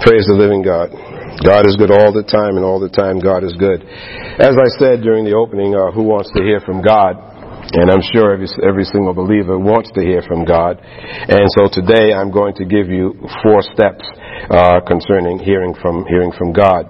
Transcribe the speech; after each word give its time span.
Praise 0.00 0.24
the 0.24 0.32
living 0.32 0.64
God. 0.64 0.88
God 1.44 1.68
is 1.68 1.76
good 1.76 1.92
all 1.92 2.08
the 2.08 2.24
time, 2.24 2.56
and 2.56 2.64
all 2.64 2.80
the 2.80 2.88
time 2.88 3.20
God 3.20 3.44
is 3.44 3.52
good. 3.60 3.84
As 4.40 4.56
I 4.56 4.68
said 4.80 5.04
during 5.04 5.28
the 5.28 5.36
opening, 5.36 5.76
uh, 5.76 5.92
who 5.92 6.08
wants 6.08 6.32
to 6.32 6.40
hear 6.40 6.56
from 6.64 6.80
God? 6.80 7.20
And 7.76 7.92
I'm 7.92 8.00
sure 8.00 8.32
every, 8.32 8.48
every 8.64 8.88
single 8.88 9.12
believer 9.12 9.60
wants 9.60 9.92
to 9.92 10.00
hear 10.00 10.24
from 10.24 10.48
God. 10.48 10.80
And 10.80 11.44
so 11.52 11.68
today 11.68 12.16
I'm 12.16 12.32
going 12.32 12.56
to 12.56 12.64
give 12.64 12.88
you 12.88 13.12
four 13.44 13.60
steps 13.60 14.00
uh, 14.48 14.80
concerning 14.88 15.36
hearing 15.36 15.76
from 15.76 16.08
hearing 16.08 16.32
from 16.32 16.56
God. 16.56 16.88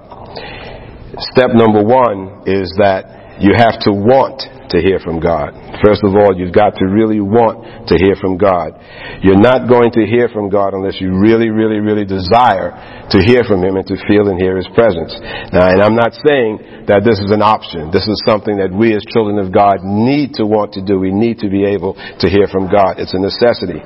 Step 1.34 1.50
number 1.50 1.82
one 1.82 2.46
is 2.46 2.70
that 2.78 3.42
you 3.42 3.58
have 3.58 3.82
to 3.84 3.92
want 3.92 4.38
to 4.70 4.78
hear 4.78 4.98
from 4.98 5.18
God. 5.18 5.52
First 5.82 6.02
of 6.06 6.14
all, 6.14 6.30
you've 6.34 6.54
got 6.54 6.78
to 6.78 6.86
really 6.86 7.20
want 7.20 7.90
to 7.90 7.94
hear 7.98 8.14
from 8.14 8.38
God. 8.38 8.78
You're 9.22 9.38
not 9.40 9.66
going 9.66 9.90
to 9.98 10.06
hear 10.06 10.30
from 10.30 10.48
God 10.48 10.74
unless 10.74 11.02
you 11.02 11.10
really, 11.18 11.50
really, 11.50 11.82
really 11.82 12.06
desire 12.06 12.74
to 13.10 13.18
hear 13.18 13.42
from 13.42 13.62
Him 13.66 13.76
and 13.76 13.86
to 13.90 13.98
feel 14.06 14.30
and 14.30 14.38
hear 14.38 14.56
His 14.56 14.70
presence. 14.74 15.10
Now, 15.50 15.74
and 15.74 15.82
I'm 15.82 15.98
not 15.98 16.14
saying 16.14 16.86
that 16.86 17.02
this 17.02 17.18
is 17.18 17.34
an 17.34 17.42
option. 17.42 17.90
This 17.90 18.06
is 18.06 18.22
something 18.26 18.62
that 18.62 18.70
we 18.70 18.94
as 18.94 19.02
children 19.10 19.42
of 19.42 19.50
God 19.50 19.82
need 19.82 20.38
to 20.38 20.46
want 20.46 20.78
to 20.78 20.82
do. 20.82 20.98
We 20.98 21.10
need 21.10 21.42
to 21.42 21.50
be 21.50 21.66
able 21.66 21.98
to 21.98 22.26
hear 22.30 22.46
from 22.46 22.70
God. 22.70 23.02
It's 23.02 23.14
a 23.14 23.20
necessity. 23.20 23.82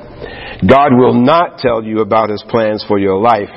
God 0.68 0.92
will 0.92 1.16
not 1.16 1.58
tell 1.58 1.82
you 1.82 2.04
about 2.04 2.28
His 2.28 2.44
plans 2.52 2.84
for 2.86 3.00
your 3.00 3.16
life 3.16 3.52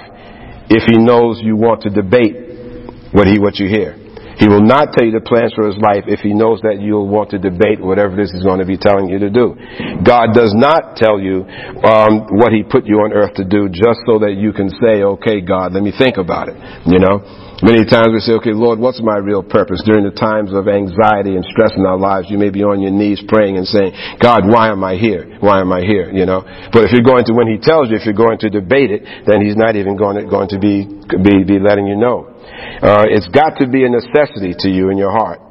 if 0.71 0.87
He 0.87 0.97
knows 0.97 1.43
you 1.43 1.55
want 1.55 1.83
to 1.83 1.91
debate 1.91 3.11
what 3.11 3.27
He, 3.27 3.39
what 3.39 3.59
you 3.59 3.67
hear. 3.67 4.06
He 4.37 4.47
will 4.47 4.61
not 4.61 4.93
tell 4.93 5.05
you 5.05 5.11
the 5.11 5.25
plans 5.25 5.53
for 5.57 5.65
his 5.65 5.77
life 5.81 6.05
if 6.05 6.21
he 6.21 6.33
knows 6.33 6.61
that 6.61 6.77
you'll 6.77 7.09
want 7.09 7.33
to 7.33 7.41
debate 7.41 7.81
whatever 7.81 8.13
this 8.13 8.29
is 8.37 8.45
going 8.45 8.61
to 8.61 8.69
be 8.69 8.77
telling 8.77 9.09
you 9.09 9.17
to 9.17 9.29
do. 9.33 9.57
God 10.05 10.37
does 10.37 10.53
not 10.53 10.93
tell 10.93 11.17
you 11.17 11.41
um, 11.81 12.29
what 12.37 12.53
he 12.53 12.61
put 12.61 12.85
you 12.85 13.01
on 13.01 13.13
earth 13.13 13.33
to 13.41 13.45
do 13.45 13.65
just 13.65 14.05
so 14.05 14.21
that 14.21 14.37
you 14.37 14.53
can 14.53 14.69
say, 14.77 15.01
okay, 15.17 15.41
God, 15.41 15.73
let 15.73 15.81
me 15.81 15.89
think 15.89 16.21
about 16.21 16.53
it. 16.53 16.57
You 16.85 17.01
know? 17.01 17.25
Many 17.65 17.89
times 17.89 18.13
we 18.13 18.21
say, 18.21 18.37
okay, 18.37 18.53
Lord, 18.53 18.77
what's 18.77 19.01
my 19.01 19.17
real 19.17 19.41
purpose? 19.41 19.81
During 19.81 20.05
the 20.05 20.13
times 20.13 20.53
of 20.53 20.69
anxiety 20.69 21.33
and 21.33 21.41
stress 21.49 21.73
in 21.73 21.89
our 21.89 21.97
lives, 21.97 22.29
you 22.29 22.37
may 22.37 22.53
be 22.53 22.61
on 22.61 22.77
your 22.85 22.93
knees 22.93 23.17
praying 23.25 23.57
and 23.57 23.65
saying, 23.65 23.97
God, 24.21 24.45
why 24.45 24.69
am 24.69 24.85
I 24.85 24.93
here? 24.93 25.25
Why 25.41 25.57
am 25.65 25.73
I 25.73 25.81
here? 25.81 26.13
You 26.13 26.29
know? 26.29 26.45
But 26.69 26.85
if 26.85 26.93
you're 26.93 27.01
going 27.01 27.25
to, 27.25 27.33
when 27.33 27.49
he 27.49 27.57
tells 27.57 27.89
you, 27.89 27.97
if 27.97 28.05
you're 28.05 28.13
going 28.13 28.37
to 28.45 28.53
debate 28.53 28.93
it, 28.93 29.01
then 29.25 29.41
he's 29.41 29.57
not 29.57 29.73
even 29.75 29.97
going 29.97 30.21
to, 30.21 30.29
going 30.29 30.53
to 30.53 30.61
be, 30.61 30.85
be, 31.09 31.41
be 31.41 31.57
letting 31.57 31.89
you 31.89 31.97
know. 31.97 32.36
Uh, 32.81 33.05
it's 33.09 33.27
got 33.27 33.57
to 33.59 33.67
be 33.67 33.83
a 33.85 33.89
necessity 33.89 34.53
to 34.59 34.69
you 34.69 34.89
in 34.89 34.97
your 34.97 35.11
heart. 35.11 35.41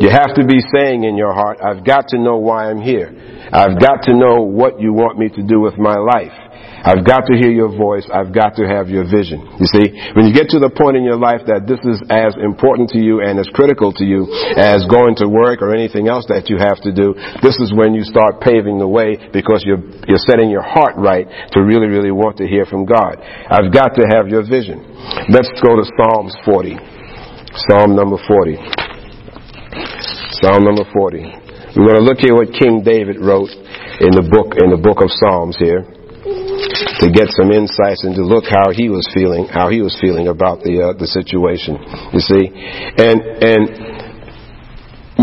You 0.00 0.10
have 0.10 0.34
to 0.34 0.44
be 0.44 0.60
saying 0.74 1.04
in 1.04 1.16
your 1.16 1.32
heart, 1.32 1.58
I've 1.64 1.84
got 1.84 2.08
to 2.08 2.18
know 2.18 2.36
why 2.36 2.70
I'm 2.70 2.80
here. 2.80 3.12
I've 3.52 3.80
got 3.80 4.02
to 4.04 4.14
know 4.14 4.42
what 4.42 4.80
you 4.80 4.92
want 4.92 5.18
me 5.18 5.28
to 5.28 5.42
do 5.42 5.60
with 5.60 5.78
my 5.78 5.96
life. 5.96 6.45
I've 6.86 7.02
got 7.02 7.26
to 7.26 7.34
hear 7.34 7.50
your 7.50 7.74
voice. 7.74 8.06
I've 8.06 8.30
got 8.30 8.54
to 8.62 8.64
have 8.64 8.86
your 8.86 9.02
vision. 9.02 9.42
You 9.58 9.66
see, 9.66 9.90
when 10.14 10.30
you 10.30 10.30
get 10.30 10.54
to 10.54 10.62
the 10.62 10.70
point 10.70 10.94
in 10.94 11.02
your 11.02 11.18
life 11.18 11.42
that 11.50 11.66
this 11.66 11.82
is 11.82 11.98
as 12.06 12.38
important 12.38 12.94
to 12.94 13.02
you 13.02 13.26
and 13.26 13.42
as 13.42 13.50
critical 13.50 13.90
to 13.98 14.06
you 14.06 14.30
as 14.54 14.86
going 14.86 15.18
to 15.18 15.26
work 15.26 15.66
or 15.66 15.74
anything 15.74 16.06
else 16.06 16.30
that 16.30 16.46
you 16.46 16.62
have 16.62 16.78
to 16.86 16.94
do, 16.94 17.18
this 17.42 17.58
is 17.58 17.74
when 17.74 17.90
you 17.90 18.06
start 18.06 18.38
paving 18.38 18.78
the 18.78 18.86
way 18.86 19.18
because 19.34 19.66
you're, 19.66 19.82
you're 20.06 20.22
setting 20.30 20.46
your 20.46 20.62
heart 20.62 20.94
right 20.94 21.26
to 21.58 21.66
really, 21.66 21.90
really 21.90 22.14
want 22.14 22.38
to 22.38 22.46
hear 22.46 22.62
from 22.62 22.86
God. 22.86 23.18
I've 23.18 23.74
got 23.74 23.98
to 23.98 24.06
have 24.14 24.30
your 24.30 24.46
vision. 24.46 24.78
Let's 25.26 25.50
go 25.58 25.74
to 25.74 25.82
Psalms 25.98 26.38
40. 26.46 26.78
Psalm 27.66 27.98
number 27.98 28.22
40. 28.30 28.62
Psalm 30.38 30.62
number 30.62 30.86
40. 30.94 31.18
We're 31.74 31.90
going 31.90 31.98
to 31.98 32.06
look 32.06 32.22
here 32.22 32.38
what 32.38 32.54
King 32.54 32.86
David 32.86 33.18
wrote 33.18 33.50
in 33.98 34.14
the 34.14 34.22
book, 34.22 34.54
in 34.62 34.70
the 34.70 34.78
book 34.78 35.02
of 35.02 35.10
Psalms 35.10 35.58
here 35.58 35.95
to 36.26 37.08
get 37.12 37.30
some 37.30 37.52
insights 37.52 38.04
and 38.04 38.14
to 38.16 38.22
look 38.22 38.44
how 38.44 38.72
he 38.72 38.88
was 38.88 39.06
feeling, 39.14 39.46
how 39.46 39.70
he 39.70 39.80
was 39.80 39.96
feeling 40.00 40.28
about 40.28 40.62
the 40.62 40.82
uh, 40.82 40.92
the 40.98 41.06
situation. 41.06 41.78
You 42.12 42.20
see, 42.20 42.50
and 42.50 43.22
and 43.40 43.95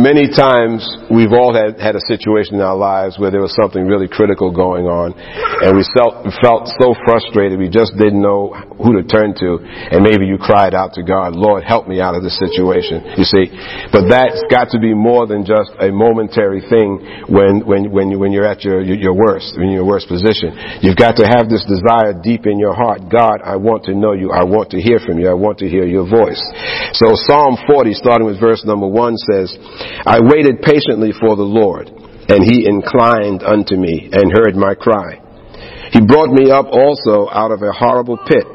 many 0.03 0.27
times 0.27 0.83
we've 1.07 1.31
all 1.31 1.55
had, 1.55 1.79
had 1.79 1.95
a 1.95 2.03
situation 2.03 2.59
in 2.59 2.61
our 2.61 2.75
lives 2.75 3.15
where 3.15 3.31
there 3.31 3.39
was 3.39 3.55
something 3.55 3.87
really 3.87 4.11
critical 4.11 4.51
going 4.51 4.83
on 4.83 5.15
and 5.15 5.71
we 5.79 5.87
felt, 5.95 6.27
felt 6.43 6.67
so 6.83 6.91
frustrated 7.07 7.55
we 7.55 7.71
just 7.71 7.95
didn't 7.95 8.19
know 8.19 8.51
who 8.83 8.99
to 8.99 9.03
turn 9.07 9.31
to 9.39 9.63
and 9.63 10.03
maybe 10.03 10.27
you 10.27 10.35
cried 10.35 10.75
out 10.75 10.91
to 10.99 11.01
God, 11.07 11.39
Lord 11.39 11.63
help 11.63 11.87
me 11.87 12.03
out 12.03 12.13
of 12.13 12.21
this 12.21 12.35
situation, 12.35 13.15
you 13.15 13.23
see. 13.23 13.47
But 13.95 14.11
that's 14.11 14.43
got 14.51 14.75
to 14.75 14.79
be 14.83 14.91
more 14.91 15.23
than 15.23 15.47
just 15.47 15.71
a 15.79 15.87
momentary 15.87 16.59
thing 16.67 16.99
when, 17.31 17.63
when, 17.63 17.87
when, 17.87 18.11
you, 18.11 18.19
when 18.19 18.35
you're 18.35 18.47
at 18.47 18.67
your, 18.67 18.83
your 18.83 19.15
worst, 19.15 19.55
in 19.55 19.71
your 19.71 19.87
worst 19.87 20.11
position. 20.11 20.51
You've 20.83 20.99
got 20.99 21.15
to 21.23 21.25
have 21.25 21.47
this 21.47 21.63
desire 21.63 22.11
deep 22.11 22.45
in 22.45 22.59
your 22.59 22.75
heart, 22.75 23.07
God, 23.07 23.39
I 23.39 23.55
want 23.55 23.87
to 23.87 23.95
know 23.95 24.11
you, 24.11 24.35
I 24.35 24.43
want 24.43 24.75
to 24.75 24.81
hear 24.81 24.99
from 24.99 25.19
you, 25.19 25.29
I 25.29 25.37
want 25.37 25.59
to 25.63 25.69
hear 25.69 25.87
your 25.87 26.03
voice. 26.03 26.41
So 26.99 27.15
Psalm 27.15 27.55
40 27.65 27.93
starting 27.93 28.27
with 28.27 28.39
verse 28.39 28.65
number 28.65 28.87
1 28.87 29.15
says, 29.31 29.55
I 30.05 30.19
waited 30.21 30.61
patiently 30.61 31.11
for 31.13 31.35
the 31.35 31.45
Lord, 31.45 31.89
and 31.89 32.43
he 32.43 32.65
inclined 32.65 33.43
unto 33.43 33.75
me 33.75 34.09
and 34.11 34.33
heard 34.33 34.55
my 34.55 34.73
cry. 34.73 35.21
He 35.91 36.01
brought 36.01 36.33
me 36.33 36.49
up 36.49 36.67
also 36.71 37.29
out 37.29 37.51
of 37.51 37.61
a 37.61 37.71
horrible 37.71 38.17
pit 38.17 38.45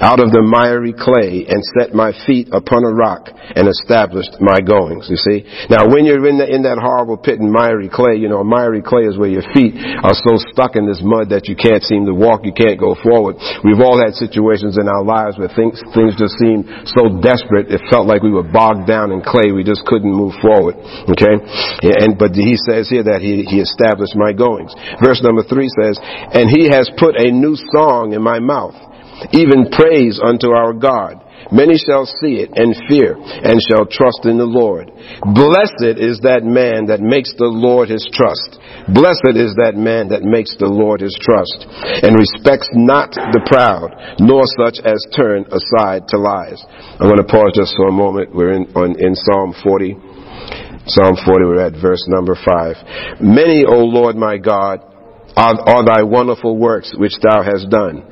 out 0.00 0.18
of 0.18 0.30
the 0.30 0.42
miry 0.42 0.94
clay 0.94 1.46
and 1.46 1.60
set 1.76 1.94
my 1.94 2.10
feet 2.26 2.48
upon 2.50 2.82
a 2.82 2.92
rock 2.92 3.30
and 3.30 3.68
established 3.68 4.40
my 4.40 4.58
goings. 4.60 5.06
You 5.10 5.20
see? 5.20 5.46
Now 5.70 5.86
when 5.86 6.04
you're 6.04 6.22
in, 6.26 6.38
the, 6.38 6.48
in 6.48 6.62
that 6.64 6.80
horrible 6.80 7.18
pit 7.18 7.38
and 7.38 7.50
miry 7.50 7.90
clay, 7.92 8.16
you 8.16 8.28
know, 8.28 8.42
miry 8.42 8.82
clay 8.82 9.06
is 9.06 9.18
where 9.18 9.30
your 9.30 9.44
feet 9.54 9.76
are 10.02 10.16
so 10.16 10.40
stuck 10.50 10.74
in 10.74 10.88
this 10.88 11.02
mud 11.04 11.30
that 11.30 11.46
you 11.46 11.54
can't 11.54 11.82
seem 11.84 12.06
to 12.06 12.14
walk, 12.14 12.42
you 12.42 12.54
can't 12.54 12.80
go 12.80 12.96
forward. 12.98 13.36
We've 13.62 13.80
all 13.82 14.00
had 14.00 14.16
situations 14.16 14.80
in 14.80 14.88
our 14.88 15.04
lives 15.04 15.36
where 15.38 15.52
things, 15.52 15.78
things 15.92 16.16
just 16.16 16.40
seemed 16.40 16.66
so 16.88 17.20
desperate, 17.20 17.70
it 17.70 17.82
felt 17.90 18.08
like 18.08 18.24
we 18.24 18.32
were 18.32 18.46
bogged 18.46 18.88
down 18.88 19.12
in 19.12 19.20
clay, 19.20 19.52
we 19.52 19.62
just 19.62 19.84
couldn't 19.86 20.10
move 20.10 20.34
forward. 20.40 20.78
Okay? 21.10 21.36
And, 21.84 22.16
but 22.16 22.32
he 22.32 22.56
says 22.56 22.88
here 22.88 23.04
that 23.04 23.20
he, 23.20 23.44
he 23.44 23.60
established 23.60 24.16
my 24.16 24.32
goings. 24.32 24.72
Verse 25.02 25.20
number 25.22 25.44
three 25.44 25.68
says, 25.68 25.98
and 26.02 26.48
he 26.50 26.70
has 26.70 26.90
put 26.96 27.16
a 27.20 27.30
new 27.30 27.56
song 27.72 28.12
in 28.12 28.22
my 28.22 28.40
mouth 28.40 28.74
even 29.32 29.70
praise 29.70 30.20
unto 30.22 30.50
our 30.50 30.72
God. 30.72 31.24
Many 31.52 31.76
shall 31.76 32.06
see 32.06 32.40
it 32.40 32.56
and 32.56 32.72
fear 32.88 33.16
and 33.18 33.60
shall 33.60 33.84
trust 33.84 34.24
in 34.24 34.38
the 34.40 34.48
Lord. 34.48 34.88
Blessed 35.36 36.00
is 36.00 36.20
that 36.24 36.46
man 36.46 36.88
that 36.88 37.04
makes 37.04 37.36
the 37.36 37.50
Lord 37.50 37.92
his 37.92 38.06
trust. 38.12 38.56
Blessed 38.88 39.36
is 39.36 39.52
that 39.60 39.76
man 39.76 40.08
that 40.08 40.24
makes 40.24 40.56
the 40.56 40.70
Lord 40.70 41.04
his 41.04 41.12
trust 41.20 41.68
and 42.00 42.16
respects 42.16 42.68
not 42.72 43.12
the 43.12 43.44
proud, 43.44 43.92
nor 44.20 44.48
such 44.56 44.80
as 44.84 45.04
turn 45.12 45.44
aside 45.52 46.08
to 46.08 46.16
lies. 46.16 46.60
I'm 46.96 47.12
going 47.12 47.20
to 47.20 47.28
pause 47.28 47.52
just 47.52 47.76
for 47.76 47.88
a 47.88 47.94
moment. 47.94 48.32
We're 48.32 48.56
in, 48.56 48.64
on, 48.72 48.96
in 48.96 49.12
Psalm 49.12 49.52
40. 49.60 49.96
Psalm 50.86 51.16
40, 51.16 51.44
we're 51.44 51.64
at 51.64 51.76
verse 51.80 52.04
number 52.08 52.36
5. 52.36 53.20
Many, 53.20 53.64
O 53.64 53.84
Lord 53.84 54.16
my 54.16 54.36
God, 54.36 54.80
are, 55.36 55.56
are 55.60 55.84
thy 55.84 56.02
wonderful 56.04 56.56
works 56.56 56.94
which 56.96 57.16
thou 57.20 57.42
hast 57.42 57.68
done 57.68 58.04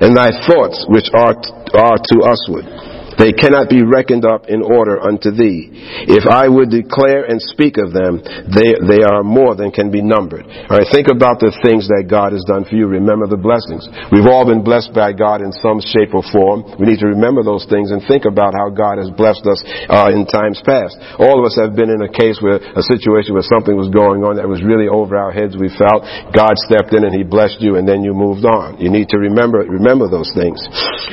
and 0.00 0.16
thy 0.16 0.30
thoughts 0.46 0.86
which 0.88 1.10
are, 1.14 1.34
are 1.74 1.98
to 1.98 2.14
usward. 2.22 2.87
They 3.18 3.34
cannot 3.34 3.68
be 3.68 3.82
reckoned 3.82 4.24
up 4.24 4.46
in 4.46 4.62
order 4.62 5.02
unto 5.02 5.34
thee. 5.34 5.74
If 6.06 6.30
I 6.30 6.46
would 6.46 6.70
declare 6.70 7.26
and 7.26 7.42
speak 7.42 7.76
of 7.76 7.90
them, 7.90 8.22
they, 8.22 8.78
they 8.78 9.02
are 9.02 9.26
more 9.26 9.58
than 9.58 9.74
can 9.74 9.90
be 9.90 10.00
numbered. 10.00 10.46
Alright, 10.46 10.86
think 10.94 11.10
about 11.10 11.42
the 11.42 11.50
things 11.66 11.90
that 11.90 12.06
God 12.06 12.30
has 12.30 12.46
done 12.46 12.62
for 12.62 12.78
you. 12.78 12.86
Remember 12.86 13.26
the 13.26 13.40
blessings. 13.40 13.90
We've 14.14 14.30
all 14.30 14.46
been 14.46 14.62
blessed 14.62 14.94
by 14.94 15.10
God 15.12 15.42
in 15.42 15.50
some 15.50 15.82
shape 15.82 16.14
or 16.14 16.22
form. 16.30 16.62
We 16.78 16.86
need 16.86 17.02
to 17.02 17.10
remember 17.10 17.42
those 17.42 17.66
things 17.66 17.90
and 17.90 17.98
think 18.06 18.22
about 18.22 18.54
how 18.54 18.70
God 18.70 19.02
has 19.02 19.10
blessed 19.10 19.42
us 19.50 19.60
uh, 19.90 20.14
in 20.14 20.22
times 20.30 20.62
past. 20.62 20.94
All 21.18 21.42
of 21.42 21.44
us 21.44 21.58
have 21.58 21.74
been 21.74 21.90
in 21.90 22.06
a 22.06 22.10
case 22.10 22.38
where 22.38 22.62
a 22.62 22.84
situation 22.86 23.34
where 23.34 23.46
something 23.46 23.74
was 23.74 23.90
going 23.90 24.22
on 24.22 24.38
that 24.38 24.46
was 24.46 24.62
really 24.62 24.86
over 24.86 25.18
our 25.18 25.34
heads. 25.34 25.58
We 25.58 25.74
felt 25.74 26.06
God 26.30 26.54
stepped 26.70 26.94
in 26.94 27.02
and 27.02 27.10
He 27.10 27.26
blessed 27.26 27.58
you, 27.58 27.74
and 27.74 27.82
then 27.82 28.06
you 28.06 28.14
moved 28.14 28.46
on. 28.46 28.78
You 28.78 28.94
need 28.94 29.10
to 29.10 29.18
remember 29.18 29.66
remember 29.66 30.06
those 30.06 30.30
things. 30.38 30.62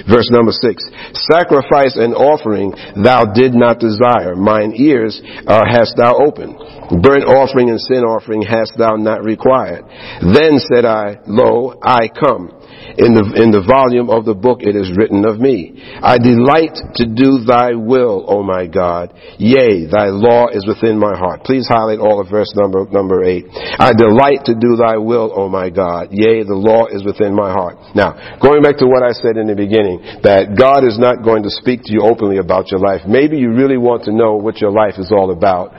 Verse 0.06 0.30
number 0.30 0.54
six: 0.54 0.86
Sacrifice 1.34 1.95
and 1.96 2.14
offering 2.14 2.74
thou 3.04 3.26
did 3.26 3.54
not 3.54 3.80
desire. 3.80 4.36
Mine 4.36 4.74
ears 4.76 5.22
uh, 5.48 5.64
hast 5.68 5.96
thou 5.98 6.18
opened. 6.18 6.58
Burnt 7.02 7.26
offering 7.26 7.70
and 7.70 7.80
sin 7.82 8.04
offering 8.04 8.42
hast 8.42 8.78
thou 8.78 8.96
not 8.96 9.24
required. 9.24 9.84
Then 10.22 10.60
said 10.60 10.86
I, 10.86 11.18
Lo, 11.26 11.80
I 11.82 12.08
come. 12.08 12.52
In 12.98 13.18
the, 13.18 13.26
in 13.36 13.52
the 13.52 13.66
volume 13.66 14.10
of 14.10 14.24
the 14.24 14.38
book 14.38 14.62
it 14.62 14.78
is 14.78 14.94
written 14.96 15.26
of 15.28 15.42
me. 15.42 15.76
I 16.00 16.16
delight 16.22 16.78
to 17.02 17.06
do 17.10 17.44
thy 17.44 17.76
will, 17.76 18.24
O 18.30 18.44
my 18.44 18.70
God. 18.70 19.12
Yea, 19.36 19.90
thy 19.90 20.14
law 20.14 20.48
is 20.48 20.64
within 20.64 20.96
my 20.96 21.18
heart. 21.18 21.44
Please 21.44 21.68
highlight 21.68 22.00
all 22.00 22.22
of 22.22 22.30
verse 22.30 22.54
number, 22.56 22.86
number 22.94 23.24
eight. 23.26 23.50
I 23.52 23.92
delight 23.92 24.46
to 24.48 24.56
do 24.56 24.78
thy 24.78 24.96
will, 24.96 25.34
O 25.36 25.50
my 25.50 25.70
God. 25.70 26.10
Yea, 26.12 26.46
the 26.48 26.56
law 26.56 26.88
is 26.88 27.04
within 27.04 27.36
my 27.36 27.52
heart. 27.52 27.76
Now, 27.96 28.40
going 28.40 28.62
back 28.62 28.78
to 28.80 28.88
what 28.88 29.04
I 29.04 29.12
said 29.12 29.36
in 29.36 29.48
the 29.48 29.58
beginning, 29.58 30.22
that 30.24 30.56
God 30.56 30.86
is 30.86 30.96
not 31.02 31.26
going 31.26 31.44
to 31.44 31.52
speak 31.52 31.84
to 31.90 31.92
you 31.92 32.06
openly 32.06 32.38
about 32.38 32.72
your 32.72 32.80
life. 32.80 33.02
Maybe 33.08 33.38
you 33.38 33.52
really 33.52 33.78
want 33.78 34.06
to 34.06 34.14
know 34.14 34.38
what 34.38 34.62
your 34.62 34.72
life 34.72 34.96
is 34.98 35.12
all 35.12 35.32
about 35.36 35.74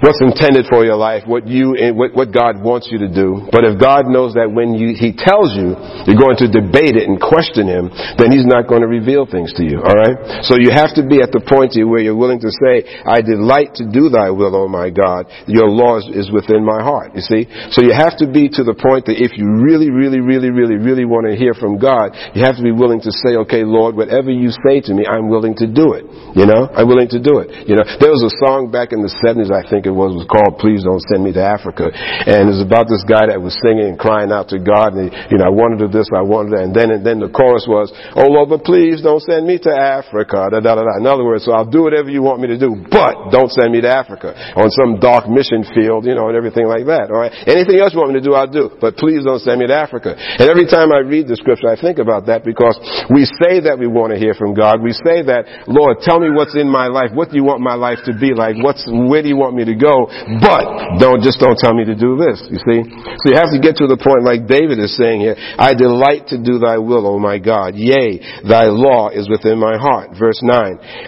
what's 0.00 0.20
intended 0.20 0.66
for 0.68 0.84
your 0.84 0.96
life, 0.96 1.24
what 1.24 1.46
you, 1.46 1.76
eh, 1.76 1.90
what, 1.90 2.12
what 2.12 2.28
God 2.32 2.60
wants 2.60 2.88
you 2.90 2.98
to 3.00 3.08
do. 3.08 3.48
But 3.48 3.64
if 3.64 3.80
God 3.80 4.08
knows 4.08 4.34
that 4.36 4.50
when 4.50 4.76
you, 4.76 4.92
He 4.92 5.16
tells 5.16 5.56
you, 5.56 5.76
you're 6.04 6.20
going 6.20 6.36
to 6.44 6.48
debate 6.48 6.96
it 6.98 7.08
and 7.08 7.16
question 7.16 7.68
Him, 7.68 7.88
then 8.20 8.32
He's 8.32 8.44
not 8.44 8.68
going 8.68 8.84
to 8.84 8.90
reveal 8.90 9.24
things 9.24 9.52
to 9.56 9.64
you, 9.64 9.80
alright? 9.80 10.44
So 10.44 10.60
you 10.60 10.72
have 10.72 10.92
to 11.00 11.04
be 11.06 11.24
at 11.24 11.32
the 11.32 11.40
point 11.40 11.74
where 11.76 12.00
you're 12.00 12.16
willing 12.16 12.40
to 12.40 12.52
say, 12.52 12.84
I 13.04 13.24
delight 13.24 13.74
to 13.80 13.84
do 13.88 14.08
Thy 14.12 14.30
will, 14.30 14.54
O 14.54 14.68
my 14.68 14.92
God. 14.92 15.26
Your 15.48 15.68
law 15.68 15.98
is 15.98 16.30
within 16.30 16.62
my 16.62 16.78
heart, 16.84 17.16
you 17.16 17.24
see? 17.24 17.48
So 17.72 17.82
you 17.82 17.96
have 17.96 18.16
to 18.22 18.28
be 18.28 18.48
to 18.54 18.62
the 18.62 18.76
point 18.76 19.08
that 19.10 19.18
if 19.18 19.34
you 19.34 19.48
really, 19.64 19.90
really, 19.90 20.20
really, 20.20 20.52
really, 20.52 20.76
really 20.76 21.04
want 21.04 21.26
to 21.26 21.34
hear 21.34 21.54
from 21.56 21.80
God, 21.80 22.14
you 22.36 22.44
have 22.44 22.56
to 22.56 22.64
be 22.64 22.72
willing 22.72 23.00
to 23.02 23.12
say, 23.12 23.36
okay, 23.48 23.64
Lord, 23.64 23.96
whatever 23.96 24.30
you 24.30 24.52
say 24.64 24.80
to 24.86 24.92
me, 24.94 25.08
I'm 25.08 25.28
willing 25.28 25.56
to 25.58 25.66
do 25.66 25.96
it. 25.98 26.04
You 26.36 26.46
know? 26.46 26.68
I'm 26.70 26.86
willing 26.86 27.10
to 27.10 27.20
do 27.20 27.40
it. 27.42 27.66
You 27.66 27.76
know? 27.76 27.84
There 27.98 28.12
was 28.12 28.22
a 28.22 28.32
song 28.46 28.70
back 28.70 28.92
in 28.92 29.02
the 29.02 29.12
70s, 29.24 29.50
I 29.50 29.64
think 29.66 29.85
it 29.86 29.94
was, 29.94 30.12
was 30.18 30.26
called 30.26 30.58
Please 30.58 30.82
Don't 30.82 31.02
Send 31.06 31.22
Me 31.22 31.32
to 31.32 31.42
Africa. 31.42 31.88
And 31.94 32.50
it 32.50 32.52
was 32.52 32.62
about 32.62 32.90
this 32.90 33.06
guy 33.06 33.30
that 33.30 33.38
was 33.38 33.54
singing 33.62 33.94
and 33.94 33.98
crying 33.98 34.34
out 34.34 34.50
to 34.50 34.58
God 34.58 34.98
and, 34.98 35.08
he, 35.08 35.14
you 35.30 35.38
know, 35.38 35.46
I 35.46 35.54
wanted 35.54 35.86
to 35.86 35.88
this, 35.88 36.10
I 36.10 36.26
wanted 36.26 36.58
that. 36.58 36.62
And 36.66 36.74
then, 36.74 36.90
and 36.90 37.06
then 37.06 37.22
the 37.22 37.30
chorus 37.30 37.64
was, 37.70 37.94
Oh 38.18 38.26
Lord, 38.26 38.50
but 38.50 38.66
please 38.66 39.00
don't 39.00 39.22
send 39.22 39.46
me 39.46 39.62
to 39.62 39.72
Africa. 39.72 40.50
Da, 40.50 40.58
da, 40.58 40.74
da, 40.74 40.82
da. 40.82 40.94
In 40.98 41.06
other 41.06 41.22
words, 41.22 41.46
so 41.46 41.54
I'll 41.54 41.68
do 41.68 41.86
whatever 41.86 42.10
you 42.10 42.20
want 42.20 42.42
me 42.42 42.50
to 42.50 42.58
do, 42.58 42.74
but 42.90 43.30
don't 43.30 43.50
send 43.54 43.70
me 43.70 43.80
to 43.80 43.90
Africa 43.90 44.34
on 44.58 44.68
some 44.74 44.98
dark 44.98 45.30
mission 45.30 45.62
field, 45.70 46.04
you 46.04 46.18
know, 46.18 46.26
and 46.26 46.36
everything 46.36 46.66
like 46.66 46.84
that. 46.90 47.14
All 47.14 47.22
right. 47.22 47.32
Anything 47.46 47.78
else 47.78 47.94
you 47.94 48.02
want 48.02 48.10
me 48.10 48.18
to 48.18 48.26
do, 48.26 48.34
I'll 48.34 48.50
do, 48.50 48.74
but 48.82 48.98
please 48.98 49.22
don't 49.22 49.40
send 49.40 49.62
me 49.62 49.70
to 49.70 49.76
Africa. 49.76 50.18
And 50.18 50.50
every 50.50 50.66
time 50.66 50.90
I 50.90 51.06
read 51.06 51.30
the 51.30 51.36
scripture, 51.36 51.70
I 51.70 51.78
think 51.78 52.02
about 52.02 52.26
that 52.26 52.42
because 52.42 52.74
we 53.12 53.28
say 53.38 53.62
that 53.68 53.78
we 53.78 53.86
want 53.86 54.10
to 54.10 54.18
hear 54.18 54.34
from 54.34 54.56
God. 54.56 54.82
We 54.82 54.96
say 54.96 55.22
that, 55.30 55.68
Lord, 55.70 56.02
tell 56.02 56.18
me 56.18 56.32
what's 56.32 56.56
in 56.56 56.66
my 56.66 56.88
life. 56.88 57.14
What 57.14 57.30
do 57.30 57.36
you 57.36 57.44
want 57.44 57.60
my 57.60 57.78
life 57.78 58.02
to 58.08 58.12
be 58.16 58.34
like? 58.34 58.56
What's, 58.58 58.82
where 58.88 59.22
do 59.22 59.28
you 59.28 59.36
want 59.36 59.54
me 59.54 59.68
to 59.68 59.75
go? 59.76 60.08
But 60.40 60.98
don't, 60.98 61.22
just 61.22 61.38
don't 61.38 61.56
tell 61.56 61.72
me 61.72 61.84
to 61.84 61.94
do 61.94 62.16
this, 62.16 62.42
you 62.50 62.58
see? 62.58 62.80
So 62.82 63.24
you 63.30 63.36
have 63.38 63.52
to 63.52 63.60
get 63.62 63.78
to 63.78 63.86
the 63.86 64.00
point 64.00 64.24
like 64.26 64.48
David 64.48 64.80
is 64.80 64.96
saying 64.96 65.20
here, 65.20 65.36
I 65.36 65.76
delight 65.76 66.28
to 66.32 66.40
do 66.40 66.58
thy 66.58 66.80
will, 66.80 67.06
O 67.06 67.18
my 67.20 67.38
God. 67.38 67.76
Yea, 67.76 68.42
thy 68.42 68.66
law 68.72 69.08
is 69.12 69.28
within 69.28 69.60
my 69.60 69.76
heart. 69.76 70.16
Verse 70.18 70.40
9. 70.42 70.52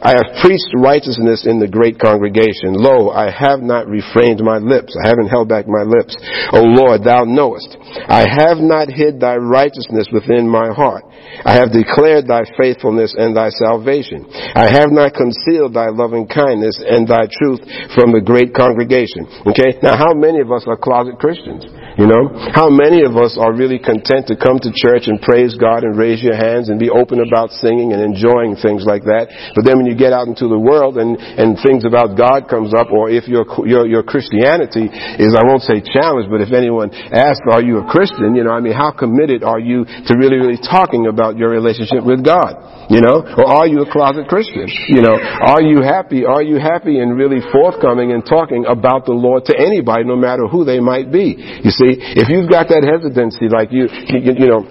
I 0.02 0.12
have 0.14 0.40
preached 0.44 0.70
righteousness 0.76 1.48
in 1.48 1.58
the 1.58 1.68
great 1.68 1.98
congregation. 1.98 2.76
Lo, 2.76 3.10
I 3.10 3.32
have 3.32 3.60
not 3.60 3.88
refrained 3.88 4.40
my 4.44 4.58
lips. 4.58 4.94
I 4.94 5.08
haven't 5.08 5.32
held 5.32 5.48
back 5.48 5.66
my 5.66 5.82
lips. 5.82 6.14
O 6.52 6.62
Lord, 6.62 7.04
thou 7.04 7.24
knowest. 7.24 7.76
I 8.08 8.28
have 8.28 8.58
not 8.58 8.92
hid 8.92 9.20
thy 9.20 9.36
righteousness 9.36 10.08
within 10.12 10.48
my 10.48 10.70
heart. 10.72 11.04
I 11.44 11.54
have 11.54 11.72
declared 11.72 12.26
thy 12.26 12.42
faithfulness 12.56 13.14
and 13.16 13.36
thy 13.36 13.50
salvation. 13.50 14.26
I 14.54 14.70
have 14.70 14.90
not 14.90 15.14
concealed 15.14 15.74
thy 15.74 15.88
loving 15.88 16.26
kindness 16.26 16.82
and 16.82 17.06
thy 17.06 17.28
truth 17.30 17.62
from 17.94 18.12
the 18.12 18.24
great 18.24 18.54
congregation. 18.58 19.30
Okay? 19.46 19.78
Now 19.82 19.96
how 19.96 20.12
many 20.12 20.40
of 20.42 20.50
us 20.50 20.66
are 20.66 20.76
closet 20.76 21.18
Christians? 21.22 21.64
You 21.98 22.06
know? 22.06 22.30
How 22.54 22.70
many 22.70 23.02
of 23.02 23.18
us 23.18 23.34
are 23.34 23.50
really 23.50 23.82
content 23.82 24.30
to 24.30 24.38
come 24.38 24.62
to 24.62 24.70
church 24.70 25.10
and 25.10 25.18
praise 25.18 25.58
God 25.58 25.82
and 25.82 25.98
raise 25.98 26.22
your 26.22 26.38
hands 26.38 26.70
and 26.70 26.78
be 26.78 26.86
open 26.86 27.18
about 27.18 27.50
singing 27.58 27.90
and 27.90 27.98
enjoying 27.98 28.54
things 28.54 28.86
like 28.86 29.02
that? 29.10 29.26
But 29.58 29.66
then 29.66 29.82
when 29.82 29.90
you 29.90 29.98
get 29.98 30.14
out 30.14 30.30
into 30.30 30.46
the 30.46 30.58
world 30.58 30.94
and, 30.94 31.18
and 31.18 31.58
things 31.58 31.82
about 31.82 32.14
God 32.14 32.46
comes 32.46 32.70
up, 32.70 32.94
or 32.94 33.10
if 33.10 33.26
your, 33.26 33.42
your, 33.66 33.90
your 33.90 34.06
Christianity 34.06 34.86
is, 35.18 35.34
I 35.34 35.42
won't 35.42 35.66
say 35.66 35.82
challenged, 35.82 36.30
but 36.30 36.38
if 36.38 36.54
anyone 36.54 36.94
asks, 36.94 37.42
are 37.50 37.66
you 37.66 37.82
a 37.82 37.86
Christian? 37.90 38.38
You 38.38 38.46
know, 38.46 38.54
I 38.54 38.62
mean, 38.62 38.78
how 38.78 38.94
committed 38.94 39.42
are 39.42 39.58
you 39.58 39.82
to 39.82 40.12
really, 40.14 40.38
really 40.38 40.62
talking 40.62 41.10
about 41.10 41.34
your 41.34 41.50
relationship 41.50 42.06
with 42.06 42.22
God? 42.22 42.62
You 42.94 43.02
know? 43.02 43.26
Or 43.26 43.44
are 43.44 43.66
you 43.66 43.82
a 43.82 43.90
closet 43.90 44.30
Christian? 44.30 44.70
You 44.86 45.02
know? 45.02 45.18
Are 45.18 45.60
you 45.60 45.82
happy? 45.82 46.22
Are 46.24 46.46
you 46.46 46.62
happy 46.62 47.02
and 47.02 47.18
really 47.18 47.42
forthcoming 47.50 48.14
and 48.14 48.22
talking 48.22 48.70
about 48.70 49.04
the 49.04 49.18
Lord 49.18 49.44
to 49.50 49.54
anybody, 49.58 50.06
no 50.06 50.14
matter 50.14 50.46
who 50.46 50.64
they 50.64 50.78
might 50.78 51.10
be? 51.10 51.34
You 51.36 51.74
see? 51.74 51.87
If 51.96 52.28
you've 52.28 52.50
got 52.50 52.68
that 52.68 52.84
hesitancy, 52.84 53.48
like 53.48 53.72
you, 53.72 53.88
you, 54.12 54.32
you 54.36 54.46
know, 54.48 54.62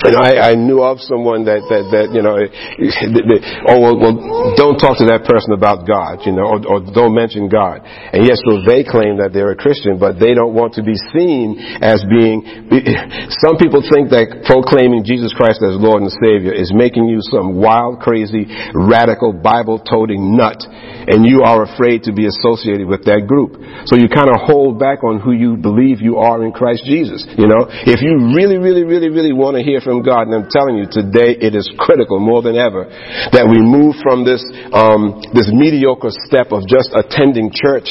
and 0.00 0.16
I, 0.16 0.50
I 0.50 0.54
knew 0.56 0.80
of 0.80 0.98
someone 1.04 1.44
that, 1.44 1.60
that, 1.68 1.84
that 1.92 2.06
you 2.16 2.24
know, 2.24 2.40
oh, 2.40 3.78
well, 3.78 3.96
well, 4.00 4.16
don't 4.56 4.80
talk 4.80 4.96
to 5.04 5.06
that 5.12 5.28
person 5.28 5.52
about 5.52 5.84
God, 5.84 6.24
you 6.24 6.32
know, 6.32 6.48
or, 6.48 6.58
or 6.64 6.78
don't 6.80 7.12
mention 7.12 7.52
God. 7.52 7.84
And 7.84 8.24
yes, 8.24 8.40
so 8.48 8.64
they 8.64 8.82
claim 8.82 9.20
that 9.20 9.36
they're 9.36 9.52
a 9.52 9.58
Christian, 9.58 10.00
but 10.00 10.16
they 10.16 10.32
don't 10.32 10.56
want 10.56 10.80
to 10.80 10.82
be 10.82 10.96
seen 11.12 11.60
as 11.84 12.00
being, 12.08 12.40
some 13.44 13.60
people 13.60 13.84
think 13.84 14.08
that 14.16 14.48
proclaiming 14.48 15.04
Jesus 15.04 15.36
Christ 15.36 15.60
as 15.60 15.76
Lord 15.76 16.00
and 16.00 16.12
Savior 16.24 16.56
is 16.56 16.72
making 16.72 17.12
you 17.12 17.20
some 17.28 17.60
wild, 17.60 18.00
crazy, 18.00 18.48
radical, 18.72 19.36
Bible-toting 19.36 20.34
nut, 20.34 20.58
and 20.64 21.28
you 21.28 21.44
are 21.44 21.68
afraid 21.68 22.08
to 22.08 22.16
be 22.16 22.24
associated 22.24 22.88
with 22.88 23.04
that 23.04 23.28
group. 23.28 23.60
So 23.86 24.00
you 24.00 24.08
kind 24.08 24.32
of 24.32 24.40
hold 24.40 24.80
back 24.80 25.04
on 25.04 25.20
who 25.20 25.36
you 25.36 25.60
believe 25.60 26.00
you 26.00 26.16
are 26.16 26.40
in 26.42 26.50
Christ 26.56 26.88
Jesus, 26.88 27.26
you 27.36 27.46
know. 27.46 27.68
If 27.68 28.00
you 28.00 28.32
really, 28.32 28.56
really, 28.56 28.86
really, 28.86 29.10
really 29.10 29.34
want 29.34 29.58
to 29.58 29.62
hear 29.62 29.81
from 29.84 30.02
God. 30.02 30.26
And 30.30 30.34
I'm 30.34 30.48
telling 30.50 30.78
you, 30.78 30.86
today 30.86 31.36
it 31.38 31.54
is 31.54 31.68
critical 31.78 32.18
more 32.18 32.42
than 32.42 32.56
ever 32.56 32.86
that 33.34 33.46
we 33.46 33.60
move 33.60 33.98
from 34.02 34.24
this, 34.24 34.42
um, 34.72 35.20
this 35.34 35.50
mediocre 35.52 36.10
step 36.26 36.50
of 36.50 36.66
just 36.66 36.90
attending 36.94 37.50
church 37.52 37.90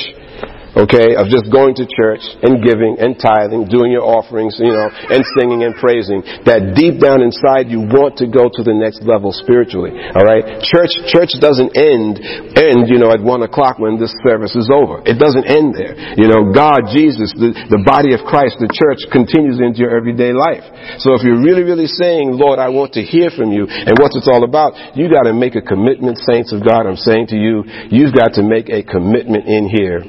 okay, 0.75 1.19
of 1.19 1.27
just 1.27 1.51
going 1.51 1.75
to 1.75 1.85
church 1.87 2.23
and 2.43 2.63
giving 2.63 2.95
and 2.99 3.19
tithing, 3.19 3.67
doing 3.67 3.91
your 3.91 4.07
offerings, 4.07 4.55
you 4.59 4.71
know, 4.71 4.87
and 4.87 5.21
singing 5.35 5.67
and 5.67 5.75
praising, 5.75 6.23
that 6.47 6.73
deep 6.75 7.03
down 7.03 7.19
inside 7.19 7.67
you 7.67 7.83
want 7.83 8.15
to 8.23 8.27
go 8.27 8.47
to 8.47 8.61
the 8.63 8.71
next 8.71 9.03
level 9.03 9.35
spiritually, 9.35 9.91
alright? 10.15 10.63
Church, 10.63 10.95
church 11.11 11.35
doesn't 11.43 11.75
end, 11.75 12.19
end, 12.55 12.87
you 12.87 12.99
know, 12.99 13.11
at 13.11 13.19
one 13.19 13.43
o'clock 13.43 13.79
when 13.79 13.99
this 13.99 14.13
service 14.23 14.55
is 14.55 14.71
over. 14.71 15.03
It 15.03 15.19
doesn't 15.19 15.47
end 15.47 15.75
there. 15.75 15.95
You 16.15 16.31
know, 16.31 16.55
God, 16.55 16.87
Jesus, 16.91 17.35
the, 17.35 17.51
the 17.67 17.81
body 17.83 18.15
of 18.15 18.23
Christ, 18.23 18.59
the 18.63 18.71
church 18.71 19.03
continues 19.11 19.59
into 19.59 19.83
your 19.83 19.91
everyday 19.91 20.31
life. 20.31 20.63
So 21.03 21.15
if 21.15 21.23
you're 21.23 21.41
really, 21.41 21.67
really 21.67 21.87
saying, 21.87 22.31
Lord, 22.31 22.59
I 22.59 22.71
want 22.71 22.95
to 22.95 23.03
hear 23.03 23.27
from 23.31 23.51
you 23.51 23.67
and 23.67 23.93
what's 23.99 24.15
it's 24.15 24.31
all 24.31 24.47
about, 24.47 24.95
you 24.95 25.11
gotta 25.11 25.35
make 25.35 25.55
a 25.59 25.63
commitment, 25.63 26.17
saints 26.23 26.55
of 26.55 26.63
God, 26.63 26.87
I'm 26.87 26.99
saying 26.99 27.27
to 27.35 27.37
you, 27.37 27.63
you've 27.91 28.15
got 28.15 28.39
to 28.39 28.43
make 28.43 28.71
a 28.71 28.83
commitment 28.83 29.47
in 29.47 29.67
here 29.67 30.03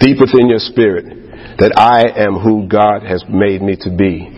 deep 0.00 0.18
within 0.20 0.48
your 0.48 0.58
spirit 0.58 1.58
that 1.58 1.72
I 1.76 2.04
am 2.20 2.36
who 2.36 2.68
God 2.68 3.02
has 3.02 3.24
made 3.28 3.62
me 3.62 3.76
to 3.80 3.90
be. 3.90 4.35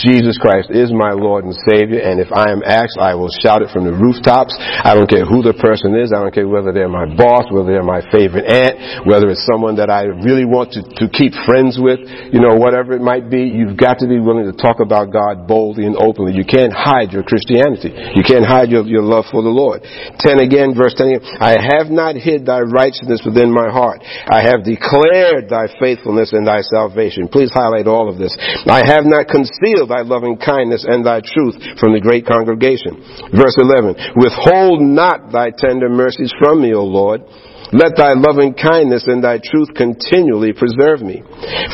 Jesus 0.00 0.40
Christ 0.40 0.72
is 0.72 0.88
my 0.92 1.12
Lord 1.12 1.44
and 1.44 1.52
Savior, 1.68 2.00
and 2.00 2.20
if 2.20 2.32
I 2.32 2.48
am 2.48 2.64
asked, 2.64 2.96
I 2.96 3.12
will 3.14 3.28
shout 3.28 3.60
it 3.60 3.68
from 3.68 3.84
the 3.84 3.92
rooftops. 3.92 4.56
I 4.56 4.96
don't 4.96 5.08
care 5.08 5.28
who 5.28 5.44
the 5.44 5.52
person 5.52 5.92
is. 5.92 6.08
I 6.08 6.24
don't 6.24 6.32
care 6.32 6.48
whether 6.48 6.72
they're 6.72 6.88
my 6.88 7.04
boss, 7.04 7.44
whether 7.52 7.68
they're 7.68 7.84
my 7.84 8.00
favorite 8.08 8.48
aunt, 8.48 9.04
whether 9.04 9.28
it's 9.28 9.44
someone 9.44 9.76
that 9.76 9.92
I 9.92 10.08
really 10.24 10.48
want 10.48 10.72
to, 10.72 10.80
to 10.80 11.04
keep 11.12 11.36
friends 11.44 11.76
with, 11.76 12.00
you 12.32 12.40
know, 12.40 12.56
whatever 12.56 12.96
it 12.96 13.04
might 13.04 13.28
be. 13.28 13.44
You've 13.44 13.76
got 13.76 14.00
to 14.00 14.08
be 14.08 14.16
willing 14.16 14.48
to 14.48 14.56
talk 14.56 14.80
about 14.80 15.12
God 15.12 15.44
boldly 15.44 15.84
and 15.84 15.96
openly. 16.00 16.32
You 16.32 16.48
can't 16.48 16.72
hide 16.72 17.12
your 17.12 17.22
Christianity. 17.22 17.92
You 17.92 18.24
can't 18.24 18.48
hide 18.48 18.72
your, 18.72 18.88
your 18.88 19.04
love 19.04 19.28
for 19.28 19.44
the 19.44 19.52
Lord. 19.52 19.84
10 19.84 20.40
again, 20.40 20.72
verse 20.72 20.96
10 20.96 21.20
again. 21.20 21.24
I 21.44 21.60
have 21.60 21.92
not 21.92 22.16
hid 22.16 22.48
thy 22.48 22.64
righteousness 22.64 23.20
within 23.20 23.52
my 23.52 23.68
heart. 23.68 24.00
I 24.00 24.40
have 24.48 24.64
declared 24.64 25.52
thy 25.52 25.68
faithfulness 25.76 26.32
and 26.32 26.48
thy 26.48 26.64
salvation. 26.64 27.28
Please 27.28 27.52
highlight 27.52 27.84
all 27.84 28.08
of 28.08 28.16
this. 28.16 28.32
I 28.64 28.80
have 28.80 29.04
not 29.04 29.28
concealed 29.28 29.89
thy 29.90 30.06
loving 30.06 30.38
kindness 30.38 30.86
and 30.86 31.04
thy 31.04 31.20
truth 31.20 31.58
from 31.82 31.92
the 31.92 32.00
great 32.00 32.24
congregation. 32.24 33.02
Verse 33.34 33.58
11, 33.58 34.14
withhold 34.14 34.80
not 34.80 35.34
thy 35.34 35.50
tender 35.50 35.90
mercies 35.90 36.32
from 36.38 36.62
me, 36.62 36.72
O 36.72 36.86
Lord. 36.86 37.26
Let 37.72 37.94
thy 37.94 38.18
loving 38.18 38.54
kindness 38.54 39.06
and 39.06 39.22
thy 39.22 39.38
truth 39.38 39.70
continually 39.78 40.52
preserve 40.52 41.02
me. 41.06 41.22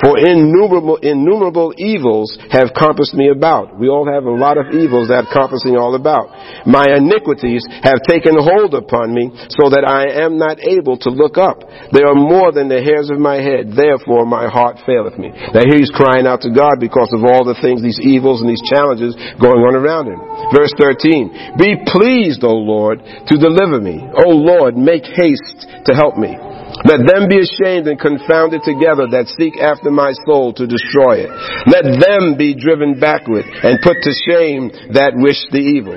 For 0.05 0.21
innumerable, 0.21 1.01
innumerable 1.01 1.73
evils 1.79 2.37
have 2.53 2.77
compassed 2.77 3.17
me 3.17 3.33
about. 3.33 3.81
We 3.81 3.89
all 3.89 4.05
have 4.05 4.29
a 4.29 4.37
lot 4.37 4.61
of 4.61 4.77
evils 4.77 5.09
that 5.09 5.33
compassing 5.33 5.81
all 5.81 5.97
about. 5.97 6.29
My 6.69 6.85
iniquities 6.85 7.65
have 7.81 8.05
taken 8.05 8.37
hold 8.37 8.77
upon 8.77 9.17
me 9.17 9.33
so 9.49 9.73
that 9.73 9.89
I 9.89 10.21
am 10.21 10.37
not 10.37 10.61
able 10.61 11.01
to 11.01 11.11
look 11.11 11.41
up. 11.41 11.65
They 11.97 12.05
are 12.05 12.17
more 12.17 12.53
than 12.53 12.69
the 12.69 12.85
hairs 12.85 13.09
of 13.09 13.17
my 13.17 13.41
head. 13.41 13.73
Therefore 13.73 14.29
my 14.29 14.53
heart 14.53 14.85
faileth 14.85 15.17
me. 15.17 15.33
Now 15.33 15.65
here 15.65 15.81
he's 15.81 15.95
crying 15.95 16.29
out 16.29 16.45
to 16.45 16.53
God 16.53 16.77
because 16.77 17.09
of 17.17 17.25
all 17.25 17.49
the 17.49 17.57
things, 17.57 17.81
these 17.81 18.01
evils 18.05 18.45
and 18.45 18.51
these 18.53 18.65
challenges 18.69 19.17
going 19.41 19.65
on 19.65 19.73
around 19.73 20.13
him. 20.13 20.21
Verse 20.53 20.77
13. 20.77 21.57
Be 21.57 21.81
pleased, 21.89 22.45
O 22.45 22.53
Lord, 22.53 23.01
to 23.01 23.35
deliver 23.41 23.81
me. 23.81 23.97
O 23.97 24.29
Lord, 24.37 24.77
make 24.77 25.09
haste 25.09 25.65
to 25.87 25.95
help 25.95 26.17
me. 26.17 26.37
Let 26.85 27.07
them 27.07 27.29
be 27.29 27.41
ashamed 27.41 27.89
and 27.89 27.99
confounded 27.99 28.63
together 28.63 29.09
that 29.11 29.33
seek 29.39 29.57
after 29.59 29.91
my 29.91 30.13
soul 30.27 30.53
to 30.55 30.67
destroy 30.67 31.25
it. 31.25 31.31
Let 31.67 31.87
them 31.99 32.37
be 32.37 32.55
driven 32.55 33.01
backward 33.01 33.47
and 33.47 33.81
put 33.81 34.03
to 34.03 34.13
shame 34.29 34.71
that 34.93 35.17
wish 35.17 35.41
the 35.51 35.63
evil. 35.63 35.97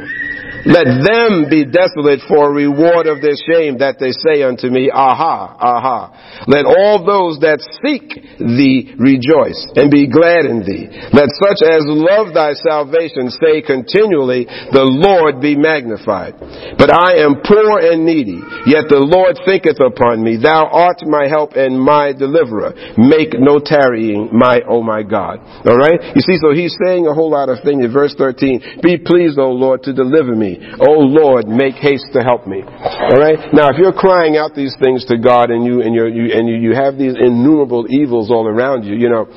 Let 0.65 0.91
them 1.07 1.47
be 1.47 1.63
desolate 1.63 2.19
for 2.27 2.51
reward 2.51 3.07
of 3.07 3.21
their 3.23 3.39
shame 3.39 3.79
that 3.79 3.95
they 3.99 4.11
say 4.11 4.43
unto 4.43 4.67
me, 4.67 4.91
Aha, 4.91 5.55
aha. 5.55 6.43
Let 6.47 6.67
all 6.67 7.05
those 7.05 7.39
that 7.39 7.63
seek 7.79 8.11
thee 8.39 8.91
rejoice 8.99 9.59
and 9.79 9.87
be 9.87 10.11
glad 10.11 10.43
in 10.43 10.67
thee. 10.67 10.91
Let 11.15 11.31
such 11.39 11.63
as 11.63 11.87
love 11.87 12.35
thy 12.35 12.59
salvation 12.59 13.31
say 13.31 13.63
continually, 13.63 14.47
The 14.75 14.83
Lord 14.83 15.39
be 15.39 15.55
magnified. 15.55 16.35
But 16.75 16.91
I 16.91 17.23
am 17.23 17.39
poor 17.39 17.79
and 17.79 18.03
needy, 18.03 18.43
yet 18.67 18.91
the 18.91 18.99
Lord 18.99 19.39
thinketh 19.47 19.79
upon 19.79 20.23
me. 20.23 20.35
Thou 20.35 20.67
art 20.67 20.99
my 21.07 21.27
help 21.31 21.55
and 21.55 21.79
my 21.79 22.11
deliverer. 22.11 22.75
Make 22.99 23.39
no 23.39 23.63
tarrying, 23.63 24.29
my, 24.35 24.59
oh 24.67 24.83
my 24.83 25.03
God. 25.03 25.39
Alright? 25.63 26.15
You 26.15 26.23
see, 26.23 26.35
so 26.41 26.51
he's 26.51 26.75
saying 26.83 27.07
a 27.07 27.15
whole 27.15 27.31
lot 27.31 27.47
of 27.47 27.63
things 27.63 27.83
in 27.85 27.91
verse 27.91 28.15
13. 28.17 28.83
Be 28.83 28.97
pleased, 28.97 29.39
O 29.39 29.51
Lord, 29.51 29.83
to 29.83 29.93
deliver 29.93 30.35
me. 30.35 30.48
Oh 30.79 30.99
Lord, 30.99 31.47
make 31.47 31.75
haste 31.75 32.07
to 32.13 32.21
help 32.21 32.47
me. 32.47 32.63
Alright? 32.63 33.53
Now, 33.53 33.69
if 33.69 33.77
you're 33.77 33.93
crying 33.93 34.37
out 34.37 34.55
these 34.55 34.75
things 34.81 35.05
to 35.05 35.17
God 35.17 35.51
and 35.51 35.65
you, 35.65 35.81
and 35.81 35.93
you 35.93 36.05
and 36.05 36.47
you, 36.47 36.55
you 36.55 36.73
have 36.75 36.97
these 36.97 37.15
innumerable 37.15 37.85
evils 37.89 38.31
all 38.31 38.47
around 38.47 38.83
you, 38.83 38.95
you 38.95 39.09
know, 39.09 39.27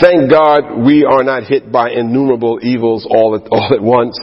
thank 0.00 0.30
God 0.30 0.84
we 0.84 1.04
are 1.04 1.22
not 1.22 1.44
hit 1.44 1.70
by 1.70 1.90
innumerable 1.90 2.58
evils 2.62 3.06
all 3.08 3.34
at, 3.36 3.46
all 3.50 3.74
at 3.74 3.82
once. 3.82 4.18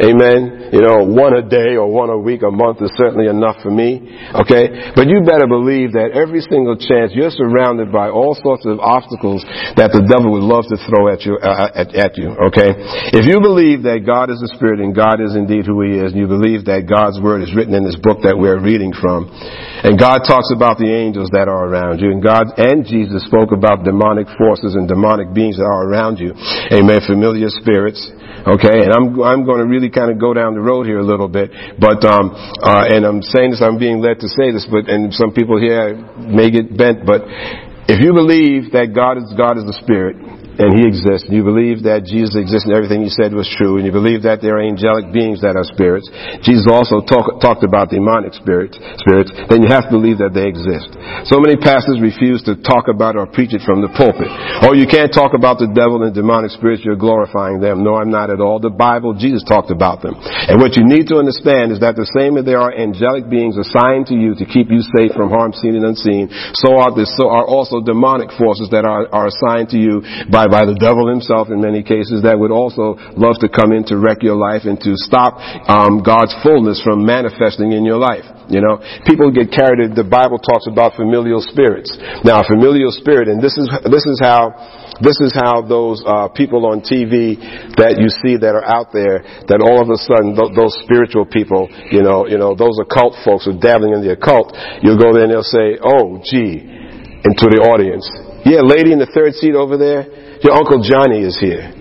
Amen. 0.00 0.72
You 0.72 0.80
know, 0.80 1.04
one 1.04 1.36
a 1.36 1.44
day 1.44 1.76
or 1.76 1.84
one 1.84 2.08
a 2.08 2.16
week, 2.16 2.40
a 2.40 2.50
month 2.50 2.80
is 2.80 2.88
certainly 2.96 3.28
enough 3.28 3.60
for 3.60 3.68
me. 3.68 4.00
Okay? 4.32 4.96
But 4.96 5.12
you 5.12 5.20
better 5.20 5.44
believe 5.44 5.92
that 5.92 6.16
every 6.16 6.40
single 6.40 6.72
chance 6.72 7.12
you're 7.12 7.34
surrounded 7.34 7.92
by 7.92 8.08
all 8.08 8.32
sorts 8.32 8.64
of 8.64 8.80
obstacles 8.80 9.44
that 9.76 9.92
the 9.92 10.00
devil 10.08 10.32
would 10.32 10.46
love 10.46 10.64
to 10.72 10.80
throw 10.88 11.12
at 11.12 11.20
you, 11.28 11.36
uh, 11.36 11.76
at, 11.76 11.92
at 11.92 12.12
you. 12.16 12.32
Okay? 12.48 12.72
If 13.12 13.28
you 13.28 13.44
believe 13.44 13.84
that 13.84 14.08
God 14.08 14.32
is 14.32 14.40
the 14.40 14.48
Spirit 14.56 14.80
and 14.80 14.96
God 14.96 15.20
is 15.20 15.36
indeed 15.36 15.68
who 15.68 15.84
He 15.84 16.00
is, 16.00 16.16
and 16.16 16.20
you 16.20 16.30
believe 16.30 16.64
that 16.64 16.88
God's 16.88 17.20
Word 17.20 17.44
is 17.44 17.52
written 17.52 17.76
in 17.76 17.84
this 17.84 18.00
book 18.00 18.24
that 18.24 18.40
we're 18.40 18.56
reading 18.56 18.96
from, 18.96 19.28
and 19.28 20.00
God 20.00 20.24
talks 20.24 20.48
about 20.48 20.80
the 20.80 20.88
angels 20.88 21.28
that 21.36 21.44
are 21.44 21.68
around 21.68 22.00
you, 22.00 22.08
and 22.08 22.24
God 22.24 22.48
and 22.56 22.88
Jesus 22.88 23.20
spoke 23.28 23.52
about 23.52 23.84
demonic 23.84 24.32
forces 24.40 24.80
and 24.80 24.88
demonic 24.88 25.36
beings 25.36 25.60
that 25.60 25.68
are 25.68 25.84
around 25.84 26.16
you. 26.16 26.32
Amen. 26.72 27.04
Familiar 27.04 27.52
spirits. 27.52 28.00
Okay, 28.40 28.88
and 28.88 28.92
I'm 28.92 29.20
I'm 29.20 29.44
going 29.44 29.60
to 29.60 29.68
really 29.68 29.90
kind 29.90 30.10
of 30.10 30.18
go 30.18 30.32
down 30.32 30.54
the 30.54 30.64
road 30.64 30.86
here 30.86 30.98
a 30.98 31.04
little 31.04 31.28
bit, 31.28 31.52
but 31.78 32.00
um, 32.08 32.32
uh, 32.32 32.88
and 32.88 33.04
I'm 33.04 33.20
saying 33.20 33.52
this, 33.52 33.60
I'm 33.60 33.76
being 33.78 34.00
led 34.00 34.20
to 34.20 34.28
say 34.28 34.48
this, 34.48 34.66
but 34.70 34.88
and 34.88 35.12
some 35.12 35.32
people 35.32 35.60
here 35.60 35.92
may 36.16 36.50
get 36.50 36.72
bent, 36.72 37.04
but 37.04 37.20
if 37.84 38.00
you 38.00 38.14
believe 38.16 38.72
that 38.72 38.96
God 38.96 39.18
is 39.18 39.28
God 39.36 39.60
is 39.60 39.68
the 39.68 39.76
Spirit, 39.84 40.16
and 40.58 40.74
He 40.74 40.88
exists, 40.88 41.28
and 41.28 41.34
you 41.36 41.44
believe 41.44 41.84
that 41.84 42.08
Jesus 42.08 42.34
exists 42.34 42.66
and 42.66 42.74
everything 42.74 43.04
He 43.04 43.12
said 43.12 43.30
was 43.30 43.46
true, 43.58 43.76
and 43.76 43.84
you 43.84 43.92
believe 43.92 44.24
that 44.24 44.40
there 44.42 44.58
are 44.58 44.64
angelic 44.64 45.12
beings 45.12 45.44
that 45.44 45.54
are 45.54 45.66
spirits, 45.66 46.08
Jesus 46.42 46.66
also 46.70 47.04
talk, 47.04 47.38
talked 47.38 47.62
about 47.62 47.90
demonic 47.90 48.34
spirits, 48.34 48.78
spirits, 49.02 49.30
then 49.50 49.62
you 49.62 49.68
have 49.68 49.90
to 49.90 49.92
believe 49.92 50.22
that 50.22 50.32
they 50.32 50.48
exist. 50.48 50.94
So 51.28 51.42
many 51.42 51.58
pastors 51.58 52.00
refuse 52.00 52.40
to 52.48 52.56
talk 52.60 52.88
about 52.88 53.18
or 53.18 53.26
preach 53.28 53.52
it 53.52 53.62
from 53.66 53.82
the 53.84 53.90
pulpit. 53.92 54.30
Oh, 54.64 54.72
you 54.72 54.86
can't 54.86 55.12
talk 55.12 55.36
about 55.36 55.58
the 55.58 55.68
devil 55.70 56.02
and 56.06 56.14
demonic 56.14 56.54
spirits, 56.54 56.86
you're 56.86 56.98
glorifying 56.98 57.60
them. 57.60 57.82
No, 57.82 57.98
I'm 57.98 58.10
not 58.10 58.30
at 58.30 58.40
all. 58.40 58.62
The 58.62 58.72
Bible, 58.72 59.12
Jesus 59.12 59.44
talked 59.44 59.70
about 59.70 60.00
them. 60.00 60.16
And 60.16 60.60
what 60.60 60.78
you 60.78 60.84
need 60.86 61.10
to 61.12 61.20
understand 61.20 61.72
is 61.72 61.80
that 61.80 61.96
the 61.96 62.08
same 62.16 62.38
as 62.38 62.44
there 62.44 62.60
are 62.60 62.72
angelic 62.72 63.28
beings 63.28 63.58
assigned 63.58 64.06
to 64.08 64.16
you 64.16 64.32
to 64.38 64.44
keep 64.46 64.70
you 64.70 64.80
safe 64.96 65.12
from 65.12 65.28
harm 65.28 65.52
seen 65.52 65.76
and 65.76 65.84
unseen, 65.84 66.30
so 66.56 66.78
are, 66.78 66.92
so 67.16 67.28
are 67.28 67.44
also 67.44 67.80
demonic 67.80 68.32
forces 68.36 68.68
that 68.70 68.84
are, 68.84 69.08
are 69.12 69.28
assigned 69.28 69.68
to 69.72 69.78
you 69.78 70.00
by 70.30 70.39
by 70.46 70.64
the 70.64 70.76
devil 70.78 71.08
himself 71.08 71.48
in 71.50 71.60
many 71.60 71.82
cases 71.82 72.22
that 72.22 72.38
would 72.38 72.52
also 72.54 72.96
love 73.18 73.36
to 73.42 73.48
come 73.48 73.72
in 73.72 73.84
to 73.90 73.98
wreck 73.98 74.22
your 74.22 74.36
life 74.36 74.64
and 74.64 74.78
to 74.80 74.94
stop 74.94 75.36
um, 75.68 76.00
God's 76.00 76.32
fullness 76.44 76.80
from 76.80 77.04
manifesting 77.04 77.72
in 77.72 77.84
your 77.84 77.98
life. 77.98 78.24
You 78.50 78.58
know, 78.62 78.82
people 79.06 79.30
get 79.30 79.54
carried. 79.54 79.94
The 79.94 80.06
Bible 80.06 80.42
talks 80.42 80.66
about 80.66 80.98
familial 80.98 81.38
spirits. 81.38 81.94
Now, 82.26 82.42
familial 82.42 82.90
spirit, 82.90 83.30
and 83.30 83.38
this 83.38 83.54
is 83.54 83.70
this 83.86 84.02
is 84.06 84.18
how 84.18 84.50
this 84.98 85.16
is 85.22 85.30
how 85.32 85.62
those 85.62 86.02
uh, 86.02 86.28
people 86.34 86.66
on 86.66 86.82
TV 86.82 87.38
that 87.78 87.96
you 88.02 88.10
see 88.20 88.36
that 88.42 88.58
are 88.58 88.66
out 88.66 88.90
there, 88.90 89.22
that 89.46 89.62
all 89.62 89.78
of 89.78 89.88
a 89.88 89.98
sudden 90.02 90.34
th- 90.34 90.52
those 90.58 90.74
spiritual 90.82 91.24
people, 91.24 91.70
you 91.94 92.02
know, 92.02 92.26
you 92.26 92.36
know, 92.36 92.58
those 92.58 92.74
occult 92.82 93.14
folks 93.22 93.46
are 93.46 93.56
dabbling 93.56 93.94
in 93.94 94.02
the 94.02 94.18
occult, 94.18 94.52
you'll 94.82 94.98
go 95.00 95.14
there 95.14 95.24
and 95.24 95.32
they'll 95.32 95.46
say, 95.46 95.78
"Oh, 95.78 96.18
gee," 96.26 96.58
into 97.22 97.46
the 97.48 97.62
audience. 97.70 98.04
Yeah, 98.44 98.64
lady 98.64 98.92
in 98.92 98.98
the 98.98 99.10
third 99.12 99.36
seat 99.36 99.54
over 99.54 99.76
there. 99.76 100.29
Your 100.42 100.54
Uncle 100.54 100.82
Johnny 100.82 101.20
is 101.20 101.38
here. 101.38 101.72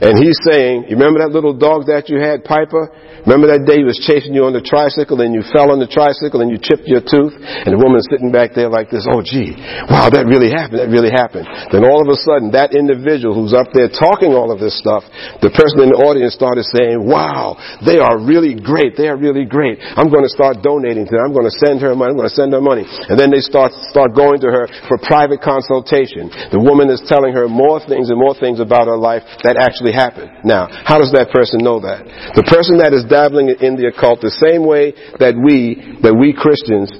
And 0.00 0.18
he's 0.18 0.38
saying, 0.50 0.84
you 0.88 0.96
remember 0.96 1.20
that 1.20 1.30
little 1.30 1.56
dog 1.56 1.86
that 1.86 2.08
you 2.08 2.20
had, 2.20 2.44
Piper? 2.44 2.90
Remember 3.26 3.50
that 3.50 3.66
day 3.66 3.82
he 3.82 3.86
was 3.86 3.98
chasing 3.98 4.38
you 4.38 4.46
on 4.46 4.54
the 4.54 4.62
tricycle 4.62 5.18
and 5.18 5.34
you 5.34 5.42
fell 5.50 5.74
on 5.74 5.82
the 5.82 5.90
tricycle 5.90 6.46
and 6.46 6.48
you 6.48 6.62
chipped 6.62 6.86
your 6.86 7.02
tooth 7.02 7.34
and 7.34 7.74
the 7.74 7.80
woman 7.82 7.98
sitting 8.06 8.30
back 8.30 8.54
there 8.54 8.70
like 8.70 8.86
this, 8.86 9.02
oh 9.10 9.18
gee, 9.18 9.58
wow, 9.90 10.06
that 10.06 10.30
really 10.30 10.46
happened, 10.46 10.78
that 10.78 10.86
really 10.86 11.10
happened. 11.10 11.50
Then 11.74 11.82
all 11.82 11.98
of 11.98 12.06
a 12.06 12.14
sudden 12.22 12.54
that 12.54 12.70
individual 12.70 13.34
who's 13.34 13.50
up 13.50 13.74
there 13.74 13.90
talking 13.90 14.30
all 14.30 14.54
of 14.54 14.62
this 14.62 14.78
stuff, 14.78 15.02
the 15.42 15.50
person 15.50 15.82
in 15.82 15.90
the 15.90 15.98
audience 15.98 16.38
started 16.38 16.62
saying, 16.70 17.02
wow, 17.02 17.58
they 17.82 17.98
are 17.98 18.14
really 18.14 18.54
great, 18.54 18.94
they 18.94 19.10
are 19.10 19.18
really 19.18 19.42
great. 19.42 19.82
I'm 19.82 20.06
going 20.06 20.22
to 20.22 20.30
start 20.30 20.62
donating 20.62 21.10
to 21.10 21.12
them, 21.18 21.26
I'm 21.26 21.34
going 21.34 21.50
to 21.50 21.58
send 21.58 21.82
her 21.82 21.98
money, 21.98 22.14
I'm 22.14 22.18
going 22.22 22.30
to 22.30 22.38
send 22.38 22.54
her 22.54 22.62
money. 22.62 22.86
And 22.86 23.18
then 23.18 23.34
they 23.34 23.42
start, 23.42 23.74
start 23.90 24.14
going 24.14 24.38
to 24.46 24.54
her 24.54 24.70
for 24.86 25.02
private 25.02 25.42
consultation. 25.42 26.30
The 26.54 26.62
woman 26.62 26.94
is 26.94 27.02
telling 27.10 27.34
her 27.34 27.50
more 27.50 27.82
things 27.82 28.06
and 28.06 28.22
more 28.22 28.38
things 28.38 28.62
about 28.62 28.86
her 28.86 28.94
life 28.94 29.26
that 29.42 29.58
actually 29.58 29.98
happened. 29.98 30.46
Now, 30.46 30.70
how 30.70 31.02
does 31.02 31.10
that 31.10 31.34
person 31.34 31.58
know 31.58 31.82
that? 31.82 32.06
The 32.38 32.46
person 32.46 32.78
that 32.78 32.94
is 32.94 33.02
dabbling 33.16 33.48
in 33.48 33.80
the 33.80 33.88
occult 33.88 34.20
the 34.20 34.36
same 34.36 34.68
way 34.68 34.92
that 35.16 35.32
we, 35.32 35.96
that 36.04 36.12
we 36.12 36.36
Christians 36.36 36.92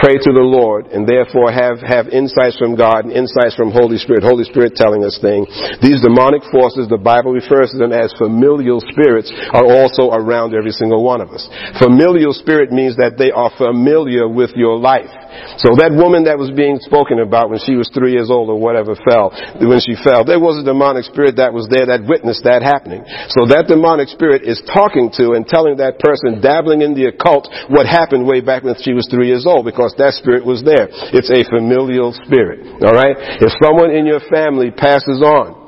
pray 0.00 0.16
to 0.16 0.32
the 0.32 0.40
Lord 0.40 0.88
and 0.88 1.04
therefore 1.04 1.52
have, 1.52 1.76
have 1.84 2.08
insights 2.08 2.56
from 2.56 2.72
God 2.72 3.04
and 3.04 3.12
insights 3.12 3.52
from 3.52 3.68
Holy 3.68 4.00
Spirit, 4.00 4.24
Holy 4.24 4.48
Spirit 4.48 4.72
telling 4.72 5.04
us 5.04 5.20
things. 5.20 5.44
These 5.84 6.00
demonic 6.00 6.40
forces, 6.48 6.88
the 6.88 6.96
Bible 6.96 7.36
refers 7.36 7.76
to 7.76 7.78
them 7.78 7.92
as 7.92 8.16
familial 8.16 8.80
spirits, 8.80 9.28
are 9.52 9.68
also 9.68 10.08
around 10.16 10.56
every 10.56 10.72
single 10.72 11.04
one 11.04 11.20
of 11.20 11.28
us. 11.36 11.44
Familial 11.76 12.32
spirit 12.32 12.72
means 12.72 12.96
that 12.96 13.20
they 13.20 13.28
are 13.30 13.52
familiar 13.60 14.24
with 14.24 14.56
your 14.56 14.80
life. 14.80 15.12
So 15.60 15.76
that 15.76 15.92
woman 15.92 16.24
that 16.24 16.38
was 16.40 16.50
being 16.50 16.80
spoken 16.80 17.20
about 17.20 17.50
when 17.50 17.60
she 17.62 17.76
was 17.76 17.88
three 17.92 18.12
years 18.16 18.30
old 18.30 18.48
or 18.48 18.58
whatever 18.58 18.96
fell, 18.96 19.30
when 19.60 19.80
she 19.80 19.94
fell, 20.00 20.24
there 20.24 20.40
was 20.40 20.56
a 20.60 20.64
demonic 20.64 21.04
spirit 21.04 21.36
that 21.36 21.52
was 21.52 21.68
there 21.68 21.86
that 21.92 22.06
witnessed 22.08 22.44
that 22.44 22.64
happening. 22.64 23.04
So 23.32 23.44
that 23.52 23.68
demonic 23.68 24.08
spirit 24.08 24.42
is 24.42 24.60
talking 24.68 25.12
to 25.20 25.36
and 25.36 25.46
telling 25.46 25.76
that 25.78 26.00
person 26.00 26.40
dabbling 26.40 26.82
in 26.82 26.96
the 26.96 27.12
occult 27.12 27.48
what 27.68 27.84
happened 27.84 28.26
way 28.26 28.40
back 28.40 28.64
when 28.64 28.74
she 28.80 28.96
was 28.96 29.06
three 29.10 29.28
years 29.28 29.44
old 29.44 29.68
because 29.68 29.92
that 29.98 30.16
spirit 30.16 30.44
was 30.44 30.64
there. 30.64 30.88
It's 31.12 31.30
a 31.30 31.44
familial 31.46 32.16
spirit. 32.24 32.64
Alright? 32.80 33.42
If 33.42 33.52
someone 33.60 33.92
in 33.92 34.06
your 34.06 34.20
family 34.32 34.70
passes 34.70 35.20
on, 35.20 35.59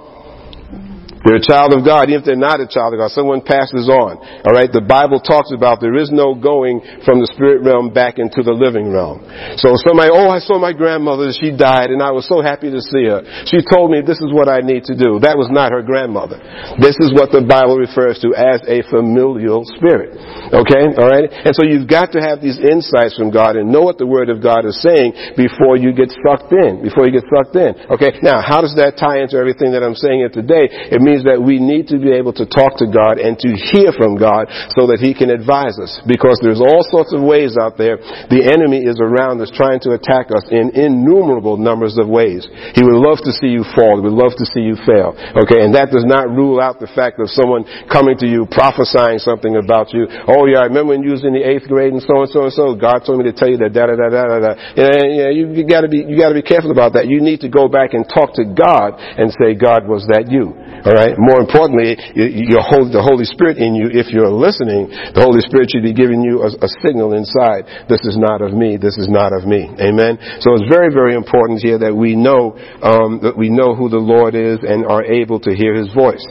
they're 1.24 1.38
a 1.38 1.44
child 1.44 1.70
of 1.70 1.86
God, 1.86 2.10
even 2.10 2.20
if 2.20 2.26
they're 2.26 2.38
not 2.38 2.58
a 2.58 2.66
child 2.66 2.94
of 2.94 2.98
God. 2.98 3.10
Someone 3.14 3.42
passes 3.42 3.86
on. 3.86 4.18
Alright? 4.42 4.74
The 4.74 4.82
Bible 4.82 5.22
talks 5.22 5.54
about 5.54 5.78
there 5.78 5.94
is 5.94 6.10
no 6.10 6.34
going 6.34 6.82
from 7.06 7.22
the 7.22 7.30
spirit 7.30 7.62
realm 7.62 7.94
back 7.94 8.18
into 8.18 8.42
the 8.42 8.54
living 8.54 8.90
realm. 8.90 9.22
So 9.62 9.78
somebody, 9.86 10.10
oh, 10.10 10.30
I 10.30 10.42
saw 10.42 10.58
my 10.58 10.74
grandmother, 10.74 11.30
she 11.30 11.54
died, 11.54 11.94
and 11.94 12.02
I 12.02 12.10
was 12.10 12.26
so 12.26 12.42
happy 12.42 12.74
to 12.74 12.82
see 12.82 13.06
her. 13.06 13.22
She 13.46 13.62
told 13.62 13.94
me 13.94 14.02
this 14.02 14.18
is 14.18 14.34
what 14.34 14.50
I 14.50 14.66
need 14.66 14.82
to 14.90 14.98
do. 14.98 15.22
That 15.22 15.38
was 15.38 15.46
not 15.46 15.70
her 15.70 15.82
grandmother. 15.82 16.42
This 16.82 16.98
is 16.98 17.14
what 17.14 17.30
the 17.30 17.46
Bible 17.46 17.78
refers 17.78 18.18
to 18.26 18.34
as 18.34 18.58
a 18.66 18.82
familial 18.90 19.62
spirit. 19.78 20.18
Okay? 20.50 20.90
Alright? 20.98 21.30
And 21.30 21.54
so 21.54 21.62
you've 21.62 21.86
got 21.86 22.10
to 22.18 22.20
have 22.22 22.42
these 22.42 22.58
insights 22.58 23.14
from 23.14 23.30
God 23.30 23.54
and 23.54 23.70
know 23.70 23.86
what 23.86 23.98
the 23.98 24.08
Word 24.08 24.26
of 24.26 24.42
God 24.42 24.66
is 24.66 24.74
saying 24.82 25.38
before 25.38 25.78
you 25.78 25.94
get 25.94 26.10
sucked 26.24 26.50
in. 26.50 26.82
Before 26.82 27.06
you 27.06 27.14
get 27.14 27.28
sucked 27.30 27.54
in. 27.54 27.78
Okay? 27.94 28.18
Now, 28.26 28.42
how 28.42 28.58
does 28.58 28.74
that 28.74 28.98
tie 28.98 29.22
into 29.22 29.38
everything 29.38 29.70
that 29.76 29.86
I'm 29.86 29.94
saying 29.94 30.18
here 30.18 30.32
today? 30.32 30.66
It 30.90 30.98
means 30.98 31.11
means 31.12 31.28
that 31.28 31.36
we 31.36 31.60
need 31.60 31.92
to 31.92 32.00
be 32.00 32.16
able 32.16 32.32
to 32.40 32.48
talk 32.48 32.80
to 32.80 32.88
God 32.88 33.20
and 33.20 33.36
to 33.44 33.52
hear 33.52 33.92
from 33.92 34.16
God 34.16 34.48
so 34.72 34.88
that 34.88 35.04
He 35.04 35.12
can 35.12 35.28
advise 35.28 35.76
us. 35.76 36.00
Because 36.08 36.40
there's 36.40 36.64
all 36.64 36.80
sorts 36.88 37.12
of 37.12 37.20
ways 37.20 37.60
out 37.60 37.76
there. 37.76 38.00
The 38.32 38.40
enemy 38.48 38.88
is 38.88 38.96
around 38.96 39.44
us 39.44 39.52
trying 39.52 39.84
to 39.84 39.92
attack 39.92 40.32
us 40.32 40.48
in 40.48 40.72
innumerable 40.72 41.60
numbers 41.60 42.00
of 42.00 42.08
ways. 42.08 42.48
He 42.72 42.80
would 42.80 42.96
love 42.96 43.20
to 43.28 43.32
see 43.36 43.52
you 43.52 43.68
fall. 43.76 44.00
He 44.00 44.04
would 44.08 44.16
love 44.16 44.32
to 44.40 44.46
see 44.48 44.64
you 44.64 44.80
fail. 44.88 45.12
Okay, 45.36 45.60
and 45.60 45.76
that 45.76 45.92
does 45.92 46.08
not 46.08 46.32
rule 46.32 46.56
out 46.56 46.80
the 46.80 46.88
fact 46.96 47.20
of 47.20 47.28
someone 47.28 47.68
coming 47.92 48.16
to 48.24 48.26
you 48.26 48.48
prophesying 48.48 49.20
something 49.20 49.60
about 49.60 49.92
you. 49.92 50.08
Oh 50.24 50.48
yeah, 50.48 50.64
I 50.64 50.70
remember 50.72 50.96
when 50.96 51.04
you 51.04 51.12
was 51.12 51.26
in 51.26 51.36
the 51.36 51.44
eighth 51.44 51.68
grade 51.68 51.92
and 51.92 52.00
so 52.00 52.24
and 52.24 52.30
so 52.32 52.48
and 52.48 52.54
so. 52.54 52.72
God 52.72 53.04
told 53.04 53.20
me 53.20 53.28
to 53.28 53.36
tell 53.36 53.52
you 53.52 53.60
that 53.60 53.76
da 53.76 53.90
da 53.90 53.94
da 53.98 54.08
da 54.08 54.22
da 54.24 54.38
da. 54.40 54.52
Yeah, 54.78 55.28
you, 55.28 55.52
you 55.52 55.64
gotta 55.68 55.88
be 55.88 56.00
you 56.00 56.16
gotta 56.16 56.38
be 56.38 56.46
careful 56.46 56.72
about 56.72 56.94
that. 56.94 57.06
You 57.10 57.20
need 57.20 57.44
to 57.44 57.50
go 57.50 57.68
back 57.68 57.92
and 57.92 58.06
talk 58.08 58.32
to 58.40 58.44
God 58.48 58.96
and 58.96 59.28
say, 59.36 59.52
God, 59.54 59.84
was 59.84 60.06
that 60.08 60.30
you? 60.30 60.54
All 60.82 60.94
right. 61.02 61.14
More 61.18 61.42
importantly, 61.42 61.98
your 62.14 62.62
whole, 62.62 62.86
the 62.86 63.02
Holy 63.02 63.26
Spirit 63.26 63.58
in 63.58 63.74
you, 63.74 63.90
if 63.90 64.14
you're 64.14 64.30
listening, 64.30 64.86
the 64.88 65.22
Holy 65.22 65.42
Spirit 65.42 65.74
should 65.74 65.82
be 65.82 65.92
giving 65.92 66.22
you 66.22 66.46
a, 66.46 66.50
a 66.62 66.70
signal 66.86 67.18
inside. 67.18 67.66
This 67.90 68.02
is 68.06 68.14
not 68.14 68.40
of 68.40 68.54
me. 68.54 68.78
This 68.78 68.94
is 68.96 69.10
not 69.10 69.34
of 69.34 69.44
me. 69.44 69.66
Amen? 69.82 70.18
So 70.40 70.54
it's 70.54 70.68
very, 70.70 70.94
very 70.94 71.18
important 71.18 71.60
here 71.60 71.82
that 71.82 71.94
we 71.94 72.14
know, 72.14 72.54
um, 72.80 73.18
that 73.26 73.34
we 73.34 73.50
know 73.50 73.74
who 73.74 73.90
the 73.90 74.00
Lord 74.00 74.38
is 74.38 74.62
and 74.62 74.86
are 74.86 75.02
able 75.02 75.42
to 75.42 75.50
hear 75.50 75.74
His 75.74 75.90
voice. 75.90 76.22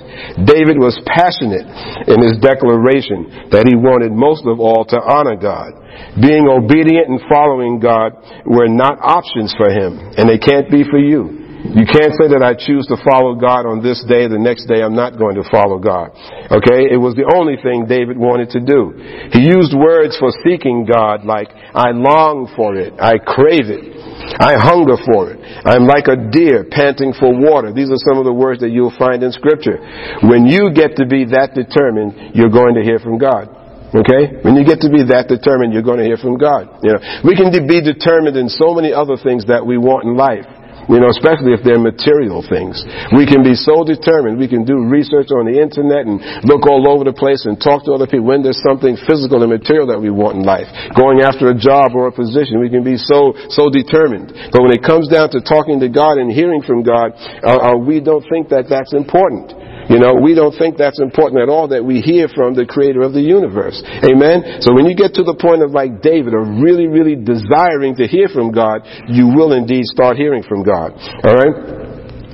David 0.48 0.80
was 0.80 0.96
passionate 1.04 1.68
in 2.08 2.24
his 2.24 2.40
declaration 2.40 3.52
that 3.52 3.68
he 3.68 3.76
wanted 3.76 4.12
most 4.12 4.48
of 4.48 4.60
all 4.60 4.86
to 4.86 4.98
honor 4.98 5.36
God. 5.36 5.76
Being 6.20 6.48
obedient 6.48 7.08
and 7.10 7.20
following 7.28 7.80
God 7.80 8.16
were 8.46 8.72
not 8.72 9.00
options 9.02 9.54
for 9.56 9.70
him, 9.70 10.00
and 10.18 10.28
they 10.28 10.40
can't 10.40 10.72
be 10.72 10.84
for 10.88 11.00
you. 11.00 11.41
You 11.62 11.86
can't 11.86 12.18
say 12.18 12.26
that 12.34 12.42
I 12.42 12.58
choose 12.58 12.90
to 12.90 12.98
follow 13.06 13.38
God 13.38 13.70
on 13.70 13.86
this 13.86 14.02
day, 14.10 14.26
the 14.26 14.42
next 14.42 14.66
day 14.66 14.82
I'm 14.82 14.98
not 14.98 15.22
going 15.22 15.38
to 15.38 15.46
follow 15.46 15.78
God. 15.78 16.10
Okay? 16.50 16.90
It 16.90 16.98
was 16.98 17.14
the 17.14 17.30
only 17.38 17.54
thing 17.62 17.86
David 17.86 18.18
wanted 18.18 18.50
to 18.58 18.62
do. 18.66 18.98
He 19.30 19.46
used 19.46 19.78
words 19.78 20.18
for 20.18 20.34
seeking 20.42 20.90
God 20.90 21.22
like, 21.22 21.54
I 21.54 21.94
long 21.94 22.50
for 22.58 22.74
it, 22.74 22.98
I 22.98 23.22
crave 23.22 23.70
it, 23.70 23.94
I 24.42 24.58
hunger 24.58 24.98
for 25.06 25.30
it. 25.30 25.38
I'm 25.62 25.86
like 25.86 26.10
a 26.10 26.18
deer 26.18 26.66
panting 26.66 27.14
for 27.14 27.30
water. 27.30 27.70
These 27.70 27.94
are 27.94 28.02
some 28.10 28.18
of 28.18 28.26
the 28.26 28.34
words 28.34 28.66
that 28.66 28.74
you'll 28.74 28.98
find 28.98 29.22
in 29.22 29.30
scripture. 29.30 29.78
When 30.26 30.50
you 30.50 30.74
get 30.74 30.98
to 30.98 31.06
be 31.06 31.30
that 31.30 31.54
determined, 31.54 32.34
you're 32.34 32.52
going 32.52 32.74
to 32.74 32.82
hear 32.82 32.98
from 32.98 33.22
God. 33.22 33.54
Okay? 33.94 34.42
When 34.42 34.58
you 34.58 34.66
get 34.66 34.82
to 34.82 34.90
be 34.90 35.06
that 35.14 35.30
determined, 35.30 35.78
you're 35.78 35.86
going 35.86 36.00
to 36.00 36.08
hear 36.10 36.18
from 36.18 36.42
God. 36.42 36.82
You 36.82 36.98
know, 36.98 37.02
we 37.22 37.38
can 37.38 37.54
be 37.54 37.86
determined 37.86 38.34
in 38.34 38.50
so 38.50 38.74
many 38.74 38.90
other 38.90 39.20
things 39.20 39.46
that 39.46 39.62
we 39.62 39.78
want 39.78 40.10
in 40.10 40.18
life. 40.18 40.48
You 40.92 41.00
know, 41.00 41.08
especially 41.08 41.56
if 41.56 41.64
they're 41.64 41.80
material 41.80 42.44
things. 42.44 42.84
We 43.16 43.24
can 43.24 43.48
be 43.48 43.56
so 43.56 43.88
determined. 43.88 44.36
We 44.36 44.52
can 44.52 44.68
do 44.68 44.84
research 44.92 45.32
on 45.32 45.48
the 45.48 45.56
internet 45.56 46.04
and 46.04 46.20
look 46.44 46.68
all 46.68 46.84
over 46.84 47.08
the 47.08 47.16
place 47.16 47.48
and 47.48 47.56
talk 47.56 47.88
to 47.88 47.96
other 47.96 48.12
people 48.12 48.28
when 48.28 48.44
there's 48.44 48.60
something 48.60 49.00
physical 49.08 49.40
and 49.40 49.48
material 49.48 49.88
that 49.88 50.04
we 50.04 50.12
want 50.12 50.38
in 50.38 50.44
life. 50.44 50.68
Going 51.00 51.24
after 51.24 51.48
a 51.48 51.56
job 51.56 51.96
or 51.96 52.12
a 52.12 52.14
position, 52.14 52.60
we 52.60 52.68
can 52.68 52.84
be 52.84 53.00
so, 53.00 53.32
so 53.48 53.72
determined. 53.72 54.36
But 54.52 54.68
when 54.68 54.76
it 54.76 54.84
comes 54.84 55.08
down 55.08 55.32
to 55.32 55.40
talking 55.40 55.80
to 55.80 55.88
God 55.88 56.20
and 56.20 56.28
hearing 56.28 56.60
from 56.60 56.84
God, 56.84 57.16
uh, 57.40 57.72
uh, 57.72 57.78
we 57.80 58.04
don't 58.04 58.28
think 58.28 58.52
that 58.52 58.68
that's 58.68 58.92
important. 58.92 59.56
You 59.90 60.00
know, 60.00 60.16
we 60.16 60.36
don't 60.36 60.54
think 60.58 60.78
that's 60.78 61.00
important 61.00 61.42
at 61.42 61.50
all 61.50 61.70
that 61.70 61.84
we 61.84 62.02
hear 62.02 62.28
from 62.28 62.54
the 62.54 62.66
creator 62.66 63.02
of 63.02 63.14
the 63.14 63.22
universe. 63.22 63.82
Amen? 64.04 64.62
So 64.62 64.74
when 64.74 64.86
you 64.86 64.96
get 64.96 65.16
to 65.16 65.24
the 65.24 65.36
point 65.36 65.64
of 65.64 65.72
like 65.72 66.02
David 66.02 66.34
of 66.34 66.48
really, 66.62 66.88
really 66.88 67.16
desiring 67.16 67.96
to 67.98 68.08
hear 68.08 68.30
from 68.30 68.52
God, 68.52 68.86
you 69.08 69.28
will 69.34 69.54
indeed 69.54 69.86
start 69.86 70.18
hearing 70.18 70.44
from 70.44 70.64
God. 70.64 70.94
Alright? 71.26 71.56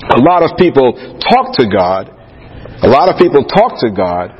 A 0.07 0.19
lot 0.21 0.43
of 0.43 0.57
people 0.57 0.93
talk 1.19 1.55
to 1.57 1.65
God. 1.67 2.13
A 2.83 2.87
lot 2.87 3.09
of 3.09 3.17
people 3.17 3.43
talk 3.43 3.81
to 3.81 3.89
God, 3.89 4.31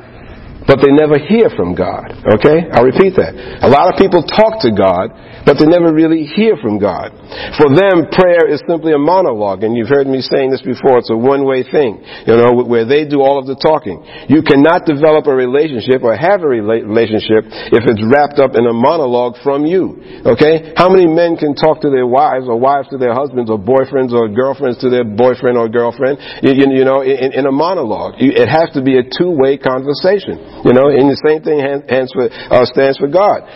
but 0.68 0.84
they 0.84 0.92
never 0.92 1.16
hear 1.16 1.48
from 1.56 1.72
God. 1.72 2.12
Okay? 2.38 2.68
I'll 2.76 2.84
repeat 2.84 3.16
that. 3.16 3.32
A 3.64 3.70
lot 3.72 3.88
of 3.88 3.96
people 3.96 4.20
talk 4.20 4.60
to 4.62 4.70
God, 4.70 5.16
but 5.48 5.56
they 5.56 5.64
never 5.64 5.88
really 5.88 6.28
hear 6.28 6.60
from 6.60 6.76
God. 6.76 7.16
For 7.56 7.72
them, 7.72 8.12
prayer 8.12 8.44
is 8.52 8.60
simply 8.68 8.92
a 8.92 9.00
monologue, 9.00 9.64
and 9.64 9.72
you've 9.72 9.88
heard 9.88 10.04
me 10.04 10.20
saying 10.20 10.52
this 10.52 10.60
before, 10.60 11.00
it's 11.00 11.08
a 11.08 11.16
one-way 11.16 11.64
thing, 11.64 12.04
you 12.28 12.36
know, 12.36 12.52
where 12.68 12.84
they 12.84 13.08
do 13.08 13.24
all 13.24 13.40
of 13.40 13.48
the 13.48 13.56
talking. 13.56 14.04
You 14.28 14.44
cannot 14.44 14.84
develop 14.84 15.24
a 15.24 15.32
relationship 15.32 16.04
or 16.04 16.12
have 16.12 16.44
a 16.44 16.50
relationship 16.52 17.48
if 17.72 17.88
it's 17.88 18.04
wrapped 18.04 18.36
up 18.36 18.52
in 18.52 18.68
a 18.68 18.76
monologue 18.76 19.40
from 19.40 19.64
you. 19.64 19.96
Okay? 20.28 20.76
How 20.76 20.92
many 20.92 21.08
men 21.08 21.40
can 21.40 21.56
talk 21.56 21.80
to 21.80 21.88
their 21.88 22.06
wives, 22.06 22.44
or 22.44 22.60
wives 22.60 22.92
to 22.92 23.00
their 23.00 23.16
husbands, 23.16 23.48
or 23.48 23.56
boyfriends, 23.56 24.12
or 24.12 24.28
girlfriends 24.28 24.84
to 24.84 24.92
their 24.92 25.04
boyfriend 25.04 25.56
or 25.56 25.72
girlfriend, 25.72 26.20
you, 26.44 26.52
you 26.52 26.84
know, 26.84 27.00
in, 27.00 27.32
in, 27.32 27.46
a 27.48 27.52
monologue? 27.52 28.20
It 28.20 28.52
has 28.52 28.68
to 28.76 28.82
be 28.84 29.00
a 29.00 29.04
two-way 29.04 29.56
conversation, 29.56 30.57
you 30.64 30.72
know, 30.74 30.90
and 30.90 31.06
the 31.10 31.20
same 31.22 31.42
thing 31.42 31.60
hands 31.60 32.10
for, 32.14 32.26
uh, 32.28 32.64
stands 32.66 32.98
for 32.98 33.06
God. 33.06 33.46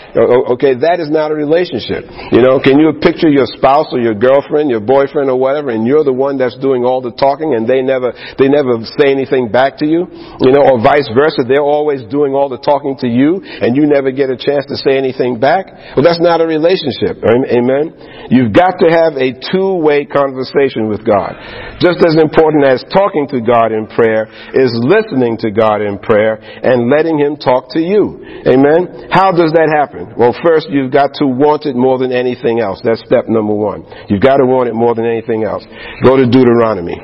Okay, 0.59 0.79
that 0.79 1.01
is 1.03 1.11
not 1.11 1.31
a 1.31 1.37
relationship. 1.37 2.07
You 2.31 2.43
know, 2.43 2.61
can 2.63 2.79
you 2.79 2.95
picture 3.01 3.31
your 3.31 3.47
spouse 3.47 3.91
or 3.91 4.01
your 4.01 4.15
girlfriend, 4.15 4.71
your 4.71 4.85
boyfriend 4.85 5.31
or 5.31 5.39
whatever, 5.39 5.71
and 5.71 5.87
you're 5.87 6.05
the 6.05 6.15
one 6.15 6.39
that's 6.39 6.57
doing 6.59 6.85
all 6.85 7.01
the 7.01 7.15
talking 7.15 7.55
and 7.55 7.67
they 7.67 7.83
never, 7.83 8.13
they 8.39 8.47
never 8.47 8.79
say 8.99 9.11
anything 9.11 9.51
back 9.51 9.79
to 9.83 9.87
you? 9.87 10.07
You 10.41 10.51
know, 10.53 10.63
or 10.63 10.79
vice 10.79 11.09
versa. 11.11 11.43
They're 11.47 11.65
always 11.65 12.05
doing 12.07 12.35
all 12.35 12.49
the 12.49 12.61
talking 12.61 12.97
to 13.01 13.09
you 13.09 13.41
and 13.43 13.75
you 13.75 13.87
never 13.87 14.13
get 14.13 14.31
a 14.31 14.39
chance 14.39 14.67
to 14.71 14.77
say 14.77 14.99
anything 14.99 15.41
back. 15.41 15.67
Well, 15.97 16.05
that's 16.05 16.23
not 16.23 16.41
a 16.41 16.47
relationship. 16.47 17.19
Amen? 17.25 18.31
You've 18.31 18.53
got 18.53 18.79
to 18.79 18.89
have 18.93 19.19
a 19.19 19.35
two-way 19.51 20.07
conversation 20.07 20.89
with 20.89 21.05
God. 21.05 21.35
Just 21.81 22.05
as 22.05 22.17
important 22.21 22.65
as 22.69 22.85
talking 22.93 23.27
to 23.33 23.41
God 23.41 23.73
in 23.73 23.89
prayer 23.89 24.29
is 24.55 24.71
listening 24.77 25.37
to 25.43 25.51
God 25.51 25.81
in 25.81 25.99
prayer 25.99 26.37
and 26.41 26.92
letting 26.93 27.17
Him 27.17 27.41
talk 27.41 27.73
to 27.73 27.81
you. 27.81 28.21
Amen? 28.45 29.09
How 29.09 29.33
does 29.33 29.57
that 29.57 29.73
happen? 29.73 30.13
Well, 30.13 30.37
first 30.45 30.69
you've 30.69 30.93
got 30.93 31.17
to 31.25 31.27
want 31.27 31.65
it 31.65 31.75
more 31.75 31.97
than 31.97 32.13
anything 32.13 32.61
else. 32.61 32.81
That's 32.85 33.01
step 33.09 33.25
number 33.29 33.55
one. 33.55 33.89
You've 34.13 34.21
got 34.21 34.37
to 34.37 34.47
want 34.47 34.69
it 34.69 34.75
more 34.75 34.95
than 34.95 35.07
anything 35.09 35.45
else. 35.45 35.65
Go 36.05 36.17
to 36.21 36.29
Deuteronomy. 36.29 37.01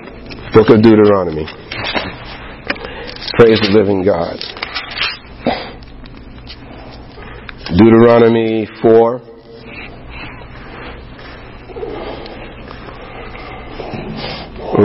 Book 0.52 0.68
of 0.68 0.82
Deuteronomy. 0.84 1.48
Praise 3.40 3.60
the 3.64 3.72
living 3.72 4.04
God. 4.04 4.36
Deuteronomy 7.76 8.66
4. 8.82 9.20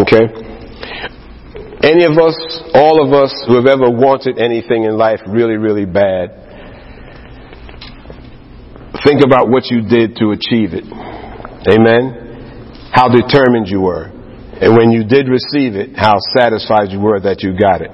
Okay? 0.01 0.52
Any 1.83 2.05
of 2.05 2.17
us, 2.17 2.35
all 2.73 3.05
of 3.05 3.11
us 3.11 3.35
who 3.45 3.55
have 3.55 3.67
ever 3.67 3.91
wanted 3.91 4.39
anything 4.39 4.85
in 4.85 4.97
life 4.97 5.19
really, 5.27 5.57
really 5.57 5.85
bad, 5.85 6.43
Think 9.03 9.19
about 9.19 9.49
what 9.49 9.67
you 9.67 9.83
did 9.83 10.15
to 10.23 10.31
achieve 10.31 10.71
it. 10.71 10.87
Amen. 11.67 12.87
How 12.95 13.11
determined 13.11 13.67
you 13.67 13.81
were. 13.81 14.07
And 14.63 14.77
when 14.77 14.91
you 14.91 15.03
did 15.03 15.27
receive 15.27 15.75
it, 15.75 15.97
how 15.97 16.15
satisfied 16.39 16.93
you 16.93 17.01
were 17.01 17.19
that 17.19 17.43
you 17.43 17.51
got 17.57 17.81
it. 17.81 17.91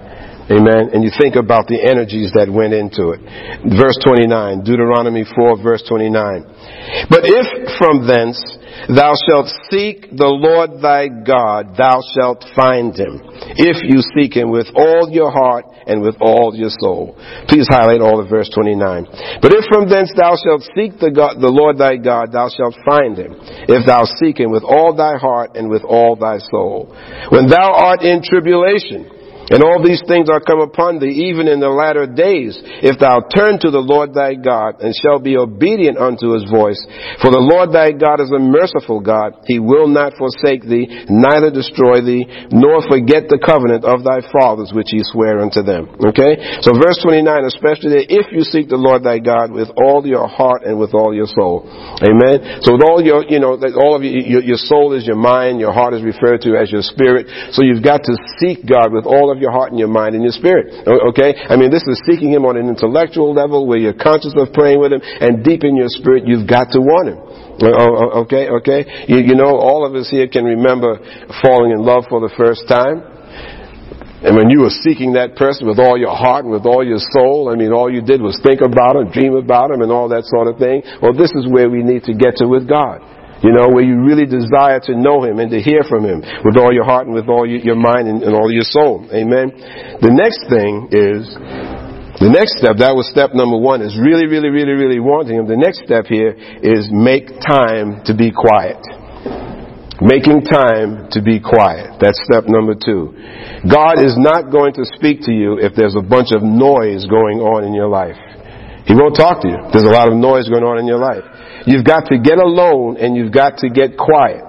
Amen. 0.54 0.93
And 0.93 1.02
you 1.02 1.10
think 1.10 1.34
about 1.34 1.65
the 1.65 1.82
energies 1.82 2.30
that 2.38 2.52
went 2.52 2.73
into 2.78 3.17
it. 3.17 3.21
Verse 3.65 3.97
29, 4.06 4.62
Deuteronomy 4.62 5.25
4 5.25 5.63
verse 5.63 5.82
29. 5.88 7.10
But 7.10 7.25
if 7.25 7.47
from 7.82 8.06
thence 8.06 8.38
Thou 8.87 9.13
shalt 9.27 9.51
seek 9.69 10.15
the 10.15 10.31
Lord 10.31 10.81
thy 10.81 11.11
God, 11.11 11.75
thou 11.75 11.99
shalt 12.15 12.45
find 12.55 12.95
him, 12.95 13.19
if 13.59 13.83
you 13.83 13.99
seek 14.15 14.35
him 14.35 14.49
with 14.49 14.67
all 14.75 15.11
your 15.11 15.31
heart 15.31 15.65
and 15.85 16.01
with 16.01 16.15
all 16.21 16.55
your 16.55 16.71
soul. 16.79 17.17
Please 17.49 17.67
highlight 17.67 17.99
all 17.99 18.21
of 18.21 18.29
verse 18.29 18.49
29. 18.53 19.41
But 19.41 19.51
if 19.51 19.65
from 19.67 19.89
thence 19.89 20.13
thou 20.15 20.37
shalt 20.39 20.63
seek 20.77 21.01
the, 21.01 21.11
God, 21.11 21.41
the 21.41 21.51
Lord 21.51 21.77
thy 21.77 21.97
God, 21.97 22.31
thou 22.31 22.47
shalt 22.47 22.77
find 22.85 23.17
him, 23.17 23.35
if 23.67 23.85
thou 23.85 24.05
seek 24.21 24.39
him 24.39 24.51
with 24.51 24.63
all 24.63 24.95
thy 24.95 25.17
heart 25.17 25.57
and 25.57 25.69
with 25.69 25.83
all 25.83 26.15
thy 26.15 26.37
soul. 26.37 26.93
When 27.33 27.49
thou 27.49 27.73
art 27.73 28.01
in 28.01 28.21
tribulation, 28.23 29.18
and 29.49 29.63
all 29.63 29.81
these 29.81 30.01
things 30.07 30.29
are 30.29 30.39
come 30.39 30.62
upon 30.62 30.99
thee, 30.99 31.33
even 31.33 31.47
in 31.47 31.59
the 31.59 31.73
latter 31.73 32.05
days, 32.05 32.53
if 32.85 33.01
thou 33.01 33.25
turn 33.33 33.57
to 33.65 33.73
the 33.73 33.81
Lord 33.81 34.13
thy 34.13 34.38
God, 34.38 34.81
and 34.81 34.93
shall 34.93 35.17
be 35.17 35.38
obedient 35.38 35.97
unto 35.97 36.38
his 36.38 36.45
voice. 36.45 36.79
For 37.21 37.33
the 37.33 37.41
Lord 37.41 37.73
thy 37.73 37.91
God 37.91 38.21
is 38.21 38.29
a 38.29 38.38
merciful 38.38 39.01
God. 39.01 39.41
He 39.49 39.57
will 39.57 39.89
not 39.89 40.13
forsake 40.21 40.62
thee, 40.62 40.85
neither 41.09 41.49
destroy 41.49 42.05
thee, 42.05 42.29
nor 42.53 42.85
forget 42.85 43.25
the 43.25 43.41
covenant 43.41 43.83
of 43.89 44.05
thy 44.05 44.21
fathers, 44.29 44.69
which 44.69 44.93
he 44.93 45.01
sware 45.01 45.41
unto 45.41 45.65
them. 45.65 45.89
Okay? 45.97 46.62
So 46.62 46.77
verse 46.77 47.01
29, 47.01 47.25
especially 47.49 47.89
there, 47.89 48.05
if 48.05 48.29
you 48.29 48.45
seek 48.45 48.69
the 48.69 48.77
Lord 48.77 49.01
thy 49.01 49.17
God 49.17 49.49
with 49.49 49.73
all 49.73 50.05
your 50.05 50.29
heart 50.29 50.62
and 50.62 50.77
with 50.77 50.93
all 50.93 51.09
your 51.09 51.29
soul. 51.29 51.65
Amen? 52.05 52.62
So 52.62 52.77
with 52.77 52.85
all 52.85 53.01
your, 53.01 53.25
you 53.25 53.41
know, 53.41 53.57
all 53.81 53.97
of 53.97 54.05
your, 54.05 54.45
your 54.45 54.62
soul 54.62 54.93
is 54.93 55.09
your 55.09 55.17
mind, 55.17 55.57
your 55.59 55.73
heart 55.73 55.97
is 55.97 56.05
referred 56.05 56.45
to 56.45 56.53
as 56.53 56.69
your 56.69 56.85
spirit. 56.85 57.25
So 57.57 57.65
you've 57.65 57.83
got 57.83 58.05
to 58.05 58.13
seek 58.38 58.62
God 58.62 58.93
with 58.93 59.09
all 59.09 59.33
of 59.33 59.38
your 59.41 59.52
heart 59.52 59.71
and 59.71 59.80
your 59.80 59.89
mind 59.89 60.15
and 60.15 60.23
your 60.23 60.36
spirit. 60.36 60.88
Okay? 60.88 61.34
I 61.49 61.56
mean, 61.56 61.71
this 61.71 61.84
is 61.88 61.99
seeking 62.06 62.32
Him 62.32 62.45
on 62.45 62.58
an 62.58 62.67
intellectual 62.67 63.34
level 63.34 63.67
where 63.67 63.80
you're 63.80 63.97
conscious 63.97 64.34
of 64.38 64.54
praying 64.54 64.80
with 64.80 64.93
Him, 64.93 65.02
and 65.04 65.43
deep 65.43 65.63
in 65.63 65.75
your 65.75 65.89
spirit, 65.89 66.28
you've 66.28 66.47
got 66.47 66.71
to 66.75 66.80
want 66.80 67.10
Him. 67.10 67.19
Okay, 67.60 68.47
okay. 68.62 69.06
You, 69.08 69.19
you 69.19 69.36
know, 69.36 69.60
all 69.60 69.86
of 69.86 69.95
us 69.95 70.10
here 70.10 70.28
can 70.28 70.45
remember 70.45 70.99
falling 71.43 71.71
in 71.71 71.84
love 71.84 72.06
for 72.08 72.21
the 72.21 72.32
first 72.38 72.67
time. 72.67 73.04
And 74.19 74.36
when 74.36 74.49
you 74.52 74.67
were 74.67 74.75
seeking 74.84 75.13
that 75.15 75.39
person 75.39 75.63
with 75.63 75.80
all 75.80 75.95
your 75.95 76.12
heart 76.12 76.43
and 76.43 76.52
with 76.52 76.67
all 76.67 76.84
your 76.84 76.99
soul, 77.15 77.47
I 77.47 77.56
mean, 77.56 77.71
all 77.71 77.88
you 77.88 78.04
did 78.04 78.19
was 78.19 78.36
think 78.43 78.60
about 78.60 78.99
him, 78.99 79.08
dream 79.12 79.36
about 79.36 79.71
him, 79.71 79.80
and 79.80 79.91
all 79.91 80.12
that 80.12 80.28
sort 80.28 80.52
of 80.52 80.60
thing. 80.60 80.84
Well, 80.99 81.15
this 81.15 81.32
is 81.32 81.47
where 81.47 81.71
we 81.71 81.84
need 81.84 82.04
to 82.04 82.13
get 82.13 82.36
to 82.43 82.47
with 82.47 82.67
God. 82.67 82.99
You 83.39 83.56
know, 83.56 83.71
where 83.71 83.84
you 83.84 84.04
really 84.04 84.28
desire 84.28 84.84
to 84.91 84.93
know 84.99 85.23
Him 85.23 85.39
and 85.39 85.49
to 85.52 85.63
hear 85.63 85.88
from 85.88 86.04
Him 86.04 86.19
with 86.43 86.60
all 86.60 86.73
your 86.75 86.84
heart 86.84 87.08
and 87.08 87.15
with 87.15 87.30
all 87.32 87.47
your 87.47 87.80
mind 87.80 88.08
and, 88.08 88.36
all 88.36 88.52
your 88.52 88.67
soul. 88.67 89.08
Amen. 89.15 89.56
The 90.04 90.12
next 90.12 90.43
thing 90.52 90.91
is, 90.91 91.23
the 92.19 92.28
next 92.28 92.60
step, 92.60 92.84
that 92.84 92.91
was 92.99 93.08
step 93.08 93.32
number 93.32 93.56
one, 93.56 93.80
is 93.80 93.95
really, 93.95 94.28
really, 94.28 94.52
really, 94.52 94.75
really 94.75 94.99
wanting 94.99 95.39
Him. 95.39 95.47
The 95.47 95.56
next 95.56 95.88
step 95.88 96.04
here 96.12 96.36
is 96.60 96.91
make 96.91 97.32
time 97.39 98.04
to 98.12 98.13
be 98.13 98.28
quiet. 98.36 98.84
Making 100.04 100.43
time 100.43 101.08
to 101.15 101.23
be 101.23 101.39
quiet. 101.39 101.95
That's 101.99 102.19
step 102.28 102.43
number 102.47 102.75
two. 102.75 103.15
God 103.67 104.04
is 104.04 104.19
not 104.19 104.52
going 104.52 104.75
to 104.80 104.84
speak 104.95 105.28
to 105.28 105.32
you 105.32 105.60
if 105.60 105.75
there's 105.75 105.95
a 105.95 106.04
bunch 106.04 106.36
of 106.36 106.43
noise 106.43 107.08
going 107.08 107.39
on 107.39 107.63
in 107.63 107.71
your 107.71 107.88
life. 107.88 108.19
He 108.88 108.95
won't 108.95 109.15
talk 109.15 109.43
to 109.43 109.47
you. 109.47 109.60
There's 109.71 109.86
a 109.86 109.93
lot 109.93 110.08
of 110.08 110.15
noise 110.15 110.47
going 110.47 110.63
on 110.63 110.80
in 110.80 110.88
your 110.88 110.97
life. 110.97 111.23
You've 111.65 111.85
got 111.85 112.05
to 112.07 112.17
get 112.19 112.37
alone 112.37 112.97
and 112.97 113.15
you've 113.15 113.33
got 113.33 113.57
to 113.59 113.69
get 113.69 113.97
quiet. 113.97 114.43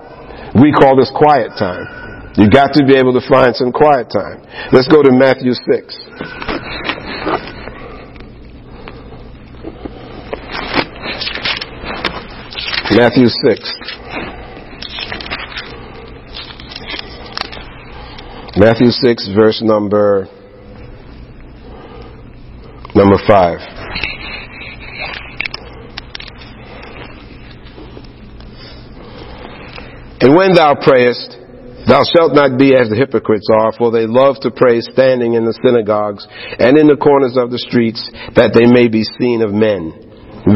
We 0.60 0.72
call 0.72 0.96
this 0.96 1.10
quiet 1.14 1.52
time. 1.58 2.32
You've 2.36 2.52
got 2.52 2.72
to 2.74 2.84
be 2.84 2.96
able 2.96 3.12
to 3.18 3.28
find 3.28 3.54
some 3.54 3.72
quiet 3.72 4.08
time. 4.10 4.42
Let's 4.72 4.88
go 4.88 5.02
to 5.02 5.10
Matthew 5.12 5.52
6. 5.52 5.66
Matthew 12.92 13.26
6. 13.26 13.90
Matthew 18.56 18.90
6 18.90 19.28
verse 19.34 19.62
number 19.62 20.26
number 22.94 23.16
5. 23.26 23.79
And 30.20 30.36
when 30.36 30.54
thou 30.54 30.74
prayest, 30.74 31.40
Thou 31.88 32.04
shalt 32.04 32.36
not 32.36 32.58
be 32.58 32.76
as 32.76 32.92
the 32.92 33.00
hypocrites 33.00 33.48
are, 33.48 33.72
for 33.72 33.90
they 33.90 34.04
love 34.04 34.36
to 34.44 34.52
pray 34.52 34.80
standing 34.84 35.32
in 35.32 35.48
the 35.48 35.56
synagogues 35.64 36.26
and 36.60 36.76
in 36.76 36.86
the 36.86 37.00
corners 37.00 37.40
of 37.40 37.50
the 37.50 37.58
streets, 37.58 38.04
that 38.36 38.52
they 38.52 38.68
may 38.68 38.88
be 38.88 39.02
seen 39.16 39.40
of 39.40 39.56
men. 39.56 39.96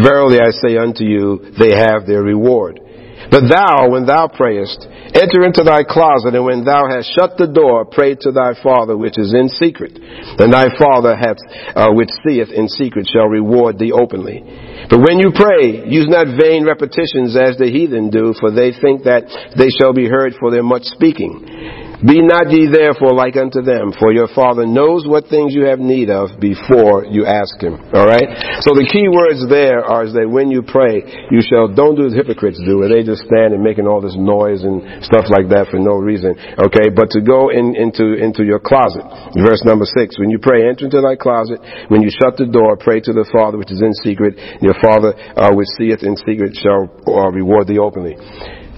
Verily 0.04 0.36
I 0.36 0.52
say 0.52 0.76
unto 0.76 1.04
you, 1.04 1.56
they 1.56 1.72
have 1.72 2.04
their 2.04 2.22
reward. 2.22 2.83
But 3.30 3.48
thou, 3.48 3.90
when 3.90 4.06
thou 4.06 4.28
prayest, 4.28 4.86
enter 5.14 5.44
into 5.44 5.62
thy 5.64 5.84
closet, 5.84 6.34
and 6.34 6.44
when 6.44 6.64
thou 6.64 6.88
hast 6.88 7.12
shut 7.14 7.36
the 7.36 7.48
door, 7.48 7.84
pray 7.84 8.14
to 8.20 8.30
thy 8.32 8.54
Father 8.62 8.96
which 8.96 9.18
is 9.18 9.32
in 9.32 9.48
secret. 9.48 9.96
And 9.96 10.52
thy 10.52 10.68
Father 10.76 11.16
hath, 11.16 11.38
uh, 11.74 11.92
which 11.92 12.10
seeth 12.26 12.50
in 12.50 12.68
secret 12.68 13.08
shall 13.10 13.26
reward 13.26 13.78
thee 13.78 13.92
openly. 13.92 14.42
But 14.90 15.00
when 15.00 15.18
you 15.18 15.32
pray, 15.34 15.88
use 15.88 16.08
not 16.08 16.38
vain 16.38 16.66
repetitions 16.66 17.36
as 17.36 17.56
the 17.56 17.70
heathen 17.72 18.10
do, 18.10 18.34
for 18.38 18.50
they 18.50 18.72
think 18.72 19.04
that 19.04 19.24
they 19.56 19.72
shall 19.72 19.92
be 19.92 20.08
heard 20.08 20.34
for 20.38 20.50
their 20.50 20.62
much 20.62 20.84
speaking. 20.84 21.83
Be 22.02 22.18
not 22.18 22.50
ye 22.50 22.66
therefore 22.66 23.14
like 23.14 23.38
unto 23.38 23.62
them, 23.62 23.94
for 23.94 24.10
your 24.10 24.26
Father 24.34 24.66
knows 24.66 25.06
what 25.06 25.30
things 25.30 25.54
you 25.54 25.70
have 25.70 25.78
need 25.78 26.10
of 26.10 26.40
before 26.42 27.06
you 27.06 27.22
ask 27.22 27.54
Him. 27.62 27.78
Alright? 27.94 28.26
So 28.66 28.74
the 28.74 28.88
key 28.90 29.06
words 29.06 29.46
there 29.46 29.86
are 29.86 30.02
is 30.02 30.12
that 30.18 30.26
when 30.26 30.50
you 30.50 30.66
pray, 30.66 31.06
you 31.30 31.38
shall, 31.38 31.70
don't 31.70 31.94
do 31.94 32.10
as 32.10 32.14
hypocrites 32.16 32.58
do, 32.58 32.82
where 32.82 32.90
they 32.90 33.06
just 33.06 33.22
stand 33.30 33.54
and 33.54 33.62
making 33.62 33.86
all 33.86 34.02
this 34.02 34.18
noise 34.18 34.66
and 34.66 34.82
stuff 35.06 35.30
like 35.30 35.46
that 35.54 35.70
for 35.70 35.78
no 35.78 35.94
reason. 36.02 36.34
Okay? 36.58 36.90
But 36.90 37.14
to 37.14 37.22
go 37.22 37.54
in, 37.54 37.78
into, 37.78 38.18
into 38.18 38.42
your 38.42 38.58
closet. 38.58 39.06
Verse 39.38 39.62
number 39.62 39.86
six. 39.86 40.18
When 40.18 40.34
you 40.34 40.42
pray, 40.42 40.66
enter 40.66 40.90
into 40.90 40.98
thy 40.98 41.14
closet. 41.14 41.62
When 41.88 42.02
you 42.02 42.10
shut 42.10 42.34
the 42.34 42.50
door, 42.50 42.74
pray 42.74 42.98
to 43.06 43.14
the 43.14 43.24
Father 43.30 43.54
which 43.54 43.70
is 43.70 43.80
in 43.80 43.94
secret. 44.02 44.34
Your 44.58 44.74
Father 44.82 45.14
uh, 45.38 45.54
which 45.54 45.70
seeth 45.78 46.02
in 46.02 46.18
secret 46.26 46.58
shall 46.58 46.90
uh, 47.06 47.30
reward 47.30 47.70
thee 47.70 47.78
openly. 47.78 48.18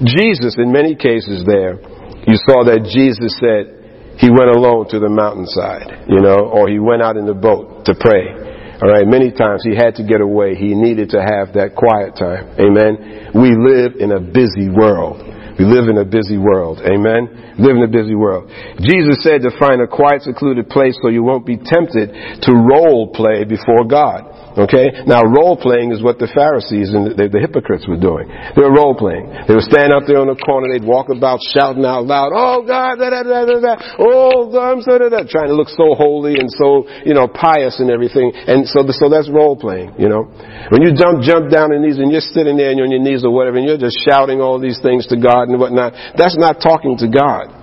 Jesus, 0.05 0.61
in 0.61 0.69
many 0.69 0.93
cases 0.93 1.41
there, 1.49 1.81
you 2.27 2.37
saw 2.51 2.67
that 2.67 2.83
Jesus 2.91 3.39
said 3.39 4.19
he 4.19 4.33
went 4.33 4.51
alone 4.51 4.89
to 4.91 4.99
the 4.99 5.09
mountainside, 5.09 6.09
you 6.09 6.21
know, 6.21 6.51
or 6.51 6.69
he 6.69 6.79
went 6.79 7.03
out 7.03 7.17
in 7.17 7.27
the 7.27 7.37
boat 7.37 7.85
to 7.87 7.95
pray. 7.95 8.33
All 8.77 8.93
right, 8.93 9.09
many 9.09 9.33
times 9.33 9.65
he 9.65 9.73
had 9.73 9.97
to 9.97 10.05
get 10.05 10.21
away. 10.21 10.55
He 10.55 10.75
needed 10.75 11.17
to 11.17 11.21
have 11.21 11.57
that 11.57 11.73
quiet 11.73 12.13
time. 12.13 12.53
Amen. 12.61 13.33
We 13.33 13.57
live 13.57 13.97
in 13.97 14.13
a 14.13 14.21
busy 14.21 14.69
world. 14.69 15.25
We 15.57 15.65
live 15.65 15.89
in 15.89 15.97
a 15.97 16.05
busy 16.05 16.37
world. 16.37 16.85
Amen. 16.85 17.57
Live 17.57 17.81
in 17.81 17.85
a 17.89 17.89
busy 17.89 18.13
world. 18.13 18.53
Jesus 18.85 19.25
said 19.25 19.41
to 19.49 19.51
find 19.57 19.81
a 19.81 19.89
quiet, 19.89 20.29
secluded 20.29 20.69
place 20.69 20.93
so 21.01 21.09
you 21.09 21.25
won't 21.25 21.49
be 21.49 21.57
tempted 21.57 22.45
to 22.45 22.51
role 22.53 23.09
play 23.17 23.49
before 23.49 23.89
God. 23.89 24.29
Okay? 24.57 25.05
Now, 25.05 25.21
role 25.21 25.57
playing 25.61 25.93
is 25.93 26.01
what 26.01 26.17
the 26.17 26.33
Pharisees 26.33 26.97
and 26.97 27.13
the, 27.13 27.29
the, 27.29 27.41
hypocrites 27.41 27.85
were 27.85 28.01
doing. 28.01 28.25
They 28.27 28.65
were 28.65 28.73
role 28.73 28.97
playing. 28.97 29.29
They 29.45 29.53
would 29.53 29.69
stand 29.69 29.93
up 29.93 30.09
there 30.09 30.17
on 30.17 30.33
the 30.33 30.41
corner, 30.41 30.73
they'd 30.73 30.85
walk 30.85 31.13
about 31.13 31.45
shouting 31.53 31.85
out 31.85 32.09
loud, 32.09 32.33
Oh 32.33 32.65
God, 32.65 32.97
da 32.97 33.13
da 33.13 33.21
da 33.21 33.45
da 33.45 33.59
da, 33.61 33.75
oh 34.01 34.49
God, 34.49 34.81
da 34.81 34.97
da 34.97 35.09
da, 35.13 35.21
trying 35.29 35.53
to 35.53 35.57
look 35.57 35.69
so 35.69 35.93
holy 35.93 36.41
and 36.41 36.49
so, 36.49 36.89
you 37.05 37.13
know, 37.13 37.29
pious 37.29 37.77
and 37.85 37.93
everything. 37.93 38.33
And 38.33 38.65
so, 38.65 38.81
so 38.89 39.13
that's 39.13 39.29
role 39.29 39.61
playing, 39.61 39.93
you 40.01 40.09
know? 40.09 40.25
When 40.73 40.81
you 40.81 40.97
jump, 40.97 41.21
jump 41.21 41.53
down 41.53 41.77
on 41.77 41.81
your 41.81 41.85
knees 41.85 42.01
and 42.01 42.09
you're 42.09 42.25
sitting 42.25 42.57
there 42.57 42.73
and 42.73 42.81
you're 42.81 42.89
on 42.89 42.97
your 42.97 43.05
knees 43.05 43.29
or 43.29 43.33
whatever 43.37 43.61
and 43.61 43.69
you're 43.69 43.81
just 43.81 44.01
shouting 44.09 44.41
all 44.41 44.57
these 44.57 44.81
things 44.81 45.05
to 45.13 45.21
God 45.21 45.53
and 45.53 45.61
whatnot, 45.61 45.93
that's 46.17 46.37
not 46.41 46.65
talking 46.65 46.97
to 47.05 47.09
God. 47.13 47.56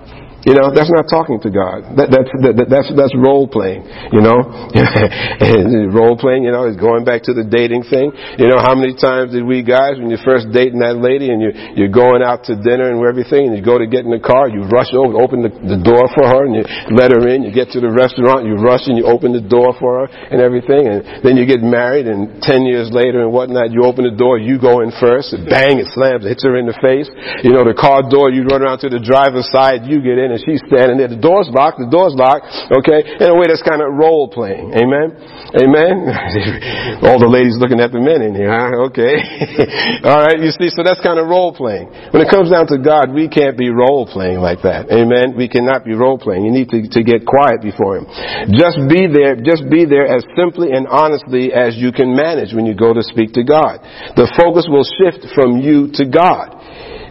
You 0.44 0.52
know, 0.52 0.68
that's 0.68 0.92
not 0.92 1.08
talking 1.08 1.40
to 1.40 1.48
God. 1.48 1.96
That, 1.96 2.12
that's, 2.12 2.30
that, 2.44 2.68
that's, 2.68 2.90
that's 2.92 3.14
role 3.16 3.48
playing, 3.48 3.88
you 4.12 4.20
know. 4.20 4.44
role 5.96 6.20
playing, 6.20 6.44
you 6.44 6.52
know, 6.52 6.68
is 6.68 6.76
going 6.76 7.08
back 7.08 7.24
to 7.28 7.32
the 7.32 7.48
dating 7.48 7.88
thing. 7.88 8.12
You 8.36 8.52
know, 8.52 8.60
how 8.60 8.76
many 8.76 8.92
times 8.92 9.32
did 9.32 9.40
we 9.40 9.64
guys, 9.64 9.96
when 9.96 10.12
you're 10.12 10.20
first 10.20 10.52
dating 10.52 10.84
that 10.84 11.00
lady 11.00 11.32
and 11.32 11.40
you're, 11.40 11.56
you're 11.72 11.94
going 11.94 12.20
out 12.20 12.44
to 12.52 12.60
dinner 12.60 12.92
and 12.92 13.00
everything 13.00 13.48
and 13.48 13.56
you 13.56 13.64
go 13.64 13.80
to 13.80 13.88
get 13.88 14.04
in 14.04 14.12
the 14.12 14.20
car, 14.20 14.52
you 14.52 14.68
rush 14.68 14.92
over, 14.92 15.16
open 15.16 15.40
the, 15.40 15.52
the 15.64 15.80
door 15.80 16.04
for 16.12 16.28
her 16.28 16.44
and 16.44 16.52
you 16.52 16.64
let 16.92 17.08
her 17.08 17.24
in, 17.24 17.40
you 17.40 17.48
get 17.48 17.72
to 17.72 17.80
the 17.80 17.88
restaurant, 17.88 18.44
you 18.44 18.60
rush 18.60 18.84
and 18.84 19.00
you 19.00 19.08
open 19.08 19.32
the 19.32 19.44
door 19.44 19.72
for 19.80 20.04
her 20.04 20.06
and 20.28 20.44
everything 20.44 20.92
and 20.92 21.24
then 21.24 21.40
you 21.40 21.48
get 21.48 21.64
married 21.64 22.04
and 22.04 22.44
10 22.44 22.68
years 22.68 22.92
later 22.92 23.24
and 23.24 23.32
whatnot, 23.32 23.72
you 23.72 23.88
open 23.88 24.04
the 24.04 24.12
door, 24.12 24.36
you 24.36 24.60
go 24.60 24.84
in 24.84 24.92
first, 25.00 25.32
and 25.32 25.48
bang, 25.48 25.80
it 25.80 25.88
slams, 25.96 26.24
it 26.24 26.36
hits 26.36 26.44
her 26.44 26.60
in 26.60 26.68
the 26.68 26.76
face. 26.84 27.08
You 27.40 27.56
know, 27.56 27.64
the 27.64 27.76
car 27.76 28.04
door, 28.04 28.28
you 28.28 28.44
run 28.44 28.60
around 28.60 28.84
to 28.84 28.92
the 28.92 29.00
driver's 29.00 29.48
side, 29.48 29.88
you 29.88 30.04
get 30.04 30.20
in 30.20 30.33
and 30.34 30.42
she's 30.42 30.58
standing 30.66 30.98
there. 30.98 31.06
The 31.06 31.22
door's 31.22 31.46
locked. 31.46 31.78
The 31.78 31.86
door's 31.86 32.18
locked. 32.18 32.50
Okay. 32.82 33.22
In 33.22 33.30
a 33.30 33.36
way, 33.38 33.46
that's 33.46 33.62
kind 33.62 33.78
of 33.78 33.94
role 33.94 34.26
playing. 34.26 34.74
Amen. 34.74 35.14
Amen. 35.54 36.10
All 37.06 37.22
the 37.22 37.30
ladies 37.30 37.54
looking 37.62 37.78
at 37.78 37.94
the 37.94 38.02
men 38.02 38.18
in 38.26 38.34
here. 38.34 38.50
Huh? 38.50 38.90
Okay. 38.90 39.14
All 40.08 40.26
right. 40.26 40.42
You 40.42 40.50
see, 40.50 40.74
so 40.74 40.82
that's 40.82 40.98
kind 40.98 41.22
of 41.22 41.30
role 41.30 41.54
playing. 41.54 41.86
When 42.10 42.18
it 42.18 42.26
comes 42.26 42.50
down 42.50 42.66
to 42.74 42.82
God, 42.82 43.14
we 43.14 43.30
can't 43.30 43.54
be 43.54 43.70
role 43.70 44.10
playing 44.10 44.42
like 44.42 44.66
that. 44.66 44.90
Amen. 44.90 45.38
We 45.38 45.46
cannot 45.46 45.86
be 45.86 45.94
role 45.94 46.18
playing. 46.18 46.42
You 46.42 46.50
need 46.50 46.74
to, 46.74 46.90
to 46.90 47.00
get 47.06 47.22
quiet 47.22 47.62
before 47.62 48.02
Him. 48.02 48.10
Just 48.50 48.82
be 48.90 49.06
there. 49.06 49.38
Just 49.38 49.70
be 49.70 49.86
there 49.86 50.10
as 50.10 50.26
simply 50.34 50.74
and 50.74 50.90
honestly 50.90 51.54
as 51.54 51.78
you 51.78 51.94
can 51.94 52.10
manage 52.10 52.50
when 52.50 52.66
you 52.66 52.74
go 52.74 52.90
to 52.90 53.06
speak 53.06 53.38
to 53.38 53.46
God. 53.46 53.78
The 54.18 54.26
focus 54.34 54.66
will 54.66 54.82
shift 54.82 55.30
from 55.38 55.62
you 55.62 55.94
to 55.94 56.10
God 56.10 56.58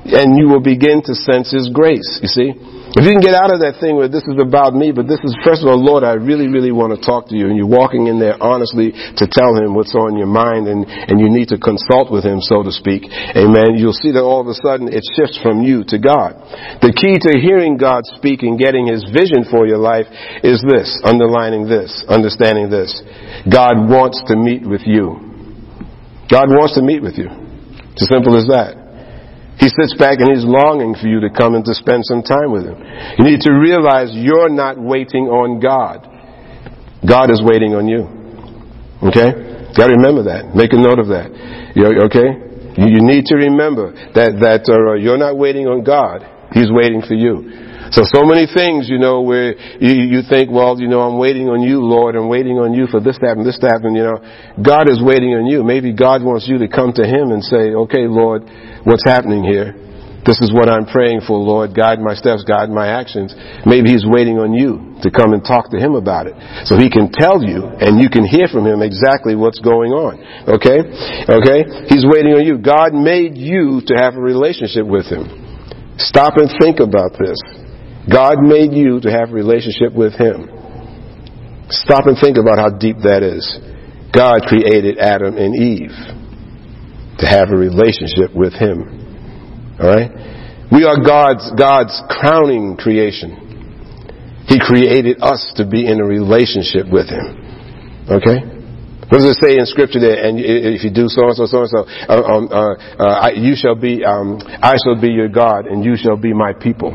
and 0.06 0.36
you 0.38 0.50
will 0.52 0.60
begin 0.60 1.02
to 1.06 1.16
sense 1.16 1.52
His 1.52 1.70
grace. 1.72 2.20
You 2.22 2.28
see? 2.28 2.52
If 2.94 3.10
you 3.10 3.18
can 3.18 3.26
get 3.26 3.34
out 3.34 3.50
of 3.50 3.58
that 3.66 3.82
thing 3.82 3.98
where 3.98 4.06
this 4.06 4.22
is 4.30 4.38
about 4.38 4.78
me, 4.78 4.94
but 4.94 5.10
this 5.10 5.18
is, 5.26 5.34
first 5.42 5.66
of 5.66 5.68
all, 5.68 5.82
Lord, 5.82 6.06
I 6.06 6.14
really, 6.14 6.46
really 6.46 6.70
want 6.70 6.94
to 6.94 7.02
talk 7.02 7.26
to 7.34 7.36
you, 7.36 7.50
and 7.50 7.58
you're 7.58 7.66
walking 7.66 8.06
in 8.06 8.22
there 8.22 8.38
honestly 8.38 8.94
to 8.94 9.26
tell 9.26 9.58
Him 9.58 9.74
what's 9.74 9.98
on 9.98 10.14
your 10.14 10.30
mind, 10.30 10.70
and, 10.70 10.86
and 10.86 11.18
you 11.18 11.26
need 11.26 11.50
to 11.50 11.58
consult 11.58 12.14
with 12.14 12.22
Him, 12.22 12.38
so 12.38 12.62
to 12.62 12.70
speak. 12.70 13.10
Amen. 13.34 13.82
You'll 13.82 13.98
see 13.98 14.14
that 14.14 14.22
all 14.22 14.46
of 14.46 14.50
a 14.50 14.54
sudden 14.62 14.94
it 14.94 15.02
shifts 15.18 15.42
from 15.42 15.66
you 15.66 15.82
to 15.90 15.98
God. 15.98 16.38
The 16.86 16.94
key 16.94 17.18
to 17.18 17.34
hearing 17.42 17.82
God 17.82 18.06
speak 18.14 18.46
and 18.46 18.62
getting 18.62 18.86
His 18.86 19.02
vision 19.10 19.50
for 19.50 19.66
your 19.66 19.82
life 19.82 20.06
is 20.46 20.62
this, 20.62 20.94
underlining 21.02 21.66
this, 21.66 22.06
understanding 22.06 22.70
this. 22.70 22.94
God 23.50 23.90
wants 23.90 24.22
to 24.30 24.38
meet 24.38 24.62
with 24.62 24.86
you. 24.86 25.18
God 26.30 26.46
wants 26.54 26.78
to 26.78 26.86
meet 26.86 27.02
with 27.02 27.18
you. 27.18 27.26
It's 27.98 28.06
as 28.06 28.14
simple 28.14 28.38
as 28.38 28.46
that. 28.54 28.83
He 29.60 29.70
sits 29.70 29.94
back 29.98 30.20
and 30.20 30.34
he's 30.34 30.44
longing 30.44 30.96
for 30.96 31.08
you 31.08 31.22
to 31.22 31.30
come 31.30 31.56
and 31.56 31.64
to 31.66 31.74
spend 31.74 32.04
some 32.06 32.24
time 32.24 32.52
with 32.52 32.66
him. 32.66 32.78
You 33.18 33.24
need 33.24 33.42
to 33.46 33.54
realize 33.54 34.10
you're 34.12 34.50
not 34.50 34.80
waiting 34.80 35.30
on 35.30 35.60
God. 35.62 36.10
God 37.06 37.30
is 37.30 37.42
waiting 37.44 37.76
on 37.76 37.88
you. 37.88 38.10
Okay? 39.04 39.76
Gotta 39.76 39.94
remember 39.98 40.24
that. 40.32 40.56
Make 40.56 40.74
a 40.74 40.80
note 40.80 41.00
of 41.00 41.08
that. 41.14 41.30
You 41.76 41.86
okay? 42.10 42.54
You 42.78 43.06
need 43.06 43.26
to 43.30 43.36
remember 43.36 43.94
that, 44.18 44.42
that 44.42 44.66
uh, 44.66 44.98
you're 44.98 45.18
not 45.18 45.38
waiting 45.38 45.68
on 45.68 45.84
God. 45.84 46.26
He's 46.54 46.70
waiting 46.72 47.02
for 47.02 47.14
you. 47.14 47.64
So, 47.94 48.02
so 48.10 48.26
many 48.26 48.50
things, 48.50 48.90
you 48.90 48.98
know, 48.98 49.22
where 49.22 49.54
you, 49.78 50.18
you 50.18 50.22
think, 50.26 50.50
well, 50.50 50.80
you 50.82 50.88
know, 50.88 51.02
I'm 51.02 51.20
waiting 51.20 51.46
on 51.46 51.62
you, 51.62 51.78
Lord. 51.86 52.16
I'm 52.16 52.26
waiting 52.30 52.58
on 52.58 52.74
you 52.74 52.88
for 52.90 52.98
this 52.98 53.20
to 53.22 53.28
happen, 53.28 53.46
this 53.46 53.60
to 53.62 53.70
happen, 53.70 53.94
you 53.94 54.02
know. 54.02 54.18
God 54.58 54.90
is 54.90 54.98
waiting 54.98 55.38
on 55.38 55.46
you. 55.46 55.62
Maybe 55.62 55.94
God 55.94 56.26
wants 56.26 56.50
you 56.50 56.58
to 56.58 56.68
come 56.68 56.94
to 56.98 57.06
Him 57.06 57.30
and 57.30 57.44
say, 57.46 57.78
okay, 57.86 58.10
Lord, 58.10 58.50
what's 58.86 59.04
happening 59.04 59.44
here? 59.44 59.74
This 60.24 60.40
is 60.40 60.56
what 60.56 60.72
I'm 60.72 60.88
praying 60.88 61.28
for, 61.28 61.36
Lord. 61.36 61.76
Guide 61.76 62.00
my 62.00 62.16
steps, 62.16 62.48
guide 62.48 62.72
my 62.72 62.88
actions. 62.88 63.36
Maybe 63.68 63.92
He's 63.92 64.08
waiting 64.08 64.40
on 64.40 64.56
you 64.56 64.96
to 65.04 65.12
come 65.12 65.36
and 65.36 65.44
talk 65.44 65.68
to 65.76 65.78
Him 65.78 66.00
about 66.00 66.32
it. 66.32 66.36
So 66.64 66.80
He 66.80 66.88
can 66.88 67.12
tell 67.12 67.44
you 67.44 67.68
and 67.68 68.00
you 68.00 68.08
can 68.08 68.24
hear 68.24 68.48
from 68.48 68.64
Him 68.64 68.80
exactly 68.80 69.36
what's 69.36 69.60
going 69.60 69.92
on. 69.92 70.24
Okay? 70.48 70.80
Okay? 71.28 71.60
He's 71.92 72.08
waiting 72.08 72.40
on 72.40 72.48
you. 72.48 72.56
God 72.56 72.96
made 72.96 73.36
you 73.36 73.84
to 73.92 73.94
have 74.00 74.16
a 74.16 74.24
relationship 74.24 74.88
with 74.88 75.12
Him. 75.12 75.28
Stop 76.00 76.40
and 76.40 76.48
think 76.56 76.80
about 76.80 77.20
this. 77.20 77.36
God 78.08 78.40
made 78.40 78.72
you 78.72 79.04
to 79.04 79.12
have 79.12 79.28
a 79.30 79.36
relationship 79.36 79.92
with 79.92 80.16
Him. 80.16 80.48
Stop 81.68 82.08
and 82.08 82.16
think 82.16 82.40
about 82.40 82.64
how 82.64 82.72
deep 82.72 83.04
that 83.04 83.28
is. 83.28 83.44
God 84.16 84.48
created 84.48 85.00
Adam 85.00 85.36
and 85.36 85.52
Eve 85.52 86.23
to 87.20 87.26
have 87.28 87.50
a 87.52 87.58
relationship 87.58 88.34
with 88.34 88.54
Him. 88.54 89.78
Alright? 89.80 90.12
We 90.72 90.86
are 90.86 90.98
God's, 90.98 91.52
God's 91.58 91.94
crowning 92.10 92.78
creation. 92.78 94.46
He 94.48 94.60
created 94.60 95.22
us 95.22 95.54
to 95.58 95.68
be 95.68 95.86
in 95.86 96.00
a 96.02 96.06
relationship 96.06 96.90
with 96.92 97.10
Him. 97.10 98.06
Okay? 98.10 98.54
What 99.14 99.22
does 99.22 99.38
it 99.38 99.46
say 99.46 99.58
in 99.58 99.66
Scripture 99.66 100.00
there? 100.00 100.26
And 100.26 100.40
if 100.40 100.84
you 100.84 100.90
do 100.90 101.06
so 101.08 101.30
and 101.30 101.36
so, 101.36 101.46
so 101.46 101.62
and 101.62 101.70
so, 101.70 101.86
uh, 102.10 102.24
um, 102.26 102.50
uh, 102.50 102.74
uh, 102.98 103.30
you 103.36 103.54
shall 103.56 103.76
be, 103.76 104.04
um, 104.04 104.42
I 104.42 104.74
shall 104.84 105.00
be 105.00 105.10
your 105.10 105.30
God, 105.30 105.68
and 105.68 105.86
you 105.86 105.96
shall 105.96 106.18
be 106.18 106.34
my 106.34 106.54
people. 106.54 106.90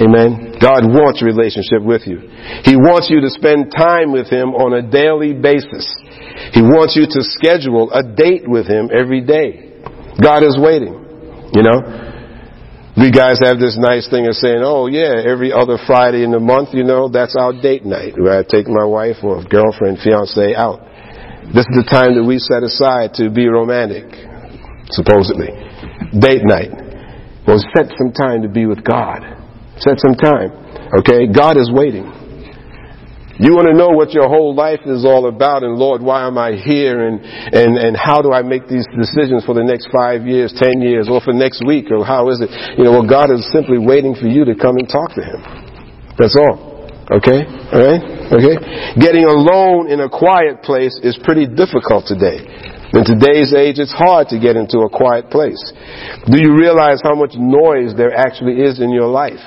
Amen. 0.00 0.56
God 0.60 0.84
wants 0.84 1.22
a 1.22 1.24
relationship 1.24 1.80
with 1.80 2.06
you. 2.06 2.20
He 2.64 2.76
wants 2.76 3.08
you 3.08 3.20
to 3.20 3.30
spend 3.30 3.72
time 3.72 4.12
with 4.12 4.28
Him 4.28 4.52
on 4.52 4.76
a 4.76 4.82
daily 4.84 5.32
basis. 5.32 5.88
He 6.52 6.62
wants 6.62 6.96
you 6.96 7.06
to 7.06 7.20
schedule 7.22 7.90
a 7.92 8.02
date 8.02 8.48
with 8.48 8.66
Him 8.66 8.90
every 8.92 9.20
day. 9.20 9.70
God 10.20 10.42
is 10.42 10.58
waiting. 10.58 10.94
You 11.52 11.62
know? 11.62 12.10
We 12.96 13.10
guys 13.10 13.38
have 13.40 13.58
this 13.58 13.78
nice 13.80 14.10
thing 14.10 14.26
of 14.26 14.34
saying, 14.34 14.60
oh 14.60 14.86
yeah, 14.86 15.24
every 15.24 15.52
other 15.52 15.78
Friday 15.86 16.22
in 16.22 16.32
the 16.32 16.42
month, 16.42 16.74
you 16.74 16.84
know, 16.84 17.08
that's 17.08 17.36
our 17.38 17.54
date 17.54 17.84
night 17.86 18.18
where 18.18 18.38
I 18.38 18.42
take 18.42 18.66
my 18.68 18.84
wife 18.84 19.22
or 19.22 19.42
girlfriend, 19.46 20.04
fiance 20.04 20.54
out. 20.54 20.84
This 21.54 21.64
is 21.64 21.80
the 21.80 21.88
time 21.88 22.14
that 22.18 22.22
we 22.26 22.38
set 22.38 22.60
aside 22.60 23.14
to 23.16 23.30
be 23.30 23.48
romantic, 23.48 24.04
supposedly. 24.92 25.48
Date 26.12 26.44
night. 26.44 26.70
Well, 27.46 27.62
set 27.72 27.88
some 27.96 28.12
time 28.12 28.42
to 28.42 28.50
be 28.50 28.66
with 28.66 28.84
God. 28.84 29.22
Set 29.78 29.96
some 29.98 30.14
time. 30.14 30.52
Okay? 31.00 31.24
God 31.30 31.56
is 31.56 31.72
waiting. 31.72 32.19
You 33.40 33.56
want 33.56 33.72
to 33.72 33.76
know 33.76 33.88
what 33.88 34.12
your 34.12 34.28
whole 34.28 34.52
life 34.52 34.84
is 34.84 35.08
all 35.08 35.24
about 35.24 35.64
and 35.64 35.80
Lord, 35.80 36.04
why 36.04 36.28
am 36.28 36.36
I 36.36 36.60
here 36.60 37.08
and, 37.08 37.24
and, 37.24 37.80
and 37.80 37.96
how 37.96 38.20
do 38.20 38.36
I 38.36 38.44
make 38.44 38.68
these 38.68 38.84
decisions 38.92 39.48
for 39.48 39.56
the 39.56 39.64
next 39.64 39.88
five 39.88 40.28
years, 40.28 40.52
ten 40.52 40.84
years, 40.84 41.08
or 41.08 41.24
for 41.24 41.32
next 41.32 41.64
week, 41.64 41.88
or 41.88 42.04
how 42.04 42.28
is 42.28 42.44
it? 42.44 42.52
You 42.76 42.84
know, 42.84 43.00
well, 43.00 43.08
God 43.08 43.32
is 43.32 43.40
simply 43.48 43.80
waiting 43.80 44.12
for 44.12 44.28
you 44.28 44.44
to 44.44 44.52
come 44.52 44.76
and 44.76 44.84
talk 44.84 45.16
to 45.16 45.24
Him. 45.24 45.40
That's 46.20 46.36
all. 46.36 46.84
Okay? 47.16 47.48
Alright? 47.72 48.04
Okay? 48.28 48.56
Getting 49.00 49.24
alone 49.24 49.88
in 49.88 50.04
a 50.04 50.10
quiet 50.12 50.60
place 50.60 50.92
is 51.00 51.16
pretty 51.24 51.48
difficult 51.48 52.04
today. 52.04 52.44
In 52.92 53.08
today's 53.08 53.56
age, 53.56 53.80
it's 53.80 53.94
hard 53.96 54.28
to 54.28 54.38
get 54.38 54.60
into 54.60 54.84
a 54.84 54.90
quiet 54.92 55.32
place. 55.32 55.62
Do 56.28 56.36
you 56.36 56.52
realize 56.52 57.00
how 57.00 57.16
much 57.16 57.32
noise 57.40 57.96
there 57.96 58.12
actually 58.12 58.60
is 58.60 58.84
in 58.84 58.92
your 58.92 59.08
life? 59.08 59.40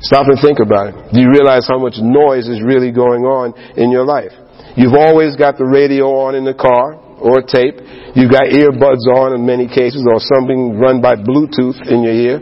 Stop 0.00 0.28
and 0.32 0.40
think 0.40 0.60
about 0.60 0.88
it. 0.88 0.94
Do 1.12 1.20
you 1.20 1.28
realize 1.28 1.68
how 1.68 1.76
much 1.76 2.00
noise 2.00 2.48
is 2.48 2.64
really 2.64 2.90
going 2.90 3.28
on 3.28 3.52
in 3.76 3.92
your 3.92 4.04
life? 4.04 4.32
You've 4.76 4.96
always 4.96 5.36
got 5.36 5.58
the 5.58 5.68
radio 5.68 6.24
on 6.24 6.34
in 6.34 6.44
the 6.44 6.56
car 6.56 6.96
or 7.20 7.44
tape. 7.44 7.76
You've 8.16 8.32
got 8.32 8.48
earbuds 8.48 9.04
on 9.12 9.36
in 9.36 9.44
many 9.44 9.68
cases 9.68 10.06
or 10.08 10.16
something 10.20 10.80
run 10.80 11.04
by 11.04 11.20
Bluetooth 11.20 11.76
in 11.84 12.00
your 12.00 12.16
ear. 12.16 12.38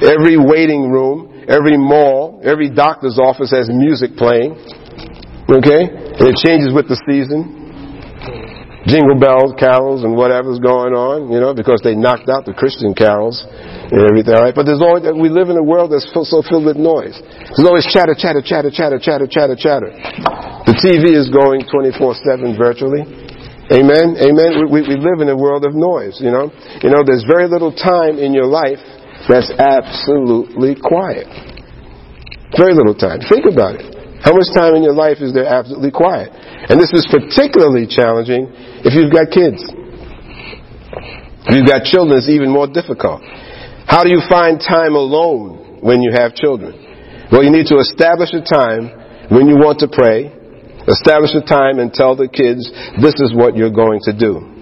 Every 0.00 0.40
waiting 0.40 0.88
room, 0.88 1.44
every 1.44 1.76
mall, 1.76 2.40
every 2.40 2.70
doctor's 2.70 3.20
office 3.20 3.52
has 3.52 3.68
music 3.68 4.16
playing. 4.16 4.56
Okay? 5.44 5.84
And 5.84 6.24
it 6.24 6.40
changes 6.40 6.72
with 6.72 6.88
the 6.88 6.96
season 7.04 7.63
jingle 8.86 9.16
bells, 9.16 9.56
carols, 9.56 10.04
and 10.04 10.12
whatever's 10.12 10.60
going 10.60 10.92
on, 10.92 11.32
you 11.32 11.40
know, 11.40 11.56
because 11.56 11.80
they 11.80 11.96
knocked 11.96 12.28
out 12.28 12.44
the 12.44 12.52
Christian 12.52 12.92
carols 12.92 13.40
and 13.48 14.00
everything, 14.04 14.36
right? 14.36 14.52
But 14.52 14.68
there's 14.68 14.84
always, 14.84 15.04
we 15.16 15.32
live 15.32 15.48
in 15.48 15.56
a 15.56 15.64
world 15.64 15.92
that's 15.92 16.04
so 16.12 16.42
filled 16.44 16.68
with 16.68 16.76
noise. 16.76 17.16
There's 17.56 17.64
always 17.64 17.88
chatter, 17.88 18.12
chatter, 18.12 18.44
chatter, 18.44 18.68
chatter, 18.68 19.00
chatter, 19.00 19.26
chatter, 19.26 19.56
chatter. 19.56 19.90
The 20.68 20.76
TV 20.76 21.16
is 21.16 21.32
going 21.32 21.64
24-7 21.68 22.56
virtually. 22.60 23.08
Amen? 23.72 24.20
Amen? 24.20 24.50
We, 24.60 24.64
we, 24.68 24.80
we 24.92 24.96
live 25.00 25.24
in 25.24 25.32
a 25.32 25.36
world 25.36 25.64
of 25.64 25.72
noise, 25.72 26.20
you 26.20 26.28
know? 26.28 26.52
You 26.84 26.92
know, 26.92 27.00
there's 27.00 27.24
very 27.24 27.48
little 27.48 27.72
time 27.72 28.20
in 28.20 28.36
your 28.36 28.44
life 28.44 28.80
that's 29.24 29.48
absolutely 29.56 30.76
quiet. 30.76 31.24
Very 32.56 32.76
little 32.76 32.94
time. 32.94 33.24
Think 33.24 33.48
about 33.48 33.80
it. 33.80 33.93
How 34.24 34.32
much 34.32 34.48
time 34.56 34.72
in 34.72 34.82
your 34.82 34.96
life 34.96 35.20
is 35.20 35.36
there 35.36 35.44
absolutely 35.44 35.92
quiet? 35.92 36.32
And 36.32 36.80
this 36.80 36.88
is 36.96 37.04
particularly 37.12 37.84
challenging 37.84 38.48
if 38.80 38.96
you've 38.96 39.12
got 39.12 39.28
kids. 39.28 39.60
If 41.44 41.52
you've 41.52 41.68
got 41.68 41.84
children, 41.84 42.16
it's 42.16 42.32
even 42.32 42.48
more 42.48 42.64
difficult. 42.64 43.20
How 43.84 44.00
do 44.00 44.08
you 44.08 44.24
find 44.24 44.56
time 44.56 44.96
alone 44.96 45.84
when 45.84 46.00
you 46.00 46.16
have 46.16 46.32
children? 46.32 46.72
Well, 47.30 47.44
you 47.44 47.52
need 47.52 47.68
to 47.68 47.76
establish 47.76 48.32
a 48.32 48.40
time 48.40 49.28
when 49.28 49.44
you 49.44 49.60
want 49.60 49.84
to 49.84 49.92
pray, 49.92 50.32
establish 50.88 51.36
a 51.36 51.44
time 51.44 51.76
and 51.76 51.92
tell 51.92 52.16
the 52.16 52.28
kids, 52.28 52.64
this 52.96 53.20
is 53.20 53.36
what 53.36 53.56
you're 53.60 53.76
going 53.76 54.00
to 54.08 54.16
do. 54.16 54.53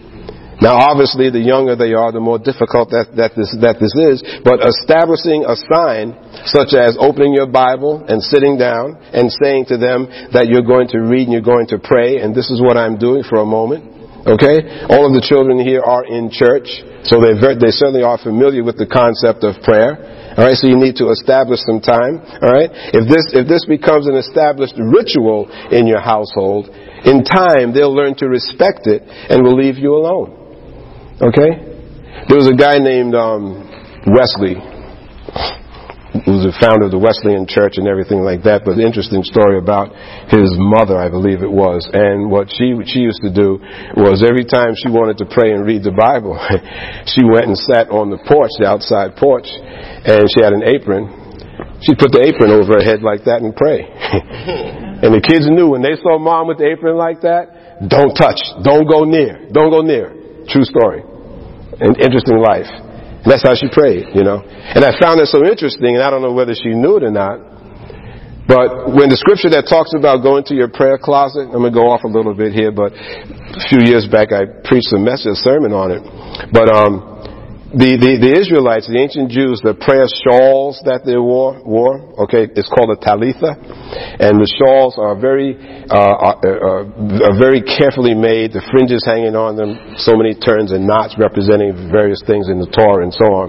Now, 0.62 0.78
obviously, 0.78 1.26
the 1.26 1.42
younger 1.42 1.74
they 1.74 1.90
are, 1.90 2.14
the 2.14 2.22
more 2.22 2.38
difficult 2.38 2.94
that, 2.94 3.18
that, 3.18 3.34
this, 3.34 3.50
that 3.58 3.82
this 3.82 3.90
is. 3.98 4.22
But 4.46 4.62
establishing 4.62 5.42
a 5.42 5.58
sign, 5.58 6.14
such 6.46 6.78
as 6.78 6.94
opening 7.02 7.34
your 7.34 7.50
Bible 7.50 8.06
and 8.06 8.22
sitting 8.22 8.62
down 8.62 8.94
and 9.10 9.26
saying 9.42 9.74
to 9.74 9.76
them 9.76 10.06
that 10.30 10.46
you're 10.46 10.62
going 10.62 10.86
to 10.94 11.02
read 11.02 11.26
and 11.26 11.34
you're 11.34 11.42
going 11.42 11.66
to 11.74 11.82
pray, 11.82 12.22
and 12.22 12.30
this 12.30 12.46
is 12.46 12.62
what 12.62 12.78
I'm 12.78 12.94
doing 12.94 13.26
for 13.26 13.42
a 13.42 13.48
moment. 13.48 13.90
Okay? 14.22 14.86
All 14.86 15.02
of 15.02 15.18
the 15.18 15.24
children 15.26 15.58
here 15.58 15.82
are 15.82 16.06
in 16.06 16.30
church, 16.30 16.70
so 17.10 17.18
they, 17.18 17.34
they 17.58 17.74
certainly 17.74 18.06
are 18.06 18.22
familiar 18.22 18.62
with 18.62 18.78
the 18.78 18.86
concept 18.86 19.42
of 19.42 19.58
prayer. 19.66 19.98
All 20.38 20.46
right, 20.46 20.54
so 20.54 20.70
you 20.70 20.78
need 20.78 20.94
to 21.02 21.10
establish 21.10 21.58
some 21.66 21.82
time. 21.82 22.22
All 22.22 22.54
right, 22.54 22.70
if 22.94 23.04
this 23.04 23.34
if 23.36 23.44
this 23.44 23.66
becomes 23.66 24.06
an 24.08 24.14
established 24.16 24.78
ritual 24.78 25.50
in 25.74 25.90
your 25.90 26.00
household, 26.00 26.70
in 26.70 27.20
time 27.26 27.74
they'll 27.74 27.92
learn 27.92 28.14
to 28.22 28.30
respect 28.30 28.86
it 28.86 29.02
and 29.04 29.42
will 29.44 29.58
leave 29.58 29.76
you 29.76 29.92
alone. 29.92 30.41
Okay? 31.22 31.72
There 32.28 32.36
was 32.36 32.50
a 32.50 32.58
guy 32.58 32.78
named 32.78 33.14
um, 33.14 33.62
Wesley 34.06 34.58
who 36.12 36.36
was 36.36 36.44
the 36.44 36.56
founder 36.60 36.86
of 36.86 36.92
the 36.92 37.00
Wesleyan 37.00 37.48
Church 37.48 37.80
and 37.80 37.88
everything 37.88 38.20
like 38.20 38.44
that. 38.44 38.68
But 38.68 38.76
the 38.76 38.84
interesting 38.84 39.24
story 39.24 39.56
about 39.56 39.96
his 40.28 40.52
mother, 40.60 41.00
I 41.00 41.08
believe 41.08 41.40
it 41.40 41.50
was, 41.50 41.88
and 41.88 42.28
what 42.28 42.52
she 42.52 42.76
she 42.84 43.00
used 43.00 43.24
to 43.24 43.32
do 43.32 43.56
was 43.96 44.20
every 44.20 44.44
time 44.44 44.76
she 44.76 44.92
wanted 44.92 45.16
to 45.24 45.26
pray 45.26 45.56
and 45.56 45.64
read 45.64 45.82
the 45.82 45.94
Bible, 45.94 46.36
she 47.10 47.24
went 47.24 47.48
and 47.48 47.56
sat 47.56 47.88
on 47.88 48.12
the 48.12 48.20
porch, 48.28 48.52
the 48.60 48.68
outside 48.68 49.16
porch, 49.16 49.48
and 49.48 50.28
she 50.28 50.44
had 50.44 50.52
an 50.52 50.62
apron. 50.68 51.08
She'd 51.80 51.98
put 51.98 52.14
the 52.14 52.22
apron 52.22 52.54
over 52.54 52.78
her 52.78 52.84
head 52.84 53.02
like 53.02 53.26
that 53.26 53.42
and 53.42 53.56
pray. 53.56 53.82
and 55.02 55.10
the 55.10 55.24
kids 55.24 55.48
knew 55.50 55.72
when 55.72 55.82
they 55.82 55.96
saw 55.98 56.20
mom 56.20 56.46
with 56.46 56.62
the 56.62 56.68
apron 56.70 56.94
like 56.94 57.24
that, 57.26 57.88
don't 57.88 58.14
touch, 58.14 58.38
don't 58.62 58.86
go 58.86 59.02
near, 59.02 59.48
don't 59.50 59.72
go 59.72 59.82
near. 59.82 60.14
True 60.46 60.62
story 60.62 61.02
an 61.80 61.96
interesting 62.00 62.38
life. 62.42 62.68
And 63.22 63.30
that's 63.30 63.42
how 63.42 63.54
she 63.54 63.70
prayed, 63.70 64.10
you 64.14 64.24
know. 64.26 64.42
And 64.42 64.84
I 64.84 64.98
found 64.98 65.22
that 65.22 65.30
so 65.30 65.46
interesting, 65.46 65.94
and 65.94 66.02
I 66.02 66.10
don't 66.10 66.22
know 66.22 66.34
whether 66.34 66.54
she 66.58 66.74
knew 66.74 66.98
it 66.98 67.04
or 67.06 67.14
not. 67.14 67.52
But 68.50 68.90
when 68.90 69.06
the 69.06 69.16
scripture 69.16 69.48
that 69.54 69.70
talks 69.70 69.94
about 69.94 70.20
going 70.26 70.42
to 70.50 70.54
your 70.58 70.66
prayer 70.66 70.98
closet, 70.98 71.46
I'm 71.46 71.62
going 71.62 71.72
to 71.72 71.78
go 71.78 71.88
off 71.88 72.02
a 72.02 72.10
little 72.10 72.34
bit 72.34 72.50
here, 72.52 72.74
but 72.74 72.90
a 72.92 73.62
few 73.70 73.86
years 73.86 74.10
back 74.10 74.34
I 74.34 74.44
preached 74.66 74.90
a 74.92 74.98
message, 74.98 75.38
a 75.38 75.40
sermon 75.40 75.70
on 75.70 75.94
it. 75.94 76.02
But 76.50 76.66
um, 76.68 77.11
the, 77.72 77.96
the, 77.96 78.12
the 78.20 78.32
Israelites, 78.36 78.84
the 78.84 79.00
ancient 79.00 79.32
Jews, 79.32 79.64
the 79.64 79.72
prayer 79.72 80.04
shawls 80.04 80.76
that 80.84 81.08
they 81.08 81.16
wore, 81.16 81.56
wore, 81.64 82.04
okay, 82.28 82.44
it's 82.44 82.68
called 82.68 82.92
a 82.92 83.00
talitha, 83.00 83.56
and 84.20 84.36
the 84.36 84.50
shawls 84.60 85.00
are 85.00 85.16
very, 85.16 85.56
uh, 85.88 85.96
are, 85.96 86.36
uh, 86.36 86.84
uh, 86.84 87.32
are 87.32 87.36
very 87.40 87.64
carefully 87.64 88.12
made. 88.12 88.52
The 88.52 88.64
fringes 88.68 89.00
hanging 89.08 89.32
on 89.32 89.56
them, 89.56 89.96
so 89.96 90.12
many 90.20 90.36
turns 90.36 90.72
and 90.72 90.84
knots 90.84 91.16
representing 91.16 91.88
various 91.88 92.20
things 92.28 92.52
in 92.52 92.60
the 92.60 92.68
Torah 92.68 93.08
and 93.08 93.14
so 93.16 93.26
on. 93.32 93.48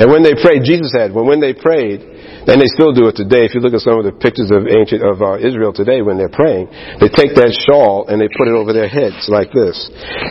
And 0.00 0.12
when 0.12 0.20
they 0.20 0.36
prayed, 0.36 0.68
Jesus 0.68 0.92
said, 0.92 1.16
when 1.16 1.24
when 1.24 1.40
they 1.40 1.56
prayed, 1.56 2.14
and 2.44 2.60
they 2.60 2.68
still 2.76 2.92
do 2.92 3.08
it 3.08 3.16
today. 3.16 3.48
If 3.48 3.56
you 3.56 3.64
look 3.64 3.72
at 3.72 3.80
some 3.80 3.96
of 3.96 4.04
the 4.04 4.12
pictures 4.12 4.52
of 4.52 4.68
ancient 4.68 5.00
of 5.00 5.24
uh, 5.24 5.40
Israel 5.40 5.72
today 5.72 6.04
when 6.04 6.20
they're 6.20 6.32
praying, 6.32 6.68
they 7.00 7.08
take 7.08 7.32
that 7.40 7.56
shawl 7.64 8.04
and 8.08 8.20
they 8.20 8.28
put 8.36 8.48
it 8.48 8.56
over 8.56 8.76
their 8.76 8.88
heads 8.88 9.32
like 9.32 9.48
this, 9.52 9.76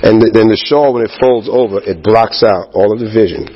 and 0.05 0.21
then 0.21 0.45
the 0.49 0.59
shawl, 0.59 0.93
when 0.93 1.01
it 1.01 1.13
folds 1.17 1.49
over, 1.49 1.81
it 1.81 2.05
blocks 2.05 2.45
out 2.45 2.69
all 2.77 2.93
of 2.93 3.01
the 3.01 3.09
vision 3.23 3.47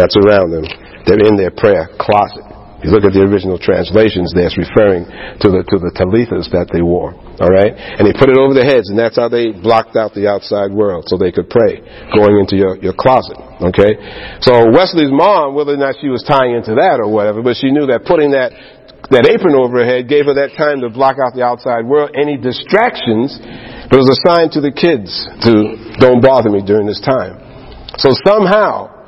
that's 0.00 0.16
around 0.16 0.48
them. 0.56 0.64
They're 1.04 1.20
in 1.20 1.36
their 1.36 1.52
prayer 1.52 1.92
closet. 2.00 2.52
You 2.82 2.90
look 2.90 3.06
at 3.06 3.14
the 3.14 3.22
original 3.22 3.62
translations 3.62 4.34
there, 4.34 4.50
it's 4.50 4.58
referring 4.58 5.06
to 5.06 5.46
the, 5.54 5.62
to 5.62 5.76
the 5.78 5.94
talithas 5.94 6.50
that 6.50 6.66
they 6.74 6.82
wore. 6.82 7.14
Alright? 7.38 7.78
And 7.78 8.02
they 8.02 8.10
put 8.10 8.26
it 8.26 8.34
over 8.34 8.58
their 8.58 8.66
heads, 8.66 8.90
and 8.90 8.98
that's 8.98 9.14
how 9.14 9.30
they 9.30 9.54
blocked 9.54 9.94
out 9.94 10.18
the 10.18 10.26
outside 10.26 10.74
world, 10.74 11.06
so 11.06 11.14
they 11.14 11.30
could 11.30 11.46
pray, 11.46 11.78
going 12.10 12.42
into 12.42 12.58
your, 12.58 12.74
your 12.82 12.90
closet. 12.90 13.38
Okay? 13.62 13.94
So 14.42 14.66
Wesley's 14.74 15.14
mom, 15.14 15.54
whether 15.54 15.78
or 15.78 15.82
not 15.82 16.02
she 16.02 16.10
was 16.10 16.26
tying 16.26 16.58
into 16.58 16.74
that 16.74 16.98
or 16.98 17.06
whatever, 17.06 17.38
but 17.38 17.54
she 17.54 17.70
knew 17.70 17.86
that 17.86 18.02
putting 18.02 18.34
that, 18.34 18.50
that 19.14 19.30
apron 19.30 19.54
over 19.54 19.78
her 19.78 19.86
head 19.86 20.10
gave 20.10 20.26
her 20.26 20.34
that 20.34 20.58
time 20.58 20.82
to 20.82 20.90
block 20.90 21.22
out 21.22 21.38
the 21.38 21.46
outside 21.46 21.86
world. 21.86 22.18
Any 22.18 22.34
distractions, 22.34 23.38
it 23.38 23.94
was 23.94 24.10
a 24.10 24.18
sign 24.26 24.50
to 24.58 24.60
the 24.60 24.74
kids 24.74 25.14
to 25.46 25.78
don't 26.02 26.18
bother 26.18 26.50
me 26.50 26.66
during 26.66 26.90
this 26.90 26.98
time. 26.98 27.38
So 27.94 28.10
somehow, 28.26 29.01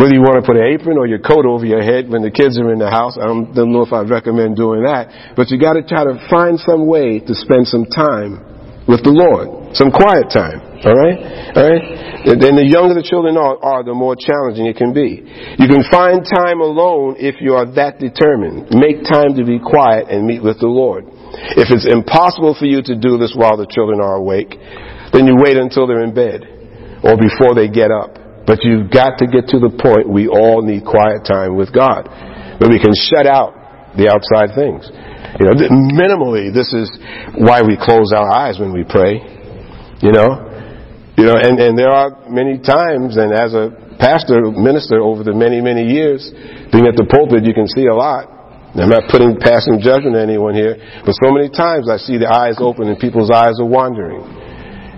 whether 0.00 0.16
you 0.16 0.24
want 0.24 0.40
to 0.40 0.46
put 0.48 0.56
an 0.56 0.64
apron 0.64 0.96
or 0.96 1.04
your 1.04 1.20
coat 1.20 1.44
over 1.44 1.68
your 1.68 1.84
head 1.84 2.08
when 2.08 2.24
the 2.24 2.32
kids 2.32 2.56
are 2.56 2.72
in 2.72 2.80
the 2.80 2.88
house, 2.88 3.20
I 3.20 3.28
don't, 3.28 3.52
don't 3.52 3.68
know 3.68 3.84
if 3.84 3.92
I'd 3.92 4.08
recommend 4.08 4.56
doing 4.56 4.88
that. 4.88 5.36
But 5.36 5.52
you 5.52 5.60
got 5.60 5.76
to 5.76 5.84
try 5.84 6.08
to 6.08 6.16
find 6.32 6.56
some 6.56 6.88
way 6.88 7.20
to 7.20 7.32
spend 7.36 7.68
some 7.68 7.84
time 7.84 8.40
with 8.88 9.04
the 9.04 9.12
Lord. 9.12 9.76
some 9.76 9.92
quiet 9.92 10.32
time. 10.32 10.64
All 10.82 10.96
right? 10.96 11.18
All 11.52 11.62
right? 11.68 11.84
And 12.32 12.56
the 12.56 12.64
younger 12.64 12.96
the 12.96 13.04
children 13.04 13.36
are, 13.36 13.60
are, 13.60 13.84
the 13.84 13.92
more 13.92 14.16
challenging 14.16 14.64
it 14.64 14.80
can 14.80 14.96
be. 14.96 15.20
You 15.60 15.68
can 15.68 15.84
find 15.92 16.24
time 16.24 16.64
alone 16.64 17.20
if 17.20 17.36
you 17.44 17.60
are 17.60 17.68
that 17.76 18.00
determined. 18.00 18.72
Make 18.72 19.04
time 19.04 19.36
to 19.36 19.44
be 19.44 19.60
quiet 19.60 20.08
and 20.08 20.24
meet 20.24 20.40
with 20.40 20.64
the 20.64 20.68
Lord. 20.68 21.04
If 21.60 21.68
it's 21.68 21.84
impossible 21.84 22.56
for 22.56 22.64
you 22.64 22.80
to 22.82 22.96
do 22.96 23.20
this 23.20 23.36
while 23.36 23.60
the 23.60 23.68
children 23.68 24.00
are 24.00 24.16
awake, 24.16 24.56
then 25.12 25.28
you 25.28 25.36
wait 25.36 25.60
until 25.60 25.86
they're 25.86 26.04
in 26.04 26.16
bed 26.16 26.48
or 27.04 27.20
before 27.20 27.52
they 27.52 27.68
get 27.68 27.92
up. 27.92 28.19
But 28.46 28.64
you've 28.64 28.90
got 28.90 29.18
to 29.18 29.26
get 29.26 29.48
to 29.54 29.58
the 29.60 29.70
point 29.70 30.08
we 30.08 30.26
all 30.26 30.62
need 30.62 30.84
quiet 30.84 31.24
time 31.24 31.56
with 31.56 31.72
God. 31.72 32.08
Where 32.58 32.70
we 32.70 32.80
can 32.80 32.92
shut 32.92 33.26
out 33.26 33.56
the 33.96 34.08
outside 34.10 34.54
things. 34.54 34.86
You 35.38 35.44
know, 35.46 35.54
minimally, 35.94 36.52
this 36.52 36.72
is 36.72 36.90
why 37.38 37.62
we 37.62 37.78
close 37.78 38.12
our 38.12 38.28
eyes 38.30 38.58
when 38.58 38.72
we 38.72 38.84
pray. 38.84 39.22
You 40.02 40.12
know, 40.12 40.50
you 41.20 41.28
know, 41.28 41.36
and, 41.36 41.60
and 41.60 41.76
there 41.76 41.92
are 41.92 42.24
many 42.32 42.56
times, 42.56 43.20
and 43.20 43.28
as 43.34 43.52
a 43.52 43.76
pastor, 44.00 44.48
minister 44.50 45.04
over 45.04 45.22
the 45.22 45.36
many, 45.36 45.60
many 45.60 45.84
years, 45.84 46.24
being 46.72 46.88
at 46.88 46.96
the 46.96 47.04
pulpit, 47.04 47.44
you 47.44 47.52
can 47.52 47.68
see 47.68 47.84
a 47.84 47.94
lot. 47.94 48.40
I'm 48.72 48.88
not 48.88 49.10
putting 49.10 49.36
passing 49.36 49.82
judgment 49.82 50.14
on 50.14 50.22
anyone 50.22 50.54
here, 50.54 50.78
but 51.04 51.12
so 51.18 51.34
many 51.34 51.50
times 51.50 51.90
I 51.90 51.98
see 51.98 52.16
the 52.16 52.30
eyes 52.30 52.56
open 52.62 52.86
and 52.86 52.96
people's 52.96 53.28
eyes 53.28 53.58
are 53.58 53.66
wandering. 53.66 54.22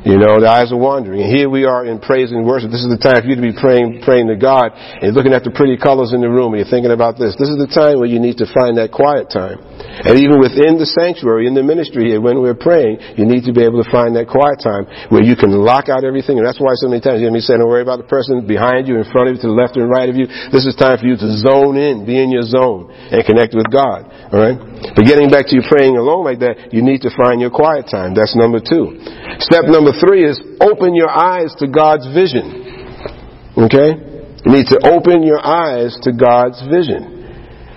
You 0.02 0.18
know, 0.18 0.42
the 0.42 0.50
eyes 0.50 0.74
are 0.74 0.82
wandering. 0.82 1.22
And 1.22 1.30
here 1.30 1.46
we 1.46 1.62
are 1.62 1.86
in 1.86 2.02
praise 2.02 2.34
and 2.34 2.42
worship. 2.42 2.74
This 2.74 2.82
is 2.82 2.90
the 2.90 2.98
time 2.98 3.22
for 3.22 3.28
you 3.30 3.38
to 3.38 3.44
be 3.44 3.54
praying, 3.54 4.02
praying 4.02 4.26
to 4.26 4.38
God 4.38 4.74
and 4.74 5.14
looking 5.14 5.30
at 5.30 5.46
the 5.46 5.54
pretty 5.54 5.78
colors 5.78 6.10
in 6.10 6.18
the 6.18 6.26
room 6.26 6.54
and 6.54 6.58
you're 6.58 6.72
thinking 6.74 6.90
about 6.90 7.22
this. 7.22 7.38
This 7.38 7.46
is 7.46 7.54
the 7.54 7.70
time 7.70 8.02
where 8.02 8.10
you 8.10 8.18
need 8.18 8.42
to 8.42 8.50
find 8.50 8.74
that 8.82 8.90
quiet 8.90 9.30
time. 9.30 9.62
And 10.02 10.18
even 10.18 10.42
within 10.42 10.74
the 10.74 10.90
sanctuary, 10.90 11.46
in 11.46 11.54
the 11.54 11.62
ministry 11.62 12.10
here, 12.10 12.18
when 12.18 12.42
we're 12.42 12.58
praying, 12.58 13.14
you 13.14 13.22
need 13.22 13.46
to 13.46 13.54
be 13.54 13.62
able 13.62 13.78
to 13.78 13.86
find 13.94 14.18
that 14.18 14.26
quiet 14.26 14.58
time 14.58 14.90
where 15.14 15.22
you 15.22 15.38
can 15.38 15.54
lock 15.54 15.86
out 15.86 16.02
everything. 16.02 16.34
And 16.34 16.46
that's 16.46 16.58
why 16.58 16.74
so 16.74 16.90
many 16.90 16.98
times 16.98 17.22
you 17.22 17.30
hear 17.30 17.34
me 17.34 17.38
say, 17.38 17.54
don't 17.54 17.70
worry 17.70 17.86
about 17.86 18.02
the 18.02 18.10
person 18.10 18.42
behind 18.42 18.90
you, 18.90 18.98
in 18.98 19.06
front 19.06 19.30
of 19.30 19.38
you, 19.38 19.40
to 19.46 19.50
the 19.54 19.54
left 19.54 19.78
and 19.78 19.86
right 19.86 20.10
of 20.10 20.18
you. 20.18 20.26
This 20.50 20.66
is 20.66 20.74
time 20.74 20.98
for 20.98 21.06
you 21.06 21.14
to 21.14 21.28
zone 21.46 21.78
in, 21.78 22.02
be 22.02 22.18
in 22.18 22.34
your 22.34 22.42
zone, 22.42 22.90
and 22.90 23.22
connect 23.22 23.54
with 23.54 23.70
God. 23.70 24.10
Alright? 24.34 24.71
But 24.94 25.06
getting 25.06 25.30
back 25.30 25.46
to 25.48 25.54
you 25.54 25.62
praying 25.62 25.96
alone 25.96 26.26
like 26.26 26.42
that, 26.42 26.74
you 26.74 26.82
need 26.82 27.06
to 27.06 27.10
find 27.14 27.40
your 27.40 27.54
quiet 27.54 27.86
time. 27.86 28.14
That's 28.18 28.34
number 28.34 28.58
two. 28.58 28.98
Step 29.38 29.70
number 29.70 29.94
three 29.94 30.26
is 30.26 30.42
open 30.58 30.94
your 30.94 31.10
eyes 31.10 31.54
to 31.62 31.70
God's 31.70 32.06
vision. 32.10 33.54
Okay? 33.54 33.94
You 34.42 34.50
need 34.50 34.66
to 34.74 34.78
open 34.82 35.22
your 35.22 35.38
eyes 35.38 35.94
to 36.02 36.10
God's 36.10 36.58
vision. 36.66 37.22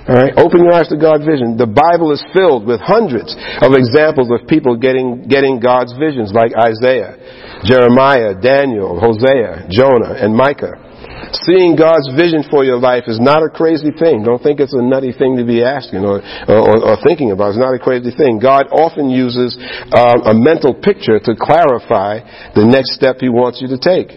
Alright? 0.05 0.37
Open 0.37 0.61
your 0.61 0.73
eyes 0.73 0.89
to 0.89 0.97
God's 0.97 1.25
vision. 1.25 1.57
The 1.57 1.65
Bible 1.69 2.13
is 2.13 2.21
filled 2.29 2.69
with 2.69 2.77
hundreds 2.81 3.33
of 3.61 3.73
examples 3.73 4.29
of 4.29 4.45
people 4.45 4.77
getting, 4.77 5.25
getting 5.25 5.57
God's 5.57 5.97
visions 5.97 6.29
like 6.29 6.53
Isaiah, 6.53 7.17
Jeremiah, 7.65 8.37
Daniel, 8.37 9.01
Hosea, 9.01 9.65
Jonah, 9.69 10.13
and 10.21 10.33
Micah. 10.33 10.84
Seeing 11.43 11.75
God's 11.75 12.07
vision 12.15 12.47
for 12.47 12.63
your 12.63 12.79
life 12.79 13.03
is 13.07 13.19
not 13.19 13.43
a 13.43 13.49
crazy 13.49 13.91
thing. 13.91 14.23
Don't 14.23 14.41
think 14.41 14.59
it's 14.59 14.73
a 14.73 14.81
nutty 14.81 15.11
thing 15.11 15.35
to 15.35 15.43
be 15.43 15.63
asking 15.63 16.05
or, 16.05 16.23
or, 16.47 16.93
or 16.93 16.95
thinking 17.03 17.31
about. 17.31 17.51
It's 17.51 17.59
not 17.59 17.75
a 17.75 17.79
crazy 17.79 18.15
thing. 18.15 18.39
God 18.39 18.71
often 18.71 19.09
uses 19.09 19.57
um, 19.91 20.23
a 20.23 20.33
mental 20.33 20.73
picture 20.73 21.19
to 21.19 21.35
clarify 21.35 22.23
the 22.55 22.63
next 22.63 22.95
step 22.95 23.17
He 23.19 23.29
wants 23.29 23.59
you 23.59 23.67
to 23.67 23.79
take. 23.79 24.15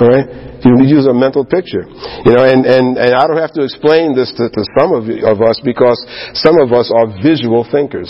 All 0.00 0.08
right? 0.08 0.64
You 0.64 0.80
use 0.84 1.04
a 1.04 1.12
mental 1.12 1.44
picture. 1.44 1.84
You 2.24 2.32
know, 2.32 2.44
and, 2.44 2.64
and, 2.64 2.96
and 2.96 3.12
I 3.12 3.26
don't 3.26 3.40
have 3.40 3.52
to 3.56 3.64
explain 3.64 4.16
this 4.16 4.32
to, 4.40 4.48
to 4.48 4.62
some 4.80 4.96
of, 4.96 5.04
of 5.08 5.44
us 5.44 5.60
because 5.64 6.00
some 6.32 6.56
of 6.56 6.72
us 6.72 6.88
are 6.88 7.08
visual 7.20 7.68
thinkers. 7.68 8.08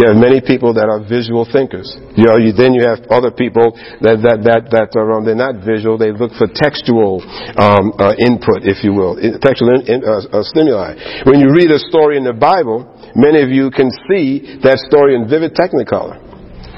You 0.00 0.08
have 0.08 0.16
many 0.16 0.40
people 0.40 0.72
that 0.80 0.88
are 0.88 1.04
visual 1.04 1.44
thinkers. 1.44 1.92
You 2.16 2.32
know, 2.32 2.40
you, 2.40 2.56
then 2.56 2.72
you 2.72 2.88
have 2.88 3.04
other 3.12 3.28
people 3.28 3.76
that 4.00 4.24
that 4.24 4.40
that 4.48 4.72
that 4.72 4.96
are 4.96 5.12
um, 5.12 5.28
they're 5.28 5.36
not 5.36 5.60
visual. 5.60 6.00
They 6.00 6.08
look 6.08 6.32
for 6.40 6.48
textual 6.48 7.20
um, 7.60 7.92
uh, 8.00 8.16
input, 8.16 8.64
if 8.64 8.80
you 8.80 8.96
will, 8.96 9.20
textual 9.44 9.76
in, 9.76 9.84
in, 9.84 9.98
uh, 10.00 10.24
uh, 10.24 10.40
stimuli. 10.40 10.96
When 11.28 11.36
you 11.36 11.52
read 11.52 11.68
a 11.68 11.76
story 11.92 12.16
in 12.16 12.24
the 12.24 12.32
Bible, 12.32 12.88
many 13.12 13.44
of 13.44 13.52
you 13.52 13.68
can 13.68 13.92
see 14.08 14.56
that 14.64 14.80
story 14.88 15.20
in 15.20 15.28
vivid 15.28 15.52
technicolor. 15.52 16.16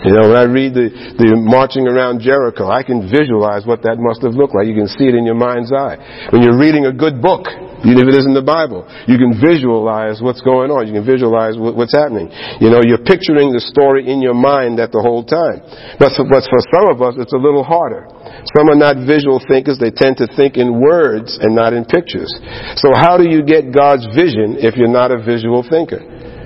You 0.03 0.19
know, 0.19 0.35
when 0.35 0.39
I 0.43 0.51
read 0.51 0.75
the, 0.75 0.91
the 1.15 1.39
marching 1.39 1.87
around 1.87 2.27
Jericho, 2.27 2.67
I 2.67 2.83
can 2.83 3.07
visualize 3.07 3.63
what 3.63 3.87
that 3.87 4.03
must 4.03 4.27
have 4.27 4.35
looked 4.35 4.51
like. 4.51 4.67
You 4.67 4.75
can 4.75 4.91
see 4.91 5.07
it 5.07 5.15
in 5.15 5.23
your 5.23 5.39
mind's 5.39 5.71
eye. 5.71 6.27
When 6.35 6.43
you're 6.43 6.59
reading 6.59 6.91
a 6.91 6.93
good 6.93 7.23
book, 7.23 7.47
even 7.83 8.07
if 8.07 8.15
it 8.15 8.17
isn't 8.23 8.35
the 8.35 8.47
Bible, 8.47 8.87
you 9.11 9.19
can 9.19 9.35
visualize 9.35 10.23
what's 10.23 10.41
going 10.41 10.71
on. 10.71 10.87
You 10.87 10.95
can 10.95 11.07
visualize 11.07 11.59
what's 11.59 11.95
happening. 11.95 12.31
You 12.63 12.71
know, 12.71 12.79
you're 12.83 13.03
picturing 13.03 13.51
the 13.51 13.59
story 13.59 14.07
in 14.07 14.23
your 14.23 14.39
mind 14.39 14.79
at 14.79 14.95
the 14.95 15.03
whole 15.03 15.27
time. 15.27 15.63
But 15.99 16.15
for, 16.15 16.25
but 16.31 16.47
for 16.47 16.61
some 16.71 16.87
of 16.95 17.03
us, 17.03 17.19
it's 17.19 17.35
a 17.35 17.43
little 17.43 17.67
harder. 17.67 18.07
Some 18.55 18.71
are 18.71 18.79
not 18.79 19.03
visual 19.03 19.43
thinkers. 19.43 19.83
They 19.83 19.91
tend 19.91 20.23
to 20.23 20.31
think 20.31 20.55
in 20.55 20.79
words 20.79 21.39
and 21.43 21.55
not 21.59 21.75
in 21.75 21.83
pictures. 21.83 22.31
So 22.79 22.95
how 22.95 23.19
do 23.19 23.27
you 23.27 23.43
get 23.43 23.75
God's 23.75 24.07
vision 24.15 24.63
if 24.63 24.79
you're 24.79 24.91
not 24.91 25.11
a 25.11 25.19
visual 25.19 25.67
thinker? 25.67 26.03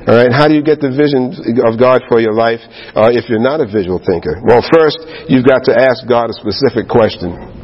All 0.07 0.15
right, 0.15 0.31
how 0.31 0.47
do 0.47 0.55
you 0.55 0.63
get 0.63 0.79
the 0.79 0.95
vision 0.95 1.35
of 1.67 1.83
God 1.83 2.01
for 2.07 2.23
your 2.23 2.33
life 2.33 2.63
uh, 2.95 3.11
if 3.11 3.27
you're 3.27 3.43
not 3.43 3.59
a 3.59 3.67
visual 3.67 3.99
thinker? 3.99 4.39
Well, 4.47 4.63
first, 4.63 5.03
you've 5.27 5.45
got 5.45 5.67
to 5.67 5.75
ask 5.75 6.07
God 6.07 6.31
a 6.31 6.37
specific 6.39 6.87
question. 6.87 7.56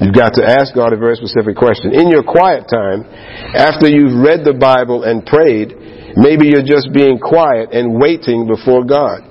You've 0.00 0.14
got 0.14 0.34
to 0.38 0.42
ask 0.42 0.74
God 0.74 0.92
a 0.92 0.98
very 0.98 1.14
specific 1.14 1.54
question. 1.54 1.94
In 1.94 2.10
your 2.10 2.26
quiet 2.26 2.66
time, 2.66 3.06
after 3.54 3.86
you've 3.86 4.18
read 4.18 4.42
the 4.42 4.54
Bible 4.54 5.06
and 5.06 5.22
prayed, 5.22 5.70
maybe 6.18 6.50
you're 6.50 6.66
just 6.66 6.90
being 6.90 7.22
quiet 7.22 7.70
and 7.70 7.94
waiting 7.94 8.46
before 8.50 8.82
God. 8.82 9.22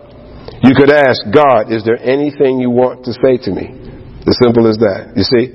You 0.64 0.72
could 0.72 0.88
ask, 0.88 1.20
God, 1.28 1.68
is 1.68 1.84
there 1.84 2.00
anything 2.00 2.64
you 2.64 2.72
want 2.72 3.04
to 3.06 3.12
say 3.20 3.36
to 3.44 3.52
me? 3.52 3.76
As 4.24 4.40
simple 4.40 4.72
as 4.72 4.80
that. 4.80 5.12
You 5.20 5.28
see? 5.28 5.46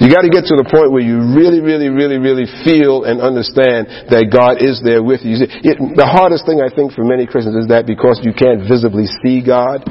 You 0.00 0.08
got 0.08 0.24
to 0.24 0.32
get 0.32 0.48
to 0.48 0.56
the 0.56 0.64
point 0.64 0.92
where 0.92 1.04
you 1.04 1.20
really, 1.36 1.60
really, 1.60 1.92
really, 1.92 2.16
really 2.16 2.48
feel 2.64 3.04
and 3.04 3.20
understand 3.20 4.12
that 4.12 4.32
God 4.32 4.60
is 4.60 4.80
there 4.80 5.04
with 5.04 5.24
you. 5.24 5.36
It, 5.40 5.76
the 5.76 6.08
hardest 6.08 6.48
thing 6.48 6.60
I 6.60 6.72
think 6.72 6.96
for 6.96 7.04
many 7.04 7.28
Christians 7.28 7.56
is 7.56 7.68
that 7.68 7.84
because 7.84 8.20
you 8.24 8.32
can't 8.32 8.64
visibly 8.64 9.08
see 9.20 9.44
God, 9.44 9.84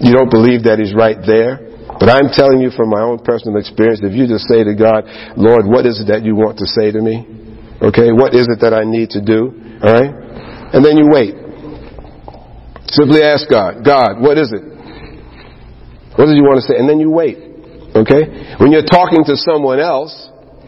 you 0.00 0.12
don't 0.12 0.32
believe 0.32 0.64
that 0.64 0.80
He's 0.80 0.96
right 0.96 1.20
there. 1.20 1.75
But 1.86 2.10
I'm 2.10 2.28
telling 2.28 2.60
you 2.60 2.70
from 2.74 2.90
my 2.90 3.00
own 3.00 3.22
personal 3.22 3.56
experience, 3.56 4.00
if 4.02 4.12
you 4.12 4.26
just 4.26 4.50
say 4.50 4.64
to 4.64 4.74
God, 4.74 5.06
Lord, 5.38 5.64
what 5.64 5.86
is 5.86 6.02
it 6.02 6.10
that 6.12 6.26
you 6.26 6.34
want 6.34 6.58
to 6.58 6.66
say 6.66 6.90
to 6.90 7.00
me? 7.00 7.24
Okay, 7.80 8.10
what 8.10 8.34
is 8.34 8.50
it 8.50 8.58
that 8.60 8.74
I 8.74 8.82
need 8.84 9.14
to 9.14 9.22
do? 9.22 9.54
Alright? 9.80 10.12
And 10.74 10.84
then 10.84 10.98
you 10.98 11.06
wait. 11.08 11.36
Simply 12.90 13.22
ask 13.22 13.48
God, 13.48 13.84
God, 13.84 14.20
what 14.20 14.36
is 14.36 14.52
it? 14.52 14.64
What 16.16 16.26
does 16.26 16.36
you 16.36 16.44
want 16.44 16.60
to 16.60 16.66
say? 16.66 16.76
And 16.76 16.88
then 16.88 16.98
you 16.98 17.10
wait. 17.10 17.38
Okay? 17.94 18.56
When 18.58 18.72
you're 18.72 18.88
talking 18.88 19.24
to 19.28 19.36
someone 19.36 19.80
else, 19.80 20.12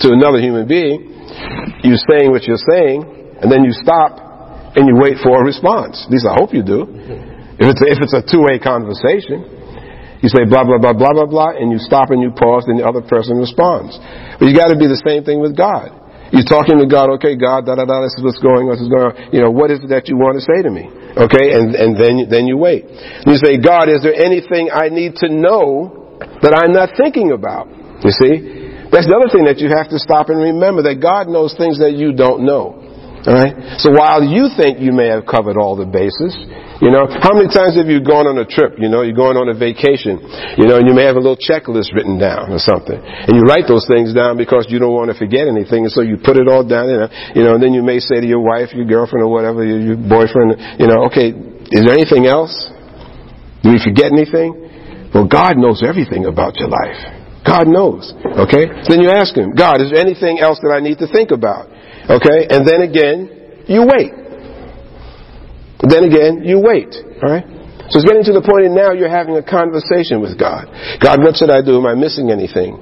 to 0.00 0.14
another 0.14 0.38
human 0.38 0.68
being, 0.68 1.10
you're 1.82 2.00
saying 2.08 2.30
what 2.30 2.44
you're 2.44 2.62
saying, 2.62 3.02
and 3.42 3.50
then 3.50 3.64
you 3.64 3.72
stop 3.72 4.16
and 4.76 4.86
you 4.86 4.94
wait 4.94 5.18
for 5.22 5.40
a 5.40 5.44
response. 5.44 6.04
At 6.06 6.12
least 6.12 6.26
I 6.28 6.38
hope 6.38 6.54
you 6.54 6.62
do. 6.62 6.86
If 7.58 7.66
it's 7.66 7.82
a, 7.82 7.86
if 7.90 7.98
it's 7.98 8.14
a 8.14 8.22
two-way 8.22 8.62
conversation, 8.62 9.57
you 10.22 10.28
say 10.28 10.44
blah, 10.44 10.64
blah, 10.64 10.78
blah, 10.78 10.94
blah, 10.94 11.12
blah, 11.14 11.26
blah, 11.26 11.52
and 11.54 11.70
you 11.70 11.78
stop 11.78 12.10
and 12.10 12.22
you 12.22 12.30
pause, 12.34 12.66
and 12.66 12.78
the 12.78 12.86
other 12.86 13.02
person 13.02 13.38
responds. 13.38 13.98
But 14.38 14.46
you 14.46 14.54
gotta 14.54 14.76
be 14.76 14.90
the 14.90 15.00
same 15.04 15.22
thing 15.22 15.38
with 15.40 15.56
God. 15.56 15.94
You're 16.28 16.44
talking 16.44 16.76
to 16.76 16.84
God, 16.84 17.08
okay, 17.16 17.40
God, 17.40 17.64
da, 17.64 17.74
da, 17.78 17.88
da, 17.88 18.04
this 18.04 18.12
is 18.18 18.22
what's 18.22 18.42
going 18.44 18.68
on, 18.68 18.76
this 18.76 18.84
is 18.84 18.92
going 18.92 19.08
on. 19.08 19.14
You 19.32 19.40
know, 19.40 19.50
what 19.50 19.72
is 19.72 19.80
it 19.80 19.88
that 19.88 20.12
you 20.12 20.20
want 20.20 20.36
to 20.36 20.44
say 20.44 20.60
to 20.60 20.68
me? 20.68 20.84
Okay, 21.16 21.56
and, 21.56 21.72
and 21.72 21.96
then, 21.96 22.28
then 22.28 22.44
you 22.44 22.60
wait. 22.60 22.84
And 22.84 23.32
you 23.32 23.40
say, 23.40 23.56
God, 23.56 23.88
is 23.88 24.04
there 24.04 24.12
anything 24.12 24.68
I 24.68 24.92
need 24.92 25.16
to 25.24 25.32
know 25.32 25.98
that 26.42 26.54
I'm 26.54 26.72
not 26.74 26.94
thinking 26.98 27.32
about. 27.32 27.70
You 28.02 28.14
see? 28.14 28.34
That's 28.90 29.04
the 29.04 29.16
other 29.18 29.30
thing 29.30 29.44
that 29.44 29.60
you 29.60 29.68
have 29.68 29.90
to 29.92 29.98
stop 30.00 30.30
and 30.32 30.40
remember 30.40 30.82
that 30.88 31.02
God 31.02 31.28
knows 31.28 31.52
things 31.58 31.78
that 31.78 31.92
you 31.92 32.14
don't 32.14 32.46
know. 32.46 32.77
Alright? 33.28 33.76
So 33.84 33.92
while 33.92 34.24
you 34.24 34.48
think 34.56 34.80
you 34.80 34.88
may 34.88 35.12
have 35.12 35.28
covered 35.28 35.60
all 35.60 35.76
the 35.76 35.84
bases, 35.84 36.32
you 36.80 36.88
know, 36.88 37.04
how 37.10 37.36
many 37.36 37.52
times 37.52 37.76
have 37.76 37.90
you 37.90 38.00
gone 38.00 38.24
on 38.24 38.40
a 38.40 38.48
trip? 38.48 38.80
You 38.80 38.88
know, 38.88 39.04
you're 39.04 39.18
going 39.18 39.36
on 39.36 39.52
a 39.52 39.56
vacation, 39.58 40.16
you 40.56 40.64
know, 40.64 40.80
and 40.80 40.88
you 40.88 40.96
may 40.96 41.04
have 41.04 41.18
a 41.18 41.22
little 41.22 41.36
checklist 41.36 41.92
written 41.92 42.16
down 42.16 42.48
or 42.48 42.62
something. 42.62 42.96
And 42.96 43.36
you 43.36 43.44
write 43.44 43.68
those 43.68 43.84
things 43.84 44.16
down 44.16 44.40
because 44.40 44.70
you 44.72 44.80
don't 44.80 44.96
want 44.96 45.12
to 45.12 45.18
forget 45.18 45.44
anything, 45.44 45.84
and 45.84 45.92
so 45.92 46.00
you 46.00 46.16
put 46.16 46.40
it 46.40 46.48
all 46.48 46.62
down, 46.64 46.88
you 46.88 46.96
know, 47.02 47.10
you 47.34 47.42
know 47.44 47.52
and 47.58 47.62
then 47.62 47.74
you 47.74 47.82
may 47.82 47.98
say 47.98 48.22
to 48.22 48.26
your 48.26 48.40
wife, 48.40 48.72
your 48.72 48.86
girlfriend, 48.86 49.26
or 49.26 49.30
whatever, 49.34 49.60
your, 49.60 49.92
your 49.92 50.00
boyfriend, 50.00 50.80
you 50.80 50.86
know, 50.86 51.10
okay, 51.10 51.34
is 51.68 51.82
there 51.84 51.92
anything 51.98 52.24
else? 52.30 52.54
Do 53.60 53.74
we 53.74 53.82
forget 53.82 54.08
anything? 54.08 55.10
Well, 55.12 55.26
God 55.26 55.58
knows 55.58 55.82
everything 55.82 56.24
about 56.30 56.56
your 56.56 56.70
life. 56.70 56.96
God 57.44 57.66
knows. 57.66 58.12
Okay? 58.22 58.70
Then 58.86 59.00
you 59.00 59.10
ask 59.10 59.34
Him, 59.34 59.52
God, 59.56 59.80
is 59.80 59.90
there 59.90 60.00
anything 60.00 60.38
else 60.38 60.60
that 60.62 60.70
I 60.70 60.80
need 60.80 60.98
to 61.02 61.08
think 61.10 61.30
about? 61.32 61.66
Okay? 62.08 62.48
And 62.48 62.64
then 62.66 62.80
again, 62.82 63.64
you 63.68 63.84
wait. 63.84 64.12
Then 65.84 66.04
again, 66.08 66.42
you 66.42 66.58
wait. 66.58 66.90
Alright? 67.22 67.44
So 67.88 68.00
it's 68.00 68.04
getting 68.04 68.24
to 68.28 68.36
the 68.36 68.44
point 68.44 68.68
and 68.68 68.74
now 68.74 68.92
you're 68.92 69.12
having 69.12 69.36
a 69.36 69.44
conversation 69.44 70.20
with 70.20 70.36
God. 70.36 70.68
God, 71.00 71.20
what 71.24 71.36
should 71.36 71.52
I 71.52 71.64
do? 71.64 71.80
Am 71.80 71.86
I 71.86 71.94
missing 71.94 72.28
anything? 72.28 72.80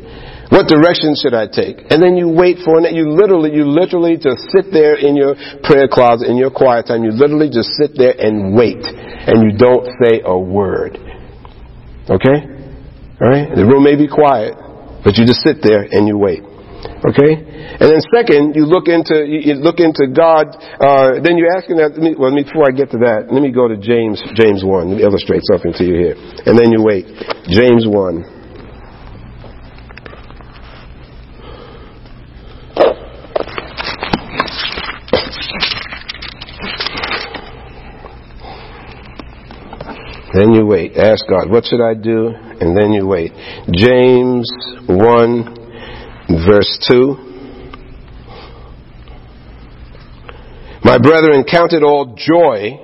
What 0.51 0.71
direction 0.71 1.19
should 1.19 1.35
I 1.35 1.51
take? 1.51 1.83
And 1.91 1.99
then 1.99 2.15
you 2.15 2.31
wait 2.31 2.63
for 2.63 2.79
it. 2.79 2.95
You 2.95 3.11
literally, 3.11 3.51
you 3.51 3.67
literally 3.67 4.15
just 4.15 4.47
sit 4.55 4.71
there 4.71 4.95
in 4.95 5.19
your 5.19 5.35
prayer 5.67 5.91
closet, 5.91 6.31
in 6.31 6.39
your 6.39 6.55
quiet 6.55 6.87
time. 6.87 7.03
You 7.03 7.11
literally 7.11 7.51
just 7.51 7.75
sit 7.75 7.99
there 7.99 8.15
and 8.15 8.55
wait. 8.55 8.79
And 8.79 9.43
you 9.43 9.59
don't 9.59 9.87
say 10.03 10.23
a 10.23 10.39
word. 10.39 10.99
Okay? 12.07 12.39
Alright? 13.19 13.51
The 13.59 13.67
room 13.67 13.83
may 13.83 13.99
be 13.99 14.07
quiet, 14.07 14.55
but 15.03 15.19
you 15.19 15.27
just 15.27 15.43
sit 15.43 15.59
there 15.67 15.83
and 15.83 16.07
you 16.07 16.15
wait. 16.15 16.46
Okay? 17.07 17.39
And 17.39 17.87
then 17.87 18.01
second, 18.11 18.57
you 18.57 18.67
look 18.67 18.89
into, 18.89 19.23
you 19.23 19.55
look 19.63 19.79
into 19.79 20.11
God, 20.11 20.59
uh, 20.83 21.23
then 21.23 21.39
you're 21.39 21.55
asking 21.55 21.77
that, 21.77 21.95
well, 22.19 22.35
before 22.35 22.67
I 22.67 22.75
get 22.75 22.91
to 22.91 22.99
that, 23.07 23.31
let 23.31 23.43
me 23.43 23.53
go 23.53 23.69
to 23.69 23.77
James, 23.77 24.19
James 24.35 24.65
1. 24.65 24.91
Let 24.91 24.97
me 24.99 25.03
illustrate 25.05 25.43
something 25.47 25.73
to 25.75 25.85
you 25.85 25.95
here. 25.95 26.17
And 26.47 26.59
then 26.59 26.73
you 26.73 26.83
wait. 26.83 27.07
James 27.47 27.87
1. 27.87 28.37
Then 40.35 40.53
you 40.53 40.67
wait. 40.67 40.97
Ask 40.99 41.25
God, 41.31 41.49
what 41.51 41.65
should 41.65 41.81
I 41.81 41.95
do? 41.95 42.29
And 42.61 42.77
then 42.77 42.93
you 42.93 43.07
wait. 43.07 43.33
James 43.73 44.51
1 44.89 45.56
verse 46.29 46.79
2. 46.89 47.27
My 50.83 50.99
brethren, 50.99 51.45
count 51.49 51.73
it 51.73 51.83
all 51.83 52.15
joy 52.17 52.79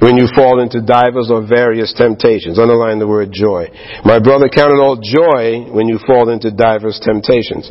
when 0.00 0.16
you 0.16 0.26
fall 0.34 0.60
into 0.60 0.80
divers 0.80 1.30
or 1.30 1.46
various 1.46 1.92
temptations. 1.92 2.58
Underline 2.58 2.98
the 2.98 3.06
word 3.06 3.32
joy. 3.32 3.68
My 4.04 4.18
brother, 4.18 4.48
count 4.48 4.72
it 4.72 4.80
all 4.80 4.96
joy 4.96 5.70
when 5.72 5.88
you 5.88 5.98
fall 6.06 6.30
into 6.30 6.50
divers 6.50 7.00
temptations. 7.02 7.68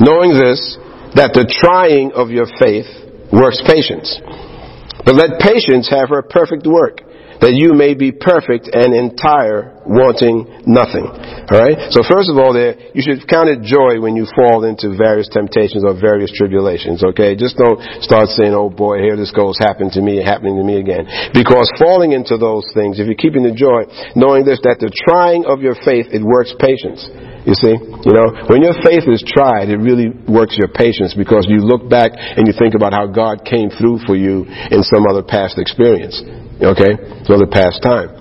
Knowing 0.00 0.34
this, 0.34 0.78
that 1.14 1.34
the 1.34 1.46
trying 1.46 2.12
of 2.12 2.30
your 2.30 2.46
faith 2.58 2.86
works 3.32 3.62
patience. 3.66 4.18
But 5.04 5.14
let 5.14 5.40
patience 5.40 5.88
have 5.90 6.10
her 6.10 6.22
perfect 6.22 6.66
work 6.66 7.00
that 7.40 7.56
you 7.56 7.72
may 7.72 7.96
be 7.96 8.12
perfect 8.12 8.68
and 8.68 8.92
entire, 8.92 9.80
wanting 9.88 10.44
nothing. 10.68 11.08
Alright? 11.48 11.88
So 11.90 12.04
first 12.04 12.28
of 12.28 12.36
all 12.36 12.52
there, 12.52 12.76
you 12.92 13.00
should 13.00 13.24
count 13.26 13.48
it 13.48 13.64
joy 13.64 13.98
when 13.98 14.14
you 14.14 14.28
fall 14.36 14.68
into 14.68 14.92
various 14.92 15.26
temptations 15.32 15.82
or 15.82 15.96
various 15.96 16.30
tribulations, 16.36 17.00
okay? 17.02 17.34
Just 17.34 17.56
don't 17.56 17.80
start 18.04 18.28
saying, 18.36 18.52
oh 18.52 18.68
boy, 18.68 19.00
here 19.00 19.16
this 19.16 19.32
goes, 19.32 19.56
happened 19.56 19.96
to 19.96 20.04
me, 20.04 20.20
happening 20.20 20.60
to 20.60 20.64
me 20.64 20.78
again. 20.78 21.08
Because 21.32 21.66
falling 21.80 22.12
into 22.12 22.36
those 22.36 22.68
things, 22.76 23.00
if 23.00 23.08
you're 23.08 23.18
keeping 23.18 23.42
the 23.42 23.56
joy, 23.56 23.88
knowing 24.12 24.44
this, 24.44 24.60
that 24.62 24.76
the 24.78 24.92
trying 24.92 25.48
of 25.48 25.64
your 25.64 25.74
faith, 25.80 26.12
it 26.12 26.20
works 26.20 26.52
patience. 26.60 27.08
You 27.48 27.56
see? 27.56 27.72
You 27.72 28.12
know, 28.12 28.52
when 28.52 28.60
your 28.60 28.76
faith 28.84 29.08
is 29.08 29.24
tried, 29.24 29.72
it 29.72 29.80
really 29.80 30.12
works 30.28 30.60
your 30.60 30.68
patience 30.68 31.16
because 31.16 31.48
you 31.48 31.64
look 31.64 31.88
back 31.88 32.12
and 32.12 32.44
you 32.44 32.52
think 32.52 32.76
about 32.76 32.92
how 32.92 33.08
God 33.08 33.48
came 33.48 33.72
through 33.72 34.04
for 34.04 34.12
you 34.14 34.44
in 34.68 34.84
some 34.84 35.08
other 35.08 35.24
past 35.24 35.56
experience. 35.56 36.20
Okay? 36.60 37.24
So 37.24 37.40
the 37.40 37.48
past 37.50 37.82
time. 37.82 38.20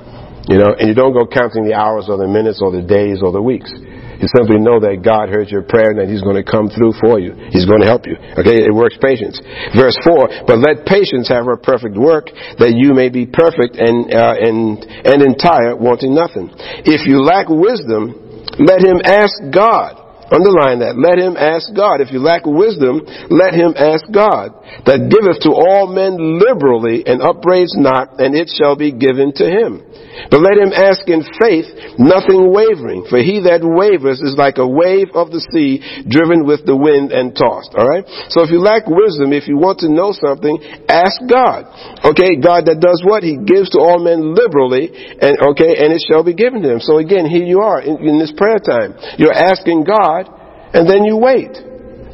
You 0.49 0.57
know, 0.57 0.73
and 0.73 0.89
you 0.89 0.97
don't 0.97 1.13
go 1.13 1.29
counting 1.29 1.61
the 1.67 1.77
hours 1.77 2.09
or 2.09 2.17
the 2.17 2.25
minutes 2.25 2.57
or 2.57 2.73
the 2.73 2.81
days 2.81 3.21
or 3.21 3.29
the 3.29 3.41
weeks. 3.41 3.69
You 3.69 4.27
simply 4.35 4.59
know 4.59 4.81
that 4.83 4.99
God 4.99 5.29
heard 5.29 5.47
your 5.47 5.61
prayer 5.61 5.95
and 5.95 5.99
that 6.01 6.09
He's 6.09 6.25
going 6.25 6.35
to 6.35 6.43
come 6.43 6.67
through 6.67 6.97
for 6.99 7.21
you. 7.21 7.37
He's 7.53 7.69
going 7.69 7.79
to 7.79 7.87
help 7.87 8.03
you. 8.09 8.17
Okay? 8.35 8.65
It 8.65 8.73
works 8.73 8.97
patience. 8.99 9.39
Verse 9.77 9.95
4, 10.03 10.49
but 10.49 10.59
let 10.59 10.89
patience 10.89 11.29
have 11.29 11.45
her 11.45 11.55
perfect 11.55 11.95
work 11.95 12.33
that 12.59 12.75
you 12.75 12.91
may 12.97 13.07
be 13.07 13.29
perfect 13.29 13.79
and, 13.79 14.11
uh, 14.11 14.35
and, 14.35 14.81
and 15.05 15.23
entire, 15.23 15.77
wanting 15.77 16.11
nothing. 16.11 16.51
If 16.83 17.07
you 17.07 17.23
lack 17.23 17.47
wisdom, 17.47 18.17
let 18.59 18.83
him 18.83 18.99
ask 19.05 19.37
God 19.53 20.08
Underline 20.29 20.85
that. 20.85 20.97
Let 20.97 21.17
him 21.17 21.33
ask 21.33 21.73
God. 21.73 22.01
If 22.01 22.13
you 22.13 22.21
lack 22.21 22.45
wisdom, 22.45 23.01
let 23.33 23.57
him 23.57 23.73
ask 23.73 24.05
God, 24.13 24.53
that 24.85 25.09
giveth 25.09 25.41
to 25.45 25.51
all 25.51 25.89
men 25.89 26.37
liberally 26.37 27.01
and 27.05 27.21
upbraids 27.21 27.73
not, 27.73 28.21
and 28.21 28.37
it 28.37 28.49
shall 28.53 28.77
be 28.77 28.93
given 28.93 29.33
to 29.41 29.45
him. 29.45 29.81
But 30.27 30.43
let 30.43 30.59
him 30.59 30.75
ask 30.75 31.07
in 31.07 31.23
faith, 31.39 31.95
nothing 31.95 32.51
wavering. 32.51 33.07
For 33.07 33.23
he 33.23 33.39
that 33.47 33.63
wavers 33.63 34.19
is 34.19 34.35
like 34.35 34.59
a 34.59 34.67
wave 34.67 35.15
of 35.15 35.31
the 35.31 35.39
sea, 35.53 35.79
driven 36.05 36.43
with 36.43 36.67
the 36.67 36.75
wind 36.75 37.15
and 37.15 37.31
tossed. 37.31 37.71
Alright? 37.71 38.03
So 38.29 38.43
if 38.43 38.51
you 38.51 38.59
lack 38.59 38.83
wisdom, 38.89 39.31
if 39.31 39.47
you 39.47 39.55
want 39.55 39.79
to 39.85 39.89
know 39.89 40.11
something, 40.11 40.59
ask 40.91 41.15
God. 41.23 41.71
Okay, 42.03 42.35
God 42.35 42.67
that 42.67 42.83
does 42.83 42.99
what? 43.07 43.23
He 43.23 43.39
gives 43.39 43.71
to 43.71 43.79
all 43.79 44.03
men 44.03 44.35
liberally, 44.35 44.91
and 44.91 45.39
okay, 45.55 45.79
and 45.79 45.95
it 45.95 46.03
shall 46.03 46.25
be 46.25 46.35
given 46.35 46.61
to 46.67 46.77
him. 46.77 46.81
So 46.83 46.99
again, 46.99 47.23
here 47.23 47.45
you 47.45 47.63
are 47.63 47.79
in, 47.79 48.03
in 48.03 48.19
this 48.19 48.35
prayer 48.35 48.59
time. 48.59 48.99
You're 49.15 49.35
asking 49.35 49.87
God, 49.87 50.18
and 50.73 50.89
then 50.89 51.03
you 51.03 51.17
wait. 51.17 51.53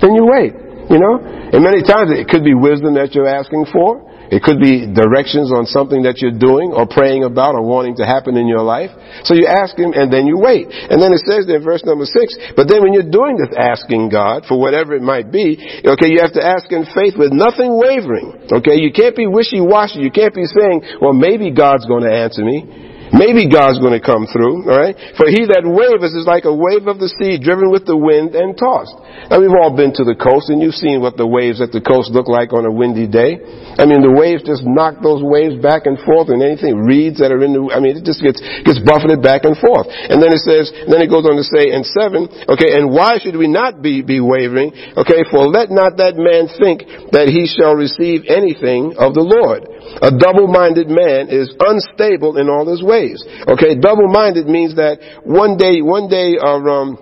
Then 0.02 0.16
you 0.16 0.26
wait. 0.26 0.54
You 0.90 1.00
know? 1.02 1.18
And 1.22 1.64
many 1.64 1.82
times 1.82 2.12
it 2.14 2.28
could 2.28 2.44
be 2.44 2.54
wisdom 2.54 2.96
that 2.96 3.16
you're 3.16 3.28
asking 3.28 3.66
for. 3.72 4.06
It 4.26 4.42
could 4.42 4.58
be 4.58 4.90
directions 4.90 5.54
on 5.54 5.70
something 5.70 6.02
that 6.10 6.18
you're 6.18 6.34
doing 6.34 6.74
or 6.74 6.90
praying 6.90 7.22
about 7.24 7.54
or 7.54 7.62
wanting 7.62 8.02
to 8.02 8.06
happen 8.06 8.38
in 8.38 8.50
your 8.50 8.66
life. 8.66 8.90
So 9.22 9.38
you 9.38 9.46
ask 9.46 9.78
Him 9.78 9.94
and 9.94 10.10
then 10.10 10.26
you 10.26 10.42
wait. 10.42 10.66
And 10.66 10.98
then 10.98 11.14
it 11.14 11.22
says 11.30 11.46
there 11.46 11.62
in 11.62 11.66
verse 11.66 11.86
number 11.86 12.10
six, 12.10 12.34
but 12.58 12.66
then 12.66 12.82
when 12.82 12.94
you're 12.94 13.06
doing 13.06 13.38
this 13.38 13.54
asking 13.54 14.10
God 14.10 14.50
for 14.50 14.58
whatever 14.58 14.98
it 14.98 15.06
might 15.06 15.30
be, 15.30 15.62
okay, 15.86 16.10
you 16.10 16.26
have 16.26 16.34
to 16.34 16.42
ask 16.42 16.66
in 16.74 16.90
faith 16.98 17.14
with 17.14 17.38
nothing 17.38 17.78
wavering. 17.78 18.50
Okay, 18.50 18.82
you 18.82 18.90
can't 18.90 19.14
be 19.14 19.30
wishy-washy. 19.30 20.02
You 20.02 20.10
can't 20.10 20.34
be 20.34 20.50
saying, 20.50 20.98
well, 21.02 21.14
maybe 21.14 21.54
God's 21.54 21.86
going 21.86 22.04
to 22.04 22.14
answer 22.14 22.42
me. 22.42 22.66
Maybe 23.16 23.48
God's 23.48 23.80
going 23.80 23.96
to 23.96 24.04
come 24.04 24.28
through, 24.28 24.68
alright? 24.68 25.00
For 25.16 25.32
he 25.32 25.48
that 25.48 25.64
wavers 25.64 26.12
is 26.12 26.28
like 26.28 26.44
a 26.44 26.52
wave 26.52 26.84
of 26.92 27.00
the 27.00 27.08
sea 27.08 27.40
driven 27.40 27.72
with 27.72 27.88
the 27.88 27.96
wind 27.96 28.36
and 28.36 28.60
tossed. 28.60 28.92
Now 29.32 29.40
we've 29.40 29.56
all 29.56 29.72
been 29.72 29.96
to 29.96 30.04
the 30.04 30.20
coast 30.20 30.52
and 30.52 30.60
you've 30.60 30.76
seen 30.76 31.00
what 31.00 31.16
the 31.16 31.24
waves 31.24 31.64
at 31.64 31.72
the 31.72 31.80
coast 31.80 32.12
look 32.12 32.28
like 32.28 32.52
on 32.52 32.68
a 32.68 32.74
windy 32.74 33.08
day. 33.08 33.40
I 33.80 33.88
mean, 33.88 34.04
the 34.04 34.12
waves 34.12 34.44
just 34.44 34.68
knock 34.68 35.00
those 35.00 35.24
waves 35.24 35.56
back 35.64 35.88
and 35.88 35.96
forth 36.04 36.28
and 36.28 36.44
anything, 36.44 36.76
reeds 36.84 37.24
that 37.24 37.32
are 37.32 37.40
in 37.40 37.56
the, 37.56 37.64
I 37.72 37.80
mean, 37.80 37.96
it 37.96 38.04
just 38.04 38.20
gets, 38.20 38.44
gets 38.68 38.84
buffeted 38.84 39.24
back 39.24 39.48
and 39.48 39.56
forth. 39.56 39.88
And 39.88 40.20
then 40.20 40.36
it 40.36 40.44
says, 40.44 40.68
then 40.92 41.00
it 41.00 41.08
goes 41.08 41.24
on 41.24 41.40
to 41.40 41.48
say 41.48 41.72
in 41.72 41.88
seven, 41.88 42.28
okay, 42.52 42.76
and 42.76 42.92
why 42.92 43.16
should 43.24 43.40
we 43.40 43.48
not 43.48 43.80
be, 43.80 44.04
be 44.04 44.20
wavering? 44.20 44.76
Okay, 45.00 45.24
for 45.32 45.48
let 45.48 45.72
not 45.72 45.96
that 46.04 46.20
man 46.20 46.52
think 46.60 46.84
that 47.16 47.32
he 47.32 47.48
shall 47.48 47.80
receive 47.80 48.28
anything 48.28 49.00
of 49.00 49.16
the 49.16 49.24
Lord. 49.24 49.75
A 50.02 50.12
double-minded 50.12 50.90
man 50.90 51.30
is 51.30 51.54
unstable 51.60 52.38
in 52.38 52.50
all 52.50 52.68
his 52.68 52.84
ways. 52.84 53.24
Okay, 53.48 53.76
double-minded 53.76 54.48
means 54.48 54.76
that 54.76 55.00
one 55.24 55.58
day, 55.58 55.82
one 55.82 56.10
day, 56.10 56.36
um, 56.42 56.98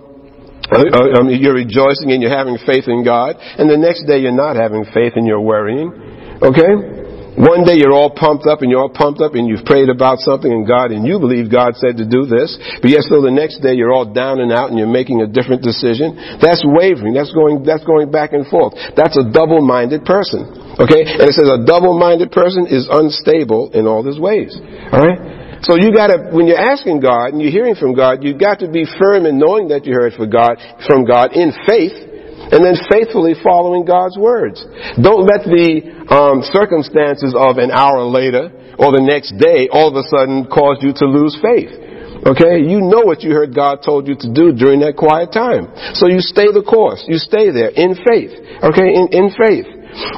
uh, 0.70 0.80
uh, 0.80 1.20
um, 1.20 1.28
you're 1.28 1.54
rejoicing 1.54 2.12
and 2.12 2.22
you're 2.22 2.32
having 2.32 2.56
faith 2.64 2.88
in 2.88 3.04
God, 3.04 3.36
and 3.38 3.68
the 3.68 3.76
next 3.76 4.06
day 4.06 4.18
you're 4.18 4.32
not 4.32 4.56
having 4.56 4.84
faith 4.94 5.12
and 5.16 5.26
you're 5.26 5.40
worrying. 5.40 5.92
Okay? 6.40 6.93
One 7.34 7.66
day 7.66 7.74
you're 7.74 7.92
all 7.92 8.14
pumped 8.14 8.46
up 8.46 8.62
and 8.62 8.70
you're 8.70 8.78
all 8.78 8.94
pumped 8.94 9.18
up 9.18 9.34
and 9.34 9.50
you've 9.50 9.66
prayed 9.66 9.90
about 9.90 10.22
something 10.22 10.50
in 10.50 10.62
God 10.62 10.94
and 10.94 11.02
you 11.02 11.18
believe 11.18 11.50
God 11.50 11.74
said 11.74 11.98
to 11.98 12.06
do 12.06 12.30
this, 12.30 12.54
but 12.78 12.90
yet 12.90 13.02
still 13.02 13.26
the 13.26 13.34
next 13.34 13.58
day 13.58 13.74
you're 13.74 13.90
all 13.90 14.06
down 14.06 14.38
and 14.38 14.54
out 14.54 14.70
and 14.70 14.78
you're 14.78 14.90
making 14.90 15.20
a 15.20 15.26
different 15.26 15.62
decision. 15.62 16.14
That's 16.38 16.62
wavering. 16.62 17.10
That's 17.10 17.34
going, 17.34 17.66
that's 17.66 17.82
going 17.82 18.14
back 18.14 18.32
and 18.32 18.46
forth. 18.46 18.78
That's 18.94 19.18
a 19.18 19.26
double-minded 19.26 20.06
person. 20.06 20.46
Okay? 20.78 21.02
And 21.02 21.26
it 21.26 21.34
says 21.34 21.50
a 21.50 21.66
double-minded 21.66 22.30
person 22.30 22.70
is 22.70 22.86
unstable 22.86 23.74
in 23.74 23.90
all 23.90 24.06
his 24.06 24.18
ways. 24.18 24.54
Alright? 24.94 25.66
So 25.66 25.74
you 25.74 25.90
gotta, 25.90 26.30
when 26.30 26.46
you're 26.46 26.60
asking 26.60 27.00
God 27.00 27.34
and 27.34 27.42
you're 27.42 27.50
hearing 27.50 27.74
from 27.74 27.96
God, 27.96 28.22
you've 28.22 28.38
got 28.38 28.60
to 28.60 28.70
be 28.70 28.86
firm 28.86 29.26
in 29.26 29.38
knowing 29.40 29.68
that 29.74 29.86
you 29.86 29.94
heard 29.94 30.12
from 30.12 30.30
God, 30.30 30.60
from 30.86 31.04
God 31.04 31.32
in 31.32 31.50
faith, 31.66 32.13
and 32.54 32.62
then 32.62 32.78
faithfully 32.86 33.34
following 33.42 33.82
God's 33.82 34.14
words. 34.14 34.62
Don't 34.94 35.26
let 35.26 35.42
the 35.42 36.06
um, 36.06 36.46
circumstances 36.54 37.34
of 37.34 37.58
an 37.58 37.74
hour 37.74 38.06
later 38.06 38.54
or 38.78 38.94
the 38.94 39.02
next 39.02 39.34
day 39.42 39.66
all 39.66 39.90
of 39.90 39.98
a 39.98 40.06
sudden 40.06 40.46
cause 40.46 40.78
you 40.78 40.94
to 41.02 41.06
lose 41.10 41.34
faith. 41.42 41.74
Okay? 42.22 42.62
You 42.62 42.78
know 42.78 43.02
what 43.02 43.26
you 43.26 43.34
heard 43.34 43.58
God 43.58 43.82
told 43.82 44.06
you 44.06 44.14
to 44.14 44.28
do 44.30 44.54
during 44.54 44.86
that 44.86 44.94
quiet 44.94 45.34
time. 45.34 45.66
So 45.98 46.06
you 46.06 46.22
stay 46.22 46.54
the 46.54 46.62
course. 46.62 47.02
You 47.10 47.18
stay 47.18 47.50
there 47.50 47.74
in 47.74 47.98
faith. 47.98 48.32
Okay? 48.62 48.88
In, 48.94 49.10
in 49.10 49.26
faith. 49.34 49.66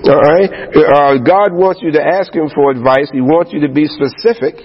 Alright? 0.05 0.53
Uh, 0.77 1.17
God 1.25 1.57
wants 1.57 1.81
you 1.81 1.93
to 1.97 2.03
ask 2.05 2.37
Him 2.37 2.53
for 2.53 2.69
advice. 2.69 3.09
He 3.13 3.25
wants 3.25 3.53
you 3.57 3.65
to 3.65 3.73
be 3.73 3.89
specific. 3.89 4.61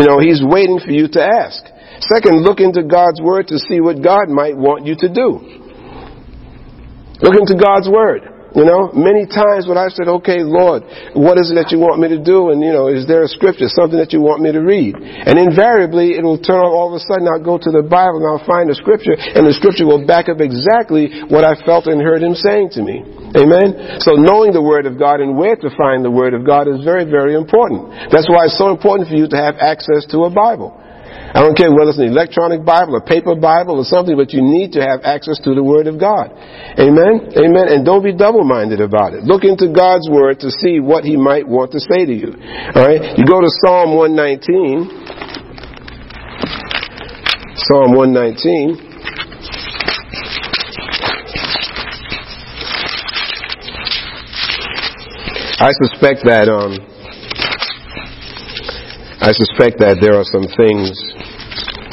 You 0.00 0.08
know, 0.08 0.16
He's 0.16 0.40
waiting 0.40 0.80
for 0.80 0.90
you 0.90 1.12
to 1.12 1.20
ask. 1.20 1.60
Second, 2.08 2.42
look 2.42 2.58
into 2.58 2.82
God's 2.82 3.20
Word 3.20 3.52
to 3.52 3.60
see 3.60 3.84
what 3.84 4.02
God 4.02 4.32
might 4.32 4.56
want 4.56 4.88
you 4.88 4.96
to 4.96 5.08
do. 5.12 5.61
Look 7.22 7.38
into 7.38 7.54
God's 7.54 7.88
Word. 7.88 8.32
You 8.52 8.68
know, 8.68 8.92
many 8.92 9.24
times 9.24 9.64
when 9.64 9.80
I 9.80 9.88
said, 9.88 10.12
okay, 10.20 10.44
Lord, 10.44 10.84
what 11.16 11.40
is 11.40 11.48
it 11.48 11.56
that 11.56 11.72
you 11.72 11.80
want 11.80 12.04
me 12.04 12.12
to 12.12 12.20
do? 12.20 12.52
And, 12.52 12.60
you 12.60 12.68
know, 12.68 12.92
is 12.92 13.08
there 13.08 13.24
a 13.24 13.30
scripture, 13.30 13.64
something 13.72 13.96
that 13.96 14.12
you 14.12 14.20
want 14.20 14.44
me 14.44 14.52
to 14.52 14.60
read? 14.60 14.92
And 14.92 15.40
invariably, 15.40 16.20
it 16.20 16.22
will 16.22 16.36
turn 16.36 16.60
on 16.60 16.68
all 16.68 16.92
of 16.92 17.00
a 17.00 17.02
sudden, 17.02 17.24
I'll 17.32 17.40
go 17.40 17.56
to 17.56 17.72
the 17.72 17.80
Bible 17.80 18.20
and 18.20 18.28
I'll 18.28 18.44
find 18.44 18.68
a 18.68 18.76
scripture, 18.76 19.16
and 19.16 19.48
the 19.48 19.56
scripture 19.56 19.88
will 19.88 20.04
back 20.04 20.28
up 20.28 20.44
exactly 20.44 21.24
what 21.32 21.48
I 21.48 21.56
felt 21.64 21.88
and 21.88 22.04
heard 22.04 22.20
him 22.20 22.36
saying 22.36 22.76
to 22.76 22.84
me. 22.84 23.00
Amen? 23.32 24.04
So 24.04 24.20
knowing 24.20 24.52
the 24.52 24.60
Word 24.60 24.84
of 24.84 25.00
God 25.00 25.24
and 25.24 25.32
where 25.40 25.56
to 25.56 25.72
find 25.72 26.04
the 26.04 26.12
Word 26.12 26.36
of 26.36 26.44
God 26.44 26.68
is 26.68 26.84
very, 26.84 27.08
very 27.08 27.32
important. 27.32 27.88
That's 28.12 28.28
why 28.28 28.52
it's 28.52 28.60
so 28.60 28.68
important 28.68 29.08
for 29.08 29.16
you 29.16 29.32
to 29.32 29.38
have 29.40 29.56
access 29.56 30.04
to 30.12 30.28
a 30.28 30.30
Bible. 30.30 30.76
I 31.32 31.40
don't 31.40 31.56
care 31.56 31.72
whether 31.72 31.88
it's 31.88 31.98
an 31.98 32.12
electronic 32.12 32.62
Bible, 32.62 32.96
a 32.96 33.00
paper 33.00 33.34
Bible, 33.34 33.80
or 33.80 33.84
something, 33.84 34.16
but 34.16 34.32
you 34.32 34.42
need 34.42 34.72
to 34.72 34.84
have 34.84 35.00
access 35.02 35.40
to 35.48 35.54
the 35.54 35.64
Word 35.64 35.86
of 35.86 35.98
God. 35.98 36.28
Amen? 36.76 37.32
Amen. 37.32 37.72
And 37.72 37.86
don't 37.88 38.04
be 38.04 38.12
double-minded 38.12 38.80
about 38.80 39.14
it. 39.14 39.24
Look 39.24 39.44
into 39.44 39.72
God's 39.72 40.10
Word 40.12 40.40
to 40.40 40.50
see 40.50 40.78
what 40.78 41.04
He 41.04 41.16
might 41.16 41.48
want 41.48 41.72
to 41.72 41.80
say 41.80 42.04
to 42.04 42.12
you. 42.12 42.36
Alright? 42.76 43.16
You 43.16 43.24
go 43.24 43.40
to 43.40 43.48
Psalm 43.64 43.96
119. 43.96 44.92
Psalm 47.64 47.96
119. 47.96 48.92
I 55.62 55.70
suspect 55.80 56.26
that 56.26 56.50
um, 56.50 56.74
I 59.22 59.30
suspect 59.30 59.78
that 59.78 60.02
there 60.02 60.18
are 60.18 60.26
some 60.26 60.50
things 60.58 60.90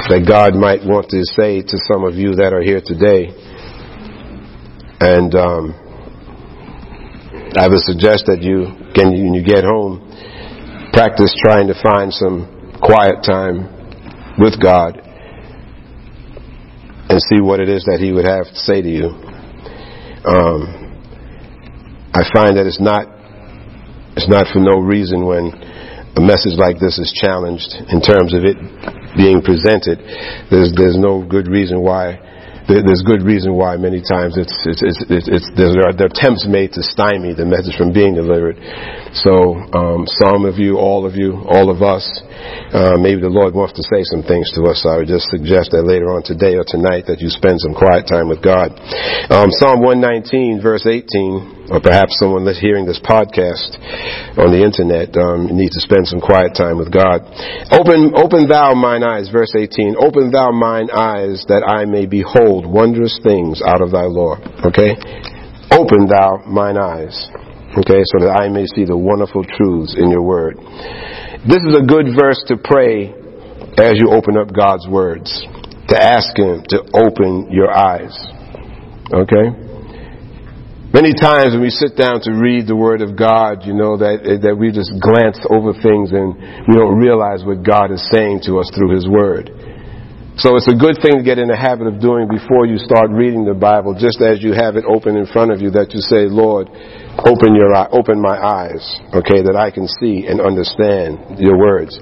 that 0.09 0.25
God 0.25 0.57
might 0.57 0.81
want 0.81 1.09
to 1.13 1.21
say 1.37 1.61
to 1.61 1.77
some 1.85 2.03
of 2.03 2.17
you 2.17 2.33
that 2.41 2.49
are 2.49 2.65
here 2.65 2.81
today, 2.81 3.29
and 4.97 5.29
um, 5.37 5.77
I 7.53 7.69
would 7.69 7.85
suggest 7.85 8.25
that 8.25 8.41
you, 8.41 8.73
can, 8.97 9.13
when 9.13 9.37
you 9.37 9.45
get 9.45 9.61
home, 9.61 10.01
practice 10.93 11.29
trying 11.45 11.69
to 11.69 11.77
find 11.77 12.09
some 12.09 12.73
quiet 12.81 13.21
time 13.21 13.69
with 14.41 14.57
God 14.57 14.97
and 17.09 17.21
see 17.29 17.37
what 17.41 17.61
it 17.61 17.69
is 17.69 17.85
that 17.85 18.01
He 18.01 18.11
would 18.11 18.25
have 18.25 18.49
to 18.49 18.59
say 18.65 18.81
to 18.81 18.89
you. 18.89 19.13
Um, 20.25 20.89
I 22.17 22.25
find 22.33 22.57
that 22.57 22.65
it's 22.65 22.81
not 22.81 23.05
it's 24.17 24.27
not 24.27 24.51
for 24.51 24.59
no 24.59 24.81
reason 24.81 25.23
when 25.23 25.53
a 26.17 26.19
message 26.19 26.57
like 26.57 26.81
this 26.81 26.97
is 26.97 27.13
challenged 27.15 27.71
in 27.87 28.01
terms 28.01 28.33
of 28.33 28.43
it 28.43 28.57
being 29.15 29.41
presented. 29.41 29.99
There's 30.49 30.73
there's 30.75 30.97
no 30.97 31.23
good 31.23 31.47
reason 31.47 31.81
why 31.81 32.19
there's 32.69 33.01
good 33.01 33.23
reason 33.25 33.55
why 33.55 33.77
many 33.77 33.97
times 33.97 34.37
it's, 34.37 34.53
it's, 34.69 34.85
it's, 35.09 35.25
it's, 35.25 35.49
there, 35.57 35.73
are, 35.81 35.89
attempts 35.89 36.45
made 36.45 36.71
to 36.73 36.83
stymie 36.85 37.33
the 37.33 37.45
message 37.45 37.73
from 37.73 37.91
being 37.91 38.13
delivered. 38.13 38.61
So, 39.17 39.57
um, 39.73 40.05
some 40.05 40.45
of 40.45 40.61
you, 40.61 40.77
all 40.77 41.01
of 41.01 41.15
you, 41.15 41.41
all 41.49 41.73
of 41.73 41.81
us, 41.81 42.05
uh, 42.73 42.97
maybe 42.97 43.21
the 43.21 43.31
Lord 43.31 43.53
wants 43.53 43.73
to 43.75 43.83
say 43.83 44.03
some 44.07 44.23
things 44.23 44.51
to 44.55 44.65
us. 44.69 44.83
So 44.83 44.89
I 44.89 44.97
would 45.01 45.11
just 45.11 45.29
suggest 45.29 45.71
that 45.71 45.83
later 45.83 46.13
on 46.13 46.23
today 46.23 46.55
or 46.55 46.65
tonight 46.65 47.05
that 47.07 47.19
you 47.19 47.29
spend 47.29 47.59
some 47.61 47.73
quiet 47.73 48.05
time 48.05 48.29
with 48.29 48.41
God. 48.41 48.73
Um, 49.29 49.49
Psalm 49.55 49.81
119, 49.81 50.61
verse 50.61 50.85
18 50.85 51.59
or 51.69 51.79
perhaps 51.79 52.17
someone 52.17 52.45
that's 52.45 52.59
hearing 52.59 52.85
this 52.85 52.99
podcast 52.99 53.77
on 54.41 54.49
the 54.49 54.61
internet 54.61 55.13
um, 55.21 55.53
needs 55.53 55.77
to 55.77 55.81
spend 55.81 56.09
some 56.09 56.19
quiet 56.19 56.57
time 56.57 56.77
with 56.77 56.89
God. 56.89 57.21
Open, 57.69 58.13
open 58.17 58.49
thou 58.49 58.73
mine 58.73 59.05
eyes, 59.05 59.29
verse 59.29 59.53
18. 59.53 59.95
Open 60.01 60.33
thou 60.33 60.51
mine 60.51 60.89
eyes 60.89 61.45
that 61.47 61.61
I 61.61 61.85
may 61.85 62.05
behold 62.05 62.65
wondrous 62.65 63.19
things 63.21 63.61
out 63.61 63.81
of 63.81 63.93
thy 63.93 64.09
law. 64.09 64.41
Okay? 64.65 64.97
Open 65.69 66.09
thou 66.09 66.41
mine 66.49 66.77
eyes. 66.77 67.13
Okay, 67.77 68.01
so 68.01 68.25
that 68.25 68.33
I 68.33 68.49
may 68.49 68.65
see 68.65 68.83
the 68.83 68.97
wonderful 68.97 69.45
truths 69.45 69.93
in 69.93 70.09
your 70.09 70.23
word. 70.23 70.57
This 71.47 71.63
is 71.63 71.71
a 71.71 71.87
good 71.87 72.11
verse 72.19 72.43
to 72.51 72.59
pray 72.59 73.15
as 73.79 73.95
you 73.95 74.11
open 74.11 74.35
up 74.35 74.51
God's 74.51 74.83
words, 74.91 75.31
to 75.87 75.95
ask 75.95 76.35
Him 76.35 76.67
to 76.67 76.83
open 76.91 77.47
your 77.47 77.71
eyes. 77.71 78.11
Okay? 79.07 79.47
Many 80.91 81.15
times 81.15 81.55
when 81.55 81.63
we 81.63 81.71
sit 81.71 81.95
down 81.95 82.19
to 82.27 82.35
read 82.35 82.67
the 82.67 82.75
Word 82.75 82.99
of 82.99 83.15
God, 83.15 83.63
you 83.63 83.71
know, 83.71 83.95
that, 83.95 84.19
that 84.43 84.51
we 84.59 84.75
just 84.75 84.91
glance 84.99 85.39
over 85.47 85.71
things 85.79 86.11
and 86.11 86.35
we 86.67 86.75
don't 86.75 86.99
realize 86.99 87.47
what 87.47 87.63
God 87.63 87.95
is 87.95 88.03
saying 88.11 88.43
to 88.51 88.59
us 88.59 88.67
through 88.75 88.91
His 88.91 89.07
Word. 89.07 89.47
So 90.43 90.59
it's 90.59 90.67
a 90.67 90.75
good 90.75 90.99
thing 90.99 91.19
to 91.19 91.23
get 91.23 91.39
in 91.39 91.47
the 91.47 91.55
habit 91.55 91.87
of 91.87 92.03
doing 92.03 92.27
before 92.27 92.67
you 92.67 92.75
start 92.79 93.15
reading 93.15 93.47
the 93.47 93.55
Bible, 93.55 93.95
just 93.95 94.19
as 94.19 94.43
you 94.43 94.51
have 94.51 94.75
it 94.75 94.83
open 94.83 95.15
in 95.15 95.23
front 95.27 95.55
of 95.55 95.63
you, 95.63 95.71
that 95.71 95.95
you 95.95 96.03
say, 96.03 96.27
Lord, 96.27 96.67
open 97.25 97.55
your 97.55 97.71
open 97.91 98.21
my 98.21 98.37
eyes, 98.37 98.83
okay, 99.13 99.43
that 99.43 99.55
I 99.55 99.71
can 99.71 99.87
see 99.99 100.27
and 100.27 100.39
understand 100.39 101.39
your 101.39 101.57
words. 101.57 101.97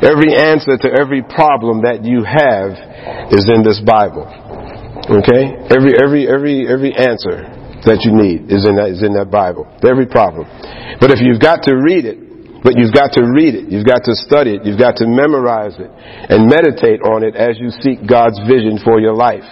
Every 0.00 0.32
answer 0.32 0.80
to 0.80 0.88
every 0.88 1.20
problem 1.20 1.84
that 1.84 2.04
you 2.08 2.24
have 2.24 2.72
is 3.32 3.44
in 3.52 3.60
this 3.60 3.80
Bible. 3.84 4.24
Okay? 5.10 5.60
Every, 5.68 5.92
every, 5.98 6.24
every, 6.24 6.64
every 6.64 6.92
answer 6.96 7.44
that 7.84 8.04
you 8.04 8.12
need 8.12 8.48
is 8.48 8.64
in 8.64 8.76
that, 8.80 8.92
is 8.92 9.04
in 9.04 9.12
that 9.16 9.28
Bible. 9.28 9.68
Every 9.84 10.08
problem. 10.08 10.48
But 11.00 11.12
if 11.12 11.20
you've 11.20 11.40
got 11.40 11.68
to 11.68 11.76
read 11.76 12.08
it, 12.08 12.16
but 12.64 12.76
you've 12.76 12.92
got 12.92 13.16
to 13.16 13.24
read 13.24 13.56
it, 13.56 13.72
you've 13.72 13.88
got 13.88 14.04
to 14.04 14.12
study 14.16 14.56
it, 14.56 14.68
you've 14.68 14.80
got 14.80 15.00
to 15.00 15.08
memorize 15.08 15.76
it, 15.80 15.88
and 15.88 16.44
meditate 16.44 17.00
on 17.00 17.24
it 17.24 17.32
as 17.36 17.56
you 17.56 17.72
seek 17.80 18.04
God's 18.04 18.36
vision 18.44 18.76
for 18.84 19.00
your 19.00 19.16
life, 19.16 19.44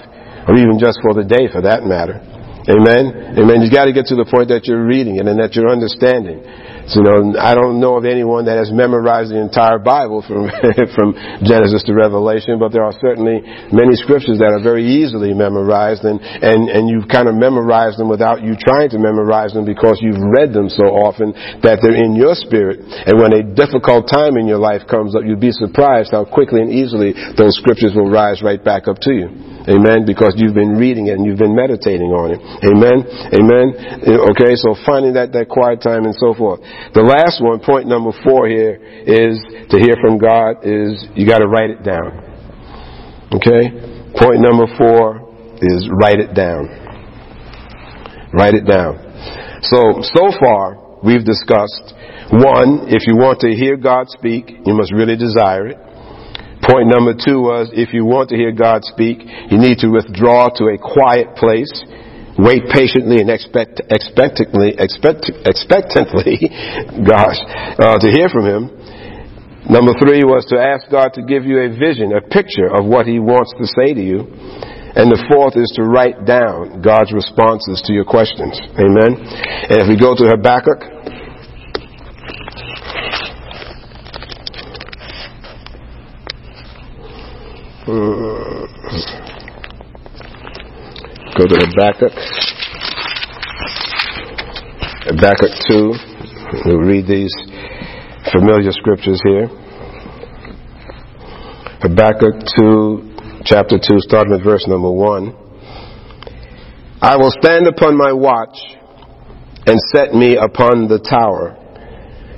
or 0.45 0.57
even 0.57 0.77
just 0.77 1.01
for 1.01 1.17
the 1.17 1.25
day 1.25 1.49
for 1.49 1.65
that 1.65 1.89
matter. 1.89 2.21
Amen? 2.69 3.33
Amen. 3.41 3.65
You've 3.65 3.73
got 3.73 3.89
to 3.89 3.97
get 3.97 4.13
to 4.13 4.17
the 4.17 4.29
point 4.29 4.53
that 4.53 4.69
you're 4.69 4.85
reading 4.85 5.17
it 5.17 5.25
and 5.25 5.41
that 5.41 5.57
you're 5.57 5.73
understanding. 5.73 6.45
So, 6.93 7.01
you 7.01 7.05
know, 7.05 7.37
I 7.41 7.53
don't 7.57 7.81
know 7.81 8.01
of 8.01 8.05
anyone 8.05 8.49
that 8.49 8.57
has 8.61 8.73
memorized 8.73 9.29
the 9.33 9.41
entire 9.41 9.81
Bible 9.81 10.25
from, 10.25 10.49
from 10.97 11.17
Genesis 11.45 11.85
to 11.89 11.93
Revelation, 11.97 12.61
but 12.61 12.73
there 12.73 12.85
are 12.85 12.97
certainly 12.97 13.41
many 13.73 13.97
scriptures 13.97 14.41
that 14.41 14.53
are 14.53 14.61
very 14.61 14.85
easily 14.85 15.33
memorized 15.37 16.05
and, 16.05 16.21
and, 16.21 16.69
and 16.69 16.89
you've 16.89 17.09
kind 17.09 17.29
of 17.29 17.37
memorized 17.37 18.01
them 18.01 18.09
without 18.09 18.41
you 18.45 18.53
trying 18.57 18.93
to 18.93 19.01
memorize 19.01 19.57
them 19.57 19.69
because 19.69 20.01
you've 20.05 20.21
read 20.21 20.53
them 20.53 20.69
so 20.69 20.93
often 20.93 21.33
that 21.65 21.81
they're 21.81 21.97
in 21.97 22.17
your 22.17 22.37
spirit. 22.37 22.85
And 22.85 23.21
when 23.21 23.33
a 23.33 23.45
difficult 23.45 24.09
time 24.13 24.37
in 24.37 24.49
your 24.49 24.61
life 24.61 24.85
comes 24.89 25.17
up, 25.17 25.25
you'd 25.25 25.41
be 25.41 25.57
surprised 25.57 26.13
how 26.13 26.25
quickly 26.25 26.61
and 26.61 26.73
easily 26.73 27.13
those 27.37 27.57
scriptures 27.57 27.93
will 27.97 28.09
rise 28.09 28.41
right 28.41 28.61
back 28.61 28.89
up 28.89 29.01
to 29.09 29.13
you. 29.13 29.58
Amen. 29.69 30.09
Because 30.09 30.35
you've 30.37 30.57
been 30.57 30.81
reading 30.81 31.09
it 31.09 31.21
and 31.21 31.25
you've 31.25 31.39
been 31.39 31.55
meditating 31.55 32.09
on 32.09 32.33
it. 32.33 32.41
Amen. 32.65 33.05
Amen. 33.37 33.67
Eh, 34.03 34.31
okay. 34.33 34.57
So 34.57 34.75
finding 34.89 35.15
that, 35.15 35.33
that 35.37 35.49
quiet 35.49 35.85
time 35.85 36.09
and 36.09 36.17
so 36.17 36.33
forth. 36.33 36.61
The 36.97 37.05
last 37.05 37.45
one, 37.45 37.61
point 37.61 37.87
number 37.87 38.11
four 38.25 38.49
here 38.49 38.81
is 39.05 39.37
to 39.71 39.77
hear 39.77 39.97
from 40.01 40.17
God 40.17 40.65
is 40.65 41.05
you 41.15 41.29
got 41.29 41.45
to 41.45 41.49
write 41.49 41.71
it 41.71 41.85
down. 41.85 42.17
Okay. 43.37 43.69
Point 44.17 44.41
number 44.41 44.67
four 44.81 45.29
is 45.61 45.89
write 46.01 46.19
it 46.19 46.33
down. 46.33 46.73
Write 48.33 48.55
it 48.55 48.65
down. 48.65 49.05
So, 49.63 50.01
so 50.01 50.33
far, 50.41 51.01
we've 51.03 51.25
discussed 51.25 51.95
one, 52.31 52.93
if 52.93 53.09
you 53.09 53.17
want 53.17 53.41
to 53.41 53.49
hear 53.57 53.77
God 53.77 54.09
speak, 54.11 54.51
you 54.65 54.75
must 54.75 54.93
really 54.93 55.17
desire 55.17 55.69
it. 55.69 55.79
Point 56.69 56.93
number 56.93 57.17
two 57.17 57.41
was 57.41 57.73
if 57.73 57.97
you 57.97 58.05
want 58.05 58.29
to 58.29 58.37
hear 58.37 58.53
God 58.53 58.85
speak, 58.85 59.25
you 59.25 59.57
need 59.57 59.81
to 59.81 59.89
withdraw 59.89 60.53
to 60.61 60.69
a 60.69 60.77
quiet 60.77 61.33
place, 61.33 61.73
wait 62.37 62.69
patiently 62.69 63.25
and 63.25 63.33
expect, 63.33 63.81
expectantly, 63.89 64.77
expect, 64.77 65.33
expectantly, 65.49 66.37
gosh, 67.09 67.41
uh, 67.81 67.97
to 67.97 68.09
hear 68.13 68.29
from 68.29 68.45
Him. 68.45 68.63
Number 69.73 69.97
three 69.97 70.29
was 70.29 70.45
to 70.53 70.61
ask 70.61 70.93
God 70.93 71.17
to 71.17 71.25
give 71.25 71.49
you 71.49 71.65
a 71.65 71.73
vision, 71.73 72.13
a 72.13 72.21
picture 72.21 72.69
of 72.69 72.85
what 72.85 73.09
He 73.09 73.17
wants 73.17 73.57
to 73.57 73.65
say 73.73 73.97
to 73.97 74.05
you. 74.05 74.29
And 74.93 75.09
the 75.09 75.25
fourth 75.25 75.57
is 75.57 75.73
to 75.81 75.89
write 75.89 76.29
down 76.29 76.85
God's 76.85 77.17
responses 77.17 77.81
to 77.89 77.97
your 77.97 78.05
questions. 78.05 78.61
Amen. 78.77 79.17
And 79.73 79.77
if 79.81 79.89
we 79.89 79.97
go 79.97 80.13
to 80.13 80.25
Habakkuk, 80.37 80.85
Uh, 87.89 88.67
go 91.39 91.47
to 91.49 91.57
Habakkuk. 91.57 92.13
Habakkuk 95.09 95.53
2. 95.71 95.93
We'll 96.67 96.85
read 96.85 97.07
these 97.07 97.33
familiar 98.31 98.73
scriptures 98.73 99.23
here. 99.25 99.49
Habakkuk 101.81 102.35
2, 102.59 103.43
chapter 103.47 103.79
2, 103.79 104.01
starting 104.01 104.35
at 104.35 104.45
verse 104.45 104.67
number 104.69 104.91
1. 104.91 105.35
I 107.01 107.17
will 107.17 107.33
stand 107.41 107.69
upon 107.69 107.97
my 107.97 108.13
watch 108.13 108.59
and 109.65 109.81
set 109.95 110.13
me 110.13 110.37
upon 110.37 110.89
the 110.89 110.99
tower, 110.99 111.57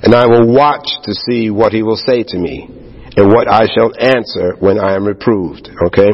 and 0.01 0.15
I 0.15 0.27
will 0.27 0.47
watch 0.47 0.87
to 1.03 1.13
see 1.13 1.49
what 1.49 1.73
he 1.73 1.83
will 1.83 1.97
say 1.97 2.23
to 2.23 2.37
me 2.37 2.80
and 3.17 3.27
what 3.27 3.47
I 3.47 3.67
shall 3.67 3.91
answer 3.99 4.55
when 4.59 4.79
I 4.79 4.95
am 4.95 5.05
reproved. 5.05 5.67
Okay? 5.87 6.11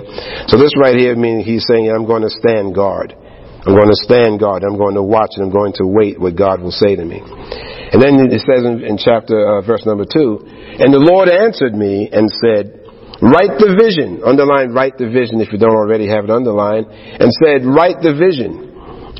So 0.47 0.57
this 0.57 0.73
right 0.81 0.97
here 0.97 1.15
means 1.15 1.45
he's 1.45 1.65
saying 1.67 1.89
I'm 1.89 2.05
going 2.05 2.23
to 2.23 2.33
stand 2.33 2.73
guard. 2.73 3.13
I'm 3.13 3.75
going 3.75 3.91
to 3.91 3.99
stand 3.99 4.39
guard. 4.39 4.63
I'm 4.63 4.77
going 4.77 4.95
to 4.95 5.03
watch 5.03 5.35
and 5.35 5.45
I'm 5.45 5.53
going 5.53 5.73
to 5.77 5.85
wait 5.85 6.19
what 6.19 6.35
God 6.35 6.61
will 6.61 6.73
say 6.73 6.95
to 6.95 7.03
me. 7.03 7.19
And 7.21 8.01
then 8.01 8.15
it 8.31 8.41
says 8.41 8.63
in, 8.63 8.81
in 8.81 8.97
chapter, 8.97 9.35
uh, 9.35 9.61
verse 9.61 9.85
number 9.85 10.05
two, 10.07 10.41
and 10.47 10.89
the 10.89 11.03
Lord 11.03 11.29
answered 11.29 11.75
me 11.75 12.09
and 12.09 12.31
said, 12.31 12.79
write 13.21 13.59
the 13.59 13.75
vision. 13.77 14.23
Underline 14.23 14.71
write 14.71 14.97
the 14.97 15.11
vision 15.11 15.43
if 15.43 15.51
you 15.51 15.59
don't 15.59 15.75
already 15.75 16.07
have 16.07 16.23
it 16.23 16.31
underlined. 16.31 16.87
And 16.87 17.29
said, 17.43 17.67
write 17.67 17.99
the 17.99 18.15
vision 18.15 18.71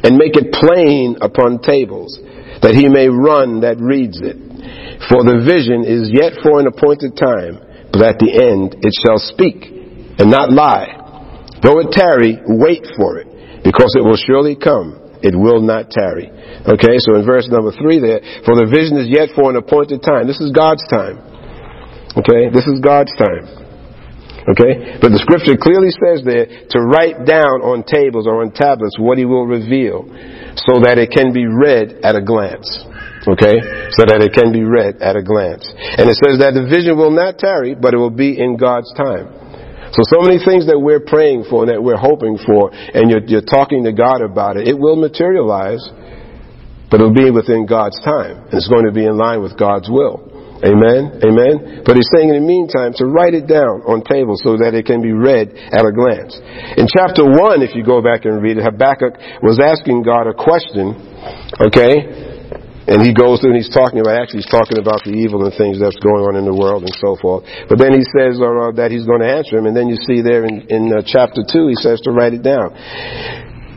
and 0.01 0.17
make 0.17 0.33
it 0.39 0.55
plain 0.55 1.19
upon 1.21 1.59
tables 1.59 2.15
that 2.63 2.73
he 2.73 2.89
may 2.89 3.11
run 3.11 3.61
that 3.61 3.77
reads 3.77 4.17
it. 4.23 4.37
For 5.11 5.21
the 5.21 5.43
vision 5.45 5.85
is 5.85 6.09
yet 6.09 6.39
for 6.41 6.59
an 6.59 6.65
appointed 6.65 7.13
time, 7.13 7.66
but 7.97 8.13
at 8.13 8.19
the 8.21 8.29
end 8.29 8.77
it 8.85 8.93
shall 8.93 9.17
speak 9.17 9.65
and 10.21 10.29
not 10.29 10.53
lie. 10.53 10.93
Though 11.65 11.81
it 11.81 11.89
tarry, 11.89 12.37
wait 12.45 12.85
for 12.93 13.17
it, 13.17 13.65
because 13.65 13.97
it 13.97 14.05
will 14.05 14.17
surely 14.17 14.53
come. 14.53 15.17
It 15.25 15.33
will 15.33 15.65
not 15.65 15.89
tarry. 15.89 16.29
Okay, 16.29 17.01
so 17.01 17.17
in 17.17 17.25
verse 17.25 17.49
number 17.49 17.73
three 17.73 17.97
there, 17.97 18.21
for 18.45 18.53
the 18.53 18.69
vision 18.69 19.01
is 19.01 19.09
yet 19.09 19.33
for 19.33 19.49
an 19.49 19.57
appointed 19.57 20.05
time. 20.05 20.29
This 20.29 20.37
is 20.37 20.53
God's 20.53 20.85
time. 20.93 21.17
Okay, 22.13 22.53
this 22.53 22.69
is 22.69 22.77
God's 22.85 23.13
time. 23.17 23.65
Okay? 24.47 24.95
But 25.03 25.11
the 25.11 25.19
scripture 25.19 25.59
clearly 25.59 25.91
says 25.91 26.23
there 26.23 26.47
to 26.47 26.79
write 26.79 27.27
down 27.27 27.59
on 27.67 27.83
tables 27.83 28.23
or 28.29 28.39
on 28.45 28.55
tablets 28.55 28.95
what 28.95 29.17
he 29.17 29.25
will 29.25 29.45
reveal 29.45 30.07
so 30.55 30.79
that 30.87 30.95
it 30.95 31.11
can 31.11 31.33
be 31.35 31.43
read 31.43 31.99
at 32.05 32.15
a 32.15 32.23
glance. 32.23 32.69
Okay? 33.27 33.59
So 33.91 34.07
that 34.07 34.23
it 34.23 34.31
can 34.31 34.55
be 34.55 34.63
read 34.63 35.03
at 35.03 35.19
a 35.19 35.23
glance. 35.23 35.67
And 35.67 36.07
it 36.07 36.15
says 36.15 36.39
that 36.39 36.55
the 36.55 36.63
vision 36.63 36.95
will 36.95 37.11
not 37.11 37.37
tarry, 37.37 37.75
but 37.75 37.93
it 37.93 37.99
will 37.99 38.13
be 38.13 38.39
in 38.39 38.55
God's 38.55 38.91
time. 38.95 39.47
So, 39.91 40.03
so 40.11 40.19
many 40.19 40.39
things 40.43 40.67
that 40.67 40.79
we're 40.79 41.03
praying 41.03 41.47
for, 41.47 41.67
that 41.67 41.79
we're 41.79 41.99
hoping 41.99 42.35
for, 42.39 42.71
and 42.71 43.07
you're, 43.07 43.23
you're 43.23 43.47
talking 43.47 43.83
to 43.87 43.93
God 43.95 44.19
about 44.19 44.59
it, 44.59 44.67
it 44.67 44.77
will 44.77 44.99
materialize, 44.99 45.79
but 46.91 46.99
it'll 46.99 47.15
be 47.15 47.31
within 47.31 47.65
God's 47.65 47.99
time. 48.03 48.47
And 48.51 48.53
it's 48.55 48.67
going 48.67 48.85
to 48.85 48.91
be 48.91 49.07
in 49.07 49.15
line 49.15 49.41
with 49.41 49.55
God's 49.55 49.87
will. 49.87 50.27
Amen? 50.65 51.21
Amen? 51.21 51.85
But 51.85 51.95
he's 51.95 52.09
saying 52.17 52.33
in 52.33 52.41
the 52.41 52.47
meantime 52.47 52.91
to 52.97 53.05
write 53.05 53.37
it 53.37 53.45
down 53.45 53.85
on 53.85 54.01
tables 54.01 54.41
so 54.41 54.57
that 54.57 54.73
it 54.73 54.89
can 54.89 55.05
be 55.05 55.13
read 55.13 55.53
at 55.53 55.85
a 55.85 55.93
glance. 55.93 56.33
In 56.75 56.89
chapter 56.89 57.23
1, 57.23 57.61
if 57.61 57.77
you 57.77 57.85
go 57.85 58.01
back 58.01 58.25
and 58.25 58.41
read 58.41 58.57
it, 58.57 58.65
Habakkuk 58.65 59.45
was 59.45 59.61
asking 59.61 60.01
God 60.01 60.25
a 60.25 60.33
question, 60.33 60.97
okay? 61.61 62.36
And 62.87 63.03
he 63.03 63.11
goes 63.11 63.43
through 63.43 63.51
and 63.51 63.59
he's 63.59 63.71
talking 63.71 63.99
about, 63.99 64.15
actually 64.15 64.47
he's 64.47 64.53
talking 64.53 64.79
about 64.79 65.03
the 65.03 65.11
evil 65.11 65.43
and 65.43 65.51
things 65.51 65.75
that's 65.75 65.99
going 65.99 66.23
on 66.23 66.39
in 66.39 66.47
the 66.47 66.55
world 66.55 66.87
and 66.87 66.95
so 67.03 67.19
forth. 67.19 67.43
But 67.67 67.83
then 67.83 67.91
he 67.91 68.03
says 68.15 68.39
uh, 68.39 68.71
that 68.79 68.95
he's 68.95 69.03
going 69.03 69.19
to 69.19 69.27
answer 69.27 69.59
him. 69.59 69.67
And 69.67 69.75
then 69.75 69.91
you 69.91 69.99
see 70.07 70.23
there 70.23 70.47
in, 70.47 70.63
in 70.71 70.95
uh, 70.95 71.03
chapter 71.03 71.43
2, 71.43 71.67
he 71.67 71.75
says 71.75 71.99
to 72.07 72.15
write 72.15 72.31
it 72.31 72.47
down. 72.47 72.71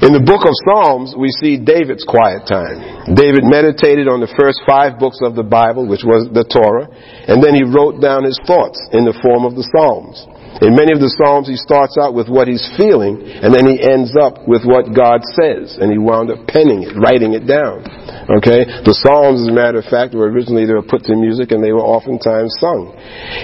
In 0.00 0.16
the 0.16 0.24
book 0.24 0.48
of 0.48 0.56
Psalms, 0.64 1.12
we 1.12 1.28
see 1.42 1.60
David's 1.60 2.08
quiet 2.08 2.48
time. 2.48 3.12
David 3.12 3.44
meditated 3.44 4.08
on 4.08 4.24
the 4.24 4.32
first 4.32 4.64
five 4.64 4.96
books 4.96 5.20
of 5.20 5.36
the 5.36 5.44
Bible, 5.44 5.84
which 5.84 6.08
was 6.08 6.24
the 6.32 6.40
Torah, 6.40 6.88
and 7.28 7.44
then 7.44 7.52
he 7.52 7.68
wrote 7.68 8.00
down 8.00 8.24
his 8.24 8.40
thoughts 8.48 8.80
in 8.96 9.04
the 9.04 9.12
form 9.20 9.44
of 9.44 9.58
the 9.58 9.66
Psalms. 9.74 10.24
In 10.58 10.74
many 10.74 10.90
of 10.90 10.98
the 10.98 11.08
Psalms, 11.14 11.46
he 11.46 11.54
starts 11.54 11.94
out 11.96 12.12
with 12.12 12.26
what 12.26 12.50
he's 12.50 12.66
feeling, 12.76 13.22
and 13.22 13.54
then 13.54 13.64
he 13.70 13.78
ends 13.78 14.12
up 14.18 14.44
with 14.50 14.66
what 14.66 14.90
God 14.90 15.22
says, 15.38 15.78
and 15.78 15.88
he 15.88 15.96
wound 15.96 16.28
up 16.28 16.42
penning 16.50 16.84
it, 16.84 16.92
writing 16.98 17.38
it 17.38 17.46
down. 17.46 17.86
Okay? 18.28 18.66
The 18.82 18.92
Psalms, 18.92 19.46
as 19.46 19.48
a 19.48 19.56
matter 19.56 19.78
of 19.78 19.88
fact, 19.88 20.12
were 20.12 20.28
originally 20.28 20.66
they 20.66 20.76
were 20.76 20.84
put 20.84 21.06
to 21.06 21.14
music, 21.16 21.54
and 21.54 21.62
they 21.62 21.72
were 21.72 21.86
oftentimes 21.86 22.52
sung. 22.60 22.92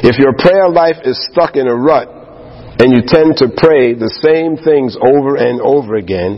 If 0.04 0.18
your 0.18 0.34
prayer 0.34 0.68
life 0.68 1.00
is 1.06 1.16
stuck 1.32 1.56
in 1.56 1.70
a 1.70 1.74
rut, 1.74 2.10
and 2.82 2.92
you 2.92 3.00
tend 3.06 3.40
to 3.40 3.48
pray 3.48 3.96
the 3.96 4.12
same 4.20 4.60
things 4.60 4.98
over 5.00 5.40
and 5.40 5.62
over 5.64 5.96
again, 5.96 6.36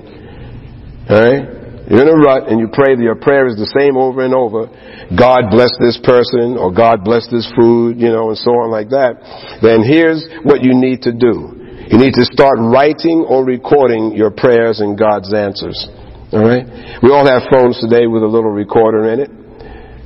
alright? 1.10 1.57
You're 1.88 2.04
in 2.04 2.12
a 2.12 2.20
rut 2.20 2.52
and 2.52 2.60
you 2.60 2.68
pray 2.68 2.92
that 2.92 3.02
your 3.02 3.16
prayer 3.16 3.48
is 3.48 3.56
the 3.56 3.72
same 3.72 3.96
over 3.96 4.20
and 4.20 4.36
over. 4.36 4.68
God 5.16 5.48
bless 5.48 5.72
this 5.80 5.96
person 6.04 6.60
or 6.60 6.68
God 6.68 7.00
bless 7.00 7.24
this 7.32 7.48
food, 7.56 7.96
you 7.96 8.12
know, 8.12 8.28
and 8.28 8.36
so 8.36 8.52
on 8.60 8.68
like 8.68 8.92
that. 8.92 9.16
Then 9.64 9.80
here's 9.80 10.20
what 10.44 10.60
you 10.60 10.76
need 10.76 11.08
to 11.08 11.16
do. 11.16 11.56
You 11.88 11.96
need 11.96 12.12
to 12.20 12.28
start 12.28 12.60
writing 12.60 13.24
or 13.24 13.40
recording 13.40 14.12
your 14.12 14.28
prayers 14.28 14.84
and 14.84 15.00
God's 15.00 15.32
answers. 15.32 15.80
Alright? 16.28 16.68
We 17.00 17.08
all 17.08 17.24
have 17.24 17.48
phones 17.48 17.80
today 17.80 18.04
with 18.04 18.20
a 18.20 18.28
little 18.28 18.52
recorder 18.52 19.08
in 19.08 19.24
it. 19.24 19.32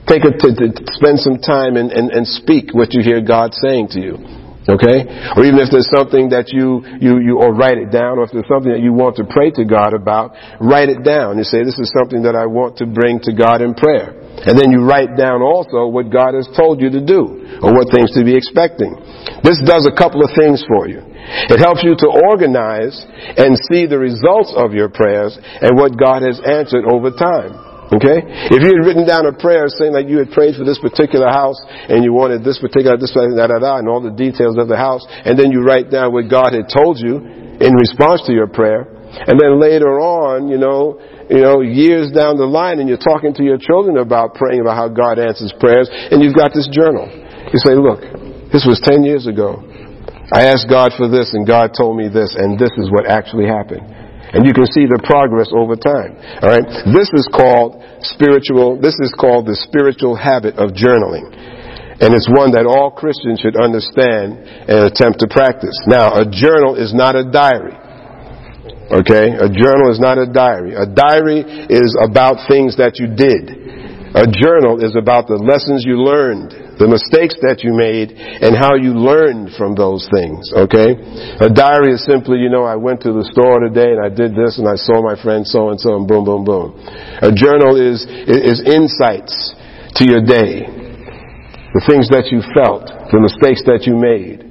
Take 0.07 0.22
it 0.22 0.39
to, 0.39 0.55
to 0.55 0.68
spend 0.95 1.18
some 1.18 1.43
time 1.43 1.74
and, 1.74 1.91
and, 1.91 2.14
and 2.14 2.22
speak 2.26 2.70
what 2.70 2.95
you 2.95 3.03
hear 3.03 3.18
God 3.20 3.55
saying 3.59 3.91
to 3.99 4.01
you. 4.01 4.41
Okay? 4.62 5.02
Or 5.34 5.42
even 5.42 5.58
if 5.58 5.74
there's 5.74 5.90
something 5.90 6.30
that 6.30 6.54
you, 6.54 6.86
you, 7.02 7.18
you, 7.18 7.34
or 7.42 7.50
write 7.50 7.82
it 7.82 7.90
down, 7.90 8.22
or 8.22 8.24
if 8.24 8.30
there's 8.30 8.46
something 8.46 8.70
that 8.70 8.78
you 8.78 8.94
want 8.94 9.18
to 9.18 9.26
pray 9.26 9.50
to 9.58 9.66
God 9.66 9.90
about, 9.90 10.38
write 10.62 10.86
it 10.86 11.02
down. 11.02 11.38
You 11.38 11.42
say, 11.42 11.66
this 11.66 11.78
is 11.82 11.90
something 11.90 12.22
that 12.22 12.38
I 12.38 12.46
want 12.46 12.78
to 12.78 12.86
bring 12.86 13.18
to 13.26 13.34
God 13.34 13.58
in 13.58 13.74
prayer. 13.74 14.14
And 14.46 14.54
then 14.54 14.70
you 14.70 14.86
write 14.86 15.18
down 15.18 15.42
also 15.42 15.90
what 15.90 16.10
God 16.14 16.34
has 16.38 16.46
told 16.54 16.78
you 16.78 16.90
to 16.94 17.02
do, 17.02 17.58
or 17.62 17.74
what 17.74 17.90
things 17.90 18.14
to 18.14 18.22
be 18.22 18.38
expecting. 18.38 18.94
This 19.42 19.58
does 19.66 19.86
a 19.86 19.94
couple 19.94 20.22
of 20.22 20.30
things 20.38 20.62
for 20.66 20.86
you. 20.86 21.02
It 21.50 21.58
helps 21.58 21.82
you 21.82 21.94
to 21.98 22.08
organize 22.30 22.98
and 23.38 23.54
see 23.70 23.86
the 23.86 23.98
results 23.98 24.54
of 24.54 24.74
your 24.74 24.90
prayers 24.90 25.38
and 25.38 25.78
what 25.78 25.98
God 25.98 26.22
has 26.22 26.38
answered 26.42 26.86
over 26.86 27.10
time. 27.10 27.72
Okay? 27.93 28.24
If 28.49 28.64
you 28.64 28.72
had 28.72 28.84
written 28.88 29.05
down 29.05 29.28
a 29.28 29.36
prayer 29.36 29.68
saying 29.68 29.93
that 29.93 30.09
you 30.09 30.16
had 30.16 30.32
prayed 30.32 30.57
for 30.57 30.64
this 30.64 30.80
particular 30.80 31.28
house 31.28 31.61
and 31.68 32.01
you 32.01 32.16
wanted 32.16 32.40
this 32.40 32.57
particular, 32.57 32.97
this, 32.97 33.12
da, 33.12 33.28
da, 33.28 33.61
da, 33.61 33.76
and 33.76 33.88
all 33.88 34.01
the 34.01 34.16
details 34.16 34.57
of 34.57 34.68
the 34.68 34.80
house, 34.80 35.05
and 35.28 35.36
then 35.36 35.53
you 35.53 35.61
write 35.61 35.93
down 35.93 36.12
what 36.12 36.32
God 36.32 36.57
had 36.57 36.72
told 36.72 36.97
you 36.97 37.20
in 37.20 37.72
response 37.76 38.24
to 38.26 38.32
your 38.32 38.49
prayer, 38.49 38.88
and 39.12 39.36
then 39.36 39.61
later 39.61 40.01
on, 40.01 40.49
you 40.49 40.57
know, 40.57 40.97
you 41.28 41.45
know, 41.45 41.61
years 41.61 42.11
down 42.11 42.40
the 42.40 42.49
line 42.49 42.80
and 42.80 42.88
you're 42.88 43.01
talking 43.01 43.32
to 43.36 43.45
your 43.45 43.61
children 43.61 44.01
about 44.01 44.34
praying 44.34 44.61
about 44.64 44.76
how 44.76 44.88
God 44.88 45.20
answers 45.20 45.53
prayers, 45.61 45.88
and 45.93 46.24
you've 46.24 46.36
got 46.36 46.57
this 46.57 46.68
journal. 46.72 47.12
You 47.53 47.61
say, 47.61 47.76
look, 47.76 48.01
this 48.53 48.64
was 48.64 48.80
10 48.84 49.05
years 49.05 49.28
ago. 49.28 49.61
I 50.32 50.49
asked 50.49 50.64
God 50.68 50.93
for 50.97 51.12
this 51.12 51.36
and 51.36 51.47
God 51.47 51.76
told 51.76 52.01
me 52.01 52.09
this 52.09 52.32
and 52.36 52.57
this 52.57 52.72
is 52.80 52.88
what 52.88 53.05
actually 53.05 53.45
happened. 53.45 54.01
And 54.33 54.49
you 54.49 54.57
can 54.57 54.64
see 54.72 54.89
the 54.89 54.97
progress 55.05 55.53
over 55.53 55.76
time. 55.76 56.16
Alright? 56.41 56.64
This 56.89 57.12
is 57.12 57.28
called 57.28 57.85
spiritual, 58.01 58.80
this 58.80 58.97
is 59.05 59.12
called 59.12 59.45
the 59.45 59.57
spiritual 59.68 60.16
habit 60.16 60.57
of 60.57 60.72
journaling. 60.72 61.28
And 62.01 62.16
it's 62.16 62.26
one 62.33 62.57
that 62.57 62.64
all 62.64 62.91
Christians 62.91 63.45
should 63.45 63.61
understand 63.61 64.41
and 64.66 64.89
attempt 64.89 65.20
to 65.20 65.28
practice. 65.28 65.76
Now, 65.85 66.16
a 66.16 66.24
journal 66.24 66.80
is 66.80 66.97
not 66.97 67.14
a 67.14 67.28
diary. 67.28 67.76
Okay? 68.89 69.37
A 69.37 69.49
journal 69.53 69.93
is 69.93 70.01
not 70.01 70.16
a 70.16 70.26
diary. 70.26 70.74
A 70.80 70.89
diary 70.89 71.45
is 71.68 71.93
about 72.01 72.49
things 72.49 72.80
that 72.80 72.97
you 72.97 73.12
did. 73.12 73.53
A 74.16 74.28
journal 74.28 74.80
is 74.80 74.97
about 74.97 75.28
the 75.28 75.41
lessons 75.41 75.85
you 75.85 76.01
learned 76.01 76.61
the 76.81 76.89
mistakes 76.89 77.37
that 77.45 77.61
you 77.61 77.77
made, 77.77 78.16
and 78.16 78.57
how 78.57 78.75
you 78.75 78.97
learned 78.97 79.53
from 79.57 79.77
those 79.77 80.09
things, 80.09 80.49
okay? 80.57 80.97
A 81.45 81.53
diary 81.53 81.93
is 81.93 82.05
simply, 82.05 82.41
you 82.41 82.49
know, 82.49 82.64
I 82.64 82.77
went 82.77 83.05
to 83.05 83.12
the 83.12 83.29
store 83.29 83.61
today 83.61 83.93
and 83.93 84.01
I 84.01 84.09
did 84.09 84.33
this 84.33 84.57
and 84.57 84.64
I 84.64 84.77
saw 84.81 85.05
my 85.05 85.14
friend 85.20 85.45
so 85.45 85.68
and 85.68 85.79
so 85.79 86.01
and 86.01 86.09
boom, 86.09 86.25
boom, 86.25 86.45
boom. 86.45 86.75
A 87.20 87.31
journal 87.31 87.77
is, 87.77 88.05
is 88.09 88.64
insights 88.64 89.35
to 90.01 90.09
your 90.09 90.25
day. 90.25 90.64
The 91.77 91.85
things 91.89 92.09
that 92.12 92.29
you 92.33 92.45
felt, 92.53 92.89
the 93.12 93.20
mistakes 93.20 93.64
that 93.68 93.85
you 93.89 93.97
made, 93.97 94.45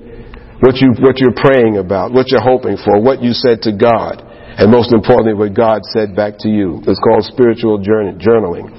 what 0.61 0.77
you, 0.77 0.93
what 1.01 1.17
you're 1.17 1.37
praying 1.37 1.77
about, 1.77 2.13
what 2.13 2.29
you're 2.29 2.41
hoping 2.41 2.77
for, 2.77 3.01
what 3.01 3.21
you 3.21 3.33
said 3.33 3.65
to 3.65 3.73
God, 3.73 4.21
and 4.57 4.69
most 4.69 4.93
importantly, 4.93 5.33
what 5.33 5.57
God 5.57 5.81
said 5.89 6.13
back 6.13 6.37
to 6.45 6.49
you. 6.49 6.83
It's 6.85 7.01
called 7.01 7.25
spiritual 7.25 7.81
journaling. 7.81 8.69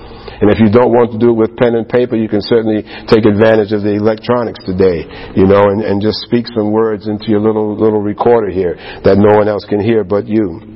And 0.40 0.48
if 0.48 0.58
you 0.62 0.70
don't 0.72 0.94
want 0.94 1.12
to 1.12 1.18
do 1.18 1.34
it 1.34 1.38
with 1.38 1.56
pen 1.58 1.74
and 1.74 1.88
paper, 1.88 2.16
you 2.16 2.28
can 2.28 2.40
certainly 2.40 2.82
take 3.10 3.26
advantage 3.26 3.74
of 3.74 3.82
the 3.82 3.92
electronics 3.98 4.62
today, 4.64 5.04
you 5.36 5.44
know, 5.44 5.68
and, 5.68 5.82
and 5.82 6.00
just 6.00 6.24
speak 6.24 6.46
some 6.56 6.72
words 6.72 7.08
into 7.08 7.28
your 7.28 7.40
little, 7.40 7.76
little 7.76 8.00
recorder 8.00 8.50
here 8.50 8.74
that 9.04 9.18
no 9.18 9.36
one 9.36 9.48
else 9.48 9.66
can 9.68 9.80
hear 9.80 10.04
but 10.04 10.26
you. 10.26 10.72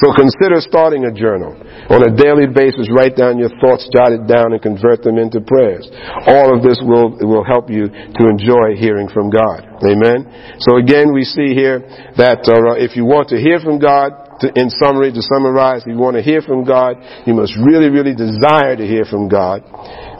So 0.00 0.10
consider 0.12 0.60
starting 0.60 1.06
a 1.06 1.12
journal. 1.12 1.54
On 1.92 2.00
a 2.00 2.12
daily 2.16 2.48
basis, 2.48 2.88
write 2.90 3.16
down 3.16 3.38
your 3.38 3.52
thoughts, 3.60 3.84
jot 3.92 4.12
it 4.12 4.24
down, 4.26 4.56
and 4.56 4.60
convert 4.60 5.04
them 5.04 5.18
into 5.18 5.40
prayers. 5.40 5.84
All 6.26 6.56
of 6.56 6.64
this 6.64 6.80
will, 6.80 7.12
will 7.20 7.44
help 7.44 7.68
you 7.68 7.88
to 7.88 8.22
enjoy 8.24 8.74
hearing 8.76 9.08
from 9.08 9.28
God. 9.28 9.68
Amen? 9.84 10.56
So 10.64 10.80
again, 10.80 11.12
we 11.12 11.24
see 11.24 11.52
here 11.52 11.84
that 12.16 12.48
uh, 12.48 12.80
if 12.80 12.96
you 12.96 13.04
want 13.04 13.28
to 13.30 13.38
hear 13.38 13.60
from 13.60 13.78
God, 13.78 14.23
to, 14.40 14.50
in 14.54 14.70
summary, 14.70 15.12
to 15.12 15.22
summarize, 15.22 15.82
if 15.82 15.92
you 15.94 15.98
want 15.98 16.16
to 16.16 16.22
hear 16.22 16.42
from 16.42 16.64
God, 16.64 16.96
you 17.26 17.34
must 17.34 17.54
really, 17.60 17.90
really 17.90 18.14
desire 18.14 18.74
to 18.74 18.86
hear 18.86 19.04
from 19.04 19.28
God. 19.28 19.62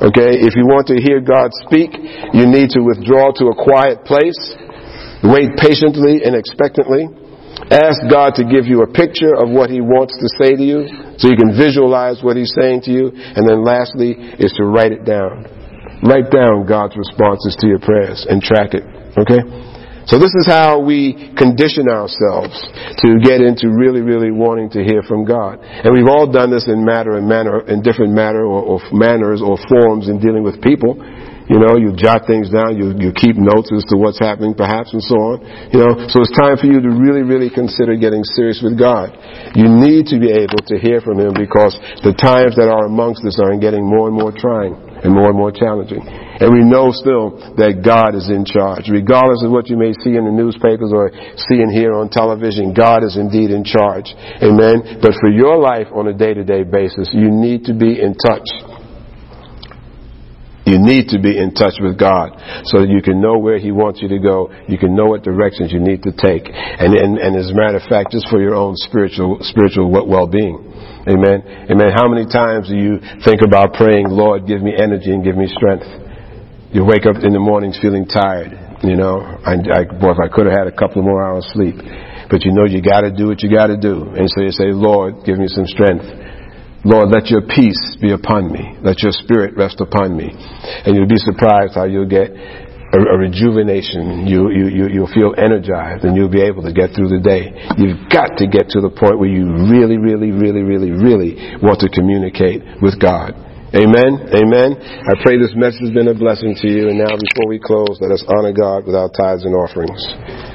Okay? 0.03 0.39
If 0.43 0.55
you 0.55 0.67
want 0.67 0.87
to 0.93 1.01
hear 1.01 1.21
God 1.21 1.51
speak, 1.67 1.95
you 2.35 2.47
need 2.47 2.71
to 2.77 2.81
withdraw 2.83 3.33
to 3.39 3.51
a 3.51 3.57
quiet 3.57 4.05
place, 4.05 4.39
wait 5.23 5.57
patiently 5.59 6.23
and 6.23 6.35
expectantly. 6.35 7.11
Ask 7.71 8.03
God 8.11 8.35
to 8.37 8.45
give 8.45 8.67
you 8.67 8.83
a 8.83 8.91
picture 8.91 9.33
of 9.35 9.49
what 9.49 9.71
He 9.71 9.81
wants 9.81 10.19
to 10.19 10.29
say 10.43 10.59
to 10.59 10.63
you 10.63 11.17
so 11.17 11.31
you 11.31 11.39
can 11.39 11.55
visualize 11.57 12.21
what 12.21 12.37
He's 12.37 12.53
saying 12.59 12.83
to 12.87 12.91
you. 12.91 13.11
And 13.15 13.47
then 13.47 13.65
lastly 13.65 14.15
is 14.39 14.53
to 14.59 14.65
write 14.67 14.93
it 14.93 15.07
down. 15.07 15.47
Write 16.03 16.29
down 16.29 16.67
God's 16.67 16.97
responses 16.99 17.57
to 17.61 17.67
your 17.67 17.79
prayers 17.79 18.27
and 18.29 18.43
track 18.43 18.75
it. 18.75 18.85
Okay? 19.17 19.41
So 20.07 20.21
this 20.21 20.37
is 20.37 20.45
how 20.47 20.81
we 20.81 21.33
condition 21.37 21.89
ourselves 21.89 22.53
to 23.01 23.09
get 23.25 23.41
into 23.41 23.73
really, 23.73 24.05
really 24.05 24.31
wanting 24.31 24.69
to 24.77 24.85
hear 24.85 25.01
from 25.03 25.25
God. 25.25 25.61
And 25.61 25.97
we've 25.97 26.09
all 26.09 26.31
done 26.31 26.53
this 26.53 26.69
in 26.69 26.85
matter 26.85 27.17
and 27.17 27.27
manner, 27.27 27.65
in 27.65 27.81
different 27.81 28.13
matter 28.13 28.45
or, 28.45 28.61
or 28.61 28.81
manners 28.93 29.41
or 29.41 29.57
forms 29.69 30.09
in 30.09 30.21
dealing 30.21 30.45
with 30.45 30.61
people. 30.61 31.01
You 31.49 31.61
know, 31.61 31.77
you 31.77 31.93
jot 31.97 32.25
things 32.27 32.49
down, 32.49 32.77
you, 32.77 32.97
you 32.97 33.13
keep 33.13 33.37
notes 33.37 33.69
as 33.73 33.85
to 33.93 33.97
what's 34.01 34.21
happening 34.21 34.57
perhaps 34.57 34.93
and 34.93 35.01
so 35.01 35.17
on. 35.17 35.37
You 35.73 35.81
know, 35.81 35.93
so 36.09 36.21
it's 36.21 36.33
time 36.37 36.57
for 36.57 36.69
you 36.69 36.81
to 36.81 36.89
really, 36.89 37.21
really 37.21 37.49
consider 37.49 37.97
getting 37.97 38.25
serious 38.25 38.61
with 38.65 38.79
God. 38.79 39.13
You 39.57 39.69
need 39.69 40.09
to 40.13 40.21
be 40.21 40.33
able 40.33 40.61
to 40.69 40.77
hear 40.81 41.01
from 41.01 41.21
Him 41.21 41.33
because 41.37 41.77
the 42.01 42.17
times 42.17 42.57
that 42.57 42.69
are 42.69 42.89
amongst 42.89 43.25
us 43.25 43.41
are 43.41 43.53
getting 43.57 43.85
more 43.85 44.09
and 44.09 44.17
more 44.17 44.33
trying 44.33 44.84
and 45.05 45.13
more 45.13 45.29
and 45.29 45.39
more 45.39 45.53
challenging. 45.53 46.01
And 46.01 46.49
we 46.49 46.65
know 46.65 46.91
still 46.91 47.37
that 47.61 47.85
God 47.85 48.17
is 48.17 48.33
in 48.33 48.49
charge. 48.49 48.89
Regardless 48.89 49.45
of 49.45 49.53
what 49.53 49.69
you 49.69 49.77
may 49.77 49.93
see 50.01 50.17
in 50.17 50.25
the 50.25 50.33
newspapers 50.33 50.91
or 50.91 51.13
see 51.37 51.61
and 51.61 51.69
hear 51.69 51.93
on 51.93 52.09
television, 52.09 52.73
God 52.73 53.05
is 53.05 53.21
indeed 53.21 53.53
in 53.53 53.63
charge. 53.63 54.09
Amen. 54.41 54.99
But 55.05 55.13
for 55.21 55.29
your 55.29 55.61
life 55.61 55.93
on 55.93 56.09
a 56.09 56.17
day 56.17 56.33
to 56.33 56.43
day 56.43 56.65
basis, 56.65 57.13
you 57.13 57.29
need 57.31 57.69
to 57.69 57.75
be 57.77 58.01
in 58.01 58.17
touch. 58.17 58.49
You 60.65 60.81
need 60.81 61.13
to 61.13 61.21
be 61.21 61.37
in 61.37 61.53
touch 61.53 61.77
with 61.77 62.01
God 62.01 62.33
so 62.65 62.81
that 62.81 62.89
you 62.89 63.05
can 63.05 63.21
know 63.21 63.37
where 63.37 63.61
He 63.61 63.71
wants 63.71 64.01
you 64.01 64.09
to 64.09 64.19
go. 64.19 64.49
You 64.67 64.79
can 64.79 64.97
know 64.97 65.13
what 65.13 65.23
directions 65.23 65.71
you 65.71 65.79
need 65.79 66.03
to 66.09 66.13
take. 66.17 66.49
And, 66.49 66.97
and, 66.97 67.21
and 67.21 67.37
as 67.37 67.53
a 67.53 67.55
matter 67.55 67.77
of 67.77 67.85
fact, 67.85 68.13
just 68.17 68.33
for 68.33 68.41
your 68.41 68.57
own 68.57 68.73
spiritual, 68.77 69.45
spiritual 69.45 69.93
well-being. 69.93 70.74
Amen. 71.05 71.69
Amen. 71.69 71.91
How 71.93 72.09
many 72.09 72.25
times 72.25 72.69
do 72.69 72.77
you 72.77 72.97
think 73.25 73.45
about 73.45 73.75
praying, 73.75 74.09
Lord, 74.09 74.47
give 74.47 74.63
me 74.63 74.73
energy 74.73 75.13
and 75.13 75.23
give 75.23 75.37
me 75.37 75.47
strength? 75.53 75.85
You 76.73 76.85
wake 76.85 77.05
up 77.05 77.21
in 77.23 77.33
the 77.37 77.41
mornings 77.41 77.79
feeling 77.81 78.07
tired. 78.09 78.57
You 78.83 78.97
know, 78.97 79.21
I, 79.21 79.61
I, 79.61 79.85
boy, 79.85 80.17
if 80.17 80.21
I 80.21 80.29
could 80.33 80.49
have 80.49 80.57
had 80.65 80.67
a 80.67 80.77
couple 80.77 81.05
more 81.05 81.23
hours 81.25 81.47
sleep. 81.53 81.77
But 82.29 82.45
you 82.45 82.53
know 82.53 82.65
you 82.65 82.81
gotta 82.81 83.13
do 83.13 83.29
what 83.29 83.45
you 83.45 83.53
gotta 83.53 83.77
do. 83.77 84.13
And 84.17 84.29
so 84.33 84.41
you 84.41 84.51
say, 84.51 84.73
Lord, 84.73 85.25
give 85.29 85.37
me 85.37 85.49
some 85.49 85.69
strength. 85.69 86.05
Lord, 86.85 87.09
let 87.09 87.29
your 87.29 87.41
peace 87.41 87.97
be 88.01 88.13
upon 88.13 88.53
me. 88.53 88.77
Let 88.85 89.01
your 89.01 89.13
spirit 89.13 89.57
rest 89.57 89.81
upon 89.81 90.17
me. 90.17 90.33
And 90.85 90.97
you'll 90.97 91.09
be 91.09 91.21
surprised 91.21 91.77
how 91.77 91.85
you'll 91.85 92.09
get 92.09 92.29
a, 92.95 92.99
a 93.15 93.17
rejuvenation. 93.19 94.27
You, 94.31 94.55
you, 94.55 94.67
you, 94.71 94.85
you'll 94.89 95.15
feel 95.15 95.35
energized 95.35 96.07
and 96.07 96.15
you'll 96.15 96.33
be 96.33 96.43
able 96.43 96.63
to 96.63 96.73
get 96.73 96.95
through 96.95 97.11
the 97.11 97.19
day. 97.19 97.51
You've 97.75 98.07
got 98.09 98.39
to 98.39 98.47
get 98.47 98.71
to 98.73 98.81
the 98.81 98.91
point 98.95 99.19
where 99.19 99.29
you 99.29 99.51
really, 99.67 99.99
really, 99.99 100.31
really, 100.31 100.63
really, 100.63 100.95
really 100.95 101.59
want 101.59 101.83
to 101.83 101.91
communicate 101.91 102.63
with 102.79 103.03
God. 103.03 103.35
Amen. 103.75 104.31
Amen. 104.31 104.79
I 104.79 105.19
pray 105.27 105.35
this 105.35 105.51
message 105.59 105.83
has 105.83 105.91
been 105.91 106.07
a 106.07 106.15
blessing 106.15 106.55
to 106.63 106.67
you. 106.71 106.95
And 106.95 107.03
now 107.03 107.11
before 107.11 107.51
we 107.51 107.59
close, 107.59 107.99
let 107.99 108.15
us 108.15 108.23
honor 108.31 108.55
God 108.55 108.87
with 108.87 108.95
our 108.95 109.11
tithes 109.11 109.43
and 109.43 109.55
offerings. 109.59 110.54